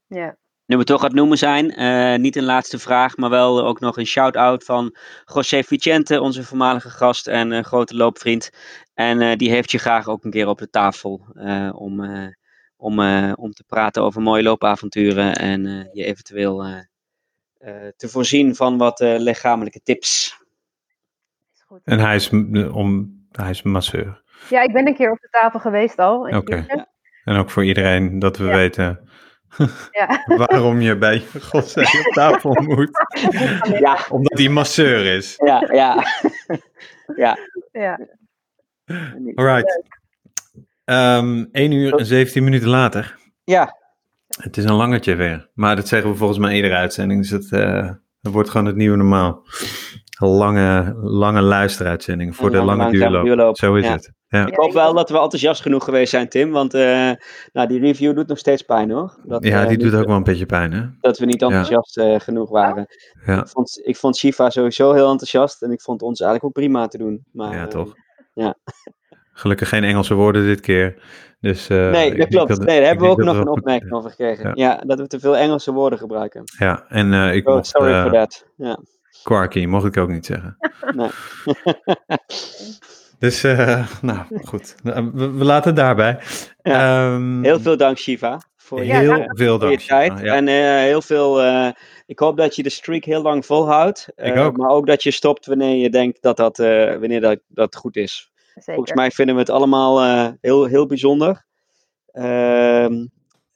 [0.07, 0.35] Ja.
[0.69, 3.79] Nu we toch aan het noemen zijn, uh, niet een laatste vraag, maar wel ook
[3.79, 8.49] nog een shout-out van José Vicente, onze voormalige gast en uh, grote loopvriend.
[8.93, 11.25] En uh, die heeft je graag ook een keer op de tafel
[11.71, 12.01] om,
[12.77, 12.99] om,
[13.33, 16.65] om te praten over mooie loopavonturen en je eventueel
[17.95, 20.37] te voorzien van wat lichamelijke tips.
[21.55, 21.81] Is goed.
[21.83, 22.29] En hij is,
[22.71, 24.21] om, hij is masseur.
[24.49, 26.19] Ja, ik ben een keer op de tafel geweest al.
[26.19, 26.35] Oké.
[26.35, 26.87] Okay.
[27.23, 28.55] En ook voor iedereen dat we ja.
[28.55, 29.08] weten
[29.91, 30.23] ja.
[30.47, 32.89] Waarom je bij Godzij op tafel moet.
[33.79, 34.05] Ja.
[34.09, 35.35] Omdat hij masseur is.
[35.37, 36.03] Ja, ja.
[37.23, 37.37] ja.
[37.71, 37.99] ja.
[39.35, 39.83] Alright.
[40.85, 43.17] Um, 1 uur en 17 minuten later.
[43.43, 43.77] Ja.
[44.41, 45.49] Het is een langetje weer.
[45.53, 47.21] Maar dat zeggen we volgens mij iedere uitzending.
[47.21, 49.43] Dus het, uh, het wordt gewoon het nieuwe normaal.
[50.19, 53.23] Lange, lange luisteruitzending voor de lange duurloop.
[53.23, 53.57] duurloop.
[53.57, 53.91] Zo is ja.
[53.91, 54.11] het.
[54.27, 54.45] Ja.
[54.45, 56.51] Ik hoop wel dat we enthousiast genoeg geweest zijn, Tim.
[56.51, 57.11] Want uh,
[57.53, 59.19] nou, die review doet nog steeds pijn hoor.
[59.23, 60.85] Dat, ja, die uh, doet ook wel een beetje pijn hè.
[61.01, 62.13] Dat we niet enthousiast ja.
[62.13, 62.85] uh, genoeg waren.
[63.25, 63.39] Ja.
[63.39, 65.61] Ik, vond, ik vond Shiva sowieso heel enthousiast.
[65.61, 67.25] En ik vond ons eigenlijk ook prima te doen.
[67.31, 67.93] Maar, ja, toch?
[68.33, 68.55] Ja.
[69.31, 71.01] Gelukkig geen Engelse woorden dit keer.
[71.39, 72.49] Dus, nee, dat klopt.
[72.49, 74.45] Dat, nee, daar hebben we ook nog een opmerking over gekregen.
[74.45, 74.53] Ja.
[74.55, 74.81] ja.
[74.85, 76.43] dat we te veel Engelse woorden gebruiken.
[76.57, 77.67] Ja, en ik oh, mocht...
[77.67, 78.45] Sorry for that.
[78.55, 78.79] Ja.
[79.23, 80.57] Quarky, mocht ik ook niet zeggen.
[80.95, 81.09] nee.
[83.19, 86.19] Dus, uh, nou goed, we, we, laten het daarbij.
[86.61, 87.13] Ja.
[87.13, 88.41] Um, heel veel dank, Shiva.
[88.55, 89.79] Voor heel je, veel dank.
[89.79, 90.19] je tijd.
[90.19, 90.35] Ja.
[90.35, 91.69] En uh, heel veel, uh,
[92.05, 94.07] ik hoop dat je de streak heel lang volhoudt.
[94.15, 94.57] Ik ook.
[94.57, 98.31] Maar ook dat je stopt wanneer je denkt dat dat, wanneer dat, dat goed is.
[98.53, 98.73] Zeker.
[98.73, 100.01] Volgens mij vinden we het allemaal
[100.41, 101.45] heel, heel bijzonder.
[102.11, 103.05] Ehm,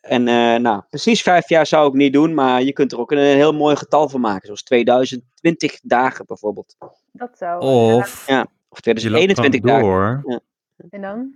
[0.04, 0.24] en
[0.62, 3.54] nou, precies vijf jaar zou ik niet doen, maar je kunt er ook een heel
[3.54, 4.46] mooi getal van maken.
[4.46, 6.76] Zoals 2020 dagen bijvoorbeeld.
[7.12, 7.62] Dat zou.
[7.62, 8.46] Of, ja.
[8.70, 9.82] Of 2021 dagen.
[9.84, 10.22] door.
[10.26, 10.40] Ja.
[10.90, 11.34] En dan?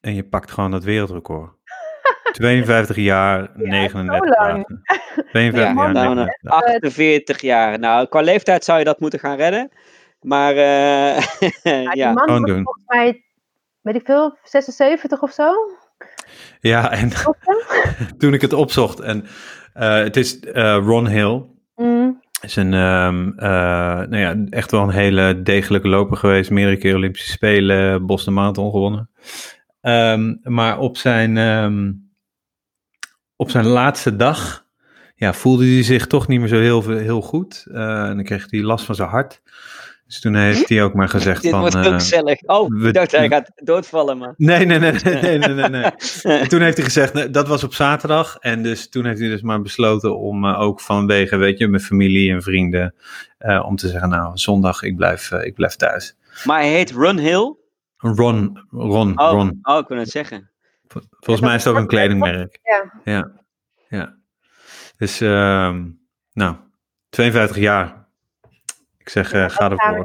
[0.00, 1.50] En je pakt gewoon dat wereldrecord.
[2.32, 4.66] 52 jaar, Ja, 39 zo lang.
[4.66, 4.82] dagen.
[5.30, 7.78] 52 Ja, jaar, nou, 39 nou, 48 jaar.
[7.78, 9.70] Nou, qua leeftijd zou je dat moeten gaan redden.
[10.20, 11.16] Maar eh,
[11.62, 12.62] Ja, die ja, man was doen.
[12.62, 13.24] volgens mij,
[13.80, 15.52] weet ik veel, 76 of zo.
[16.60, 17.10] Ja, en
[18.18, 19.24] toen ik het opzocht, en
[19.72, 21.42] eh, het is eh, Ron Hill,
[21.78, 26.50] Mm, is een, ehm, eh, nou ja, echt wel een hele degelijke loper geweest.
[26.50, 29.10] Meerdere keer Olympische Spelen, Boston Marathon gewonnen.
[29.80, 31.92] Ehm, maar op zijn, ehm,
[33.36, 34.66] op zijn laatste dag,
[35.14, 37.66] ja, voelde hij zich toch niet meer zo heel, heel goed.
[37.72, 39.42] En dan kreeg hij last van zijn hart.
[40.08, 41.60] Dus toen heeft hij ook maar gezegd Dit van...
[41.60, 42.42] wordt eh, ook gezellig.
[42.42, 44.34] Oh, ik dacht hij gaat doodvallen, maar.
[44.36, 45.90] Nee, nee, nee, nee, nee, nee, nee, nee.
[46.22, 48.36] En toen heeft hij gezegd, nee, dat was op zaterdag.
[48.40, 51.82] En dus toen heeft hij dus maar besloten om eh, ook vanwege, weet je, mijn
[51.82, 52.94] familie en vrienden,
[53.38, 56.16] eh, om te zeggen, nou, zondag, ik blijf, eh, ik blijf thuis.
[56.44, 57.56] Maar hij heet Run Hill.
[57.96, 59.58] Ron, Ron, Oh, Ron.
[59.62, 60.50] oh ik wil het zeggen.
[60.86, 62.58] Vol- Volgens mij is het ook een kledingmerk.
[62.62, 62.92] Ja.
[63.04, 63.30] Ja,
[63.88, 64.16] ja.
[64.96, 65.84] Dus, ehm,
[66.32, 66.56] nou,
[67.08, 67.97] 52 jaar.
[69.08, 70.04] Ik zeg, eh, ga ervoor.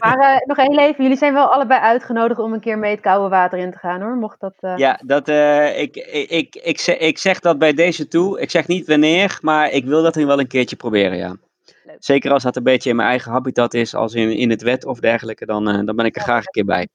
[0.00, 3.00] maar eh, nog heel even, jullie zijn wel allebei uitgenodigd om een keer mee het
[3.00, 4.16] koude water in te gaan hoor.
[4.16, 4.54] Mocht dat.
[4.60, 8.40] eh, Ja, dat, eh, ik, ik, ik, ik, zeg, ik zeg dat bij deze toe.
[8.40, 11.36] Ik zeg niet wanneer, maar ik wil dat nu wel een keertje proberen, ja.
[11.84, 11.96] Leuk.
[11.98, 14.84] Zeker als dat een beetje in mijn eigen habitat is, als in, in het wet
[14.84, 16.88] of dergelijke, dan, dan ben ik er graag een keer bij.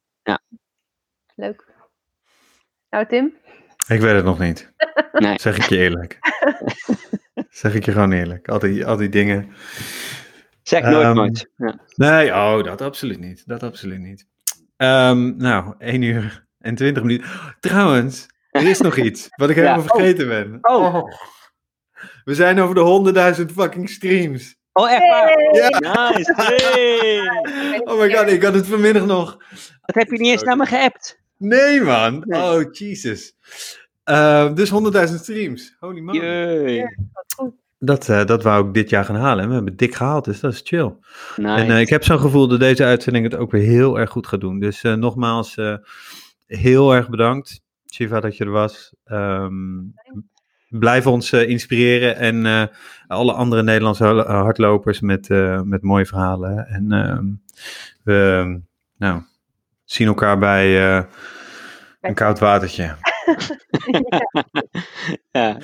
[1.36, 1.66] Leuk.
[2.90, 3.34] Nou, Tim?
[3.88, 4.74] Ik weet het nog niet.
[5.12, 5.40] Nee.
[5.40, 6.20] Zeg ik je eerlijk.
[7.50, 8.48] zeg ik je gewoon eerlijk.
[8.50, 9.54] Al die, al die dingen.
[10.68, 11.50] Zeg nooit Ehm, nooit.
[11.58, 11.80] Ja.
[11.96, 13.44] Nee, oh, dat absoluut niet.
[13.46, 14.28] Dat absoluut niet.
[14.78, 17.28] Ehm, nou, 1 uur en 20 minuten.
[17.60, 19.62] Trouwens, er is nog iets wat ik Ja.
[19.62, 20.58] helemaal vergeten ben.
[20.62, 21.04] Oh.
[22.24, 24.56] We zijn over de 100.000 fucking streams.
[24.74, 25.54] Oh, echt waar?
[25.54, 25.70] Ja.
[26.12, 26.34] Nice.
[26.36, 27.20] Hey.
[27.88, 29.38] Oh my god, ik had het vanmiddag nog.
[29.82, 31.20] Dat heb je niet eens naar me geappt.
[31.38, 32.24] Nee, man.
[32.26, 32.42] Nee.
[32.42, 33.36] Oh, Jesus.
[34.04, 35.76] Eh, dus 100.000 streams.
[35.80, 36.16] Holy man.
[36.16, 36.82] Jee.
[37.14, 37.54] Wat goed.
[37.80, 39.44] Dat, eh, dat wou ik dit jaar gaan halen.
[39.44, 40.96] En we hebben het dik gehaald, dus dat is chill.
[41.36, 41.64] Nice.
[41.64, 44.28] En eh, ik heb zo'n gevoel dat deze uitzending het ook weer heel erg goed
[44.28, 44.60] gaat doen.
[44.60, 45.56] Dus eh, nogmaals,
[46.46, 47.62] heel erg bedankt,
[47.94, 48.94] Shiva, dat je er was.
[49.06, 49.54] Ehm,
[50.70, 52.70] blijf ons inspireren en
[53.08, 55.30] alle andere Nederlandse hardlopers met,
[55.64, 56.68] met mooie verhalen.
[56.68, 57.26] En ehm,
[58.04, 58.60] we
[58.98, 59.22] nou,
[59.84, 60.98] zien elkaar bij
[62.02, 62.96] een koud watertje.
[65.32, 65.58] ja,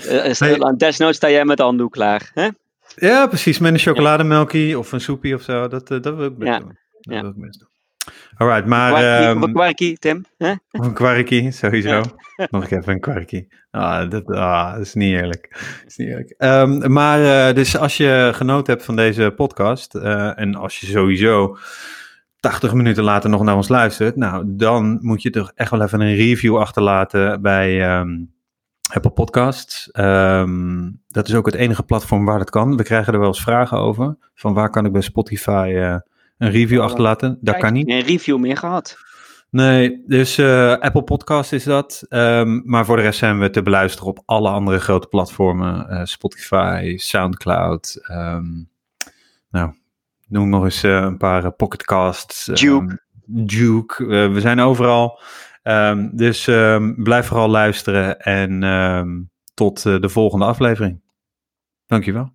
[0.78, 2.32] desnoods sta jij met de handdoek klaar.
[2.34, 2.48] Hè?
[2.96, 3.60] Ja, precies.
[3.60, 5.68] Met een chocolademelkie of een soepie of zo.
[5.68, 6.60] Dat, eh, dat wil ik best Ja.
[6.60, 6.78] doen.
[7.02, 7.22] Dat Ja.
[7.22, 7.70] wil ik best doen.
[8.38, 8.90] Alright, maar...
[8.92, 10.26] Kwarkie, ehm, of een kwarkie, Tim.
[10.72, 12.02] Of een kwarkie, sowieso.
[12.36, 12.48] Ja.
[12.52, 13.48] Nog even een kwarkie.
[13.72, 15.48] Ah, dat, ah, dat is niet eerlijk.
[15.52, 16.34] Dat is niet eerlijk.
[16.38, 19.96] Ehm, maar eh, dus als je genoten hebt van deze podcast...
[19.96, 21.58] eh, en als je sowieso
[22.42, 24.16] 80 minuten later nog naar ons luistert...
[24.16, 28.20] nou, dan moet je toch echt wel even een review achterlaten bij ehm,
[28.94, 29.92] Apple Podcasts.
[29.92, 32.78] Ehm, dat is ook het enige platform waar dat kan.
[32.78, 34.18] We krijgen er wel eens vragen over.
[34.36, 35.96] Van waar kan ik bij Spotify eh,
[36.38, 37.38] een review Oh, achterlaten?
[37.42, 37.92] Dat kan niet.
[37.92, 38.98] Geen review meer gehad.
[39.50, 42.06] Nee, dus eh, Apple Podcast is dat.
[42.10, 45.90] Ehm, maar voor de rest zijn we te beluisteren op alle andere grote platformen.
[45.90, 48.00] eh, Spotify, Soundcloud.
[49.50, 49.74] nou,
[50.32, 52.48] noem nog eens eh, een paar eh, pocketcasts.
[52.48, 53.02] ehm, Duke.
[53.26, 54.04] Duke.
[54.04, 55.20] eh, we zijn overal.
[55.64, 61.02] Ehm, dus ehm, blijf vooral luisteren en tot de volgende aflevering.
[61.86, 62.32] Dankjewel.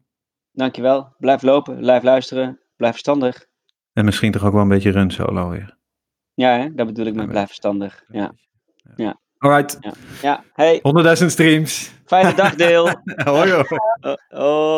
[0.53, 1.15] Dankjewel.
[1.19, 3.47] Blijf lopen, blijf luisteren, blijf verstandig.
[3.93, 5.77] En misschien toch ook wel een beetje run solo weer.
[6.35, 6.75] Ja, hè?
[6.75, 8.05] dat bedoel ik met Ja, blijf verstandig.
[8.09, 8.33] Ja.
[8.97, 9.21] Ja.
[9.39, 9.79] Alright,
[10.23, 10.45] ja.
[10.53, 10.81] Hey,
[11.21, 11.93] 100.000 streams.
[12.05, 12.85] fijne dag, Deel.
[13.25, 13.65] hoi hoi.
[14.01, 14.75] Oh, oh.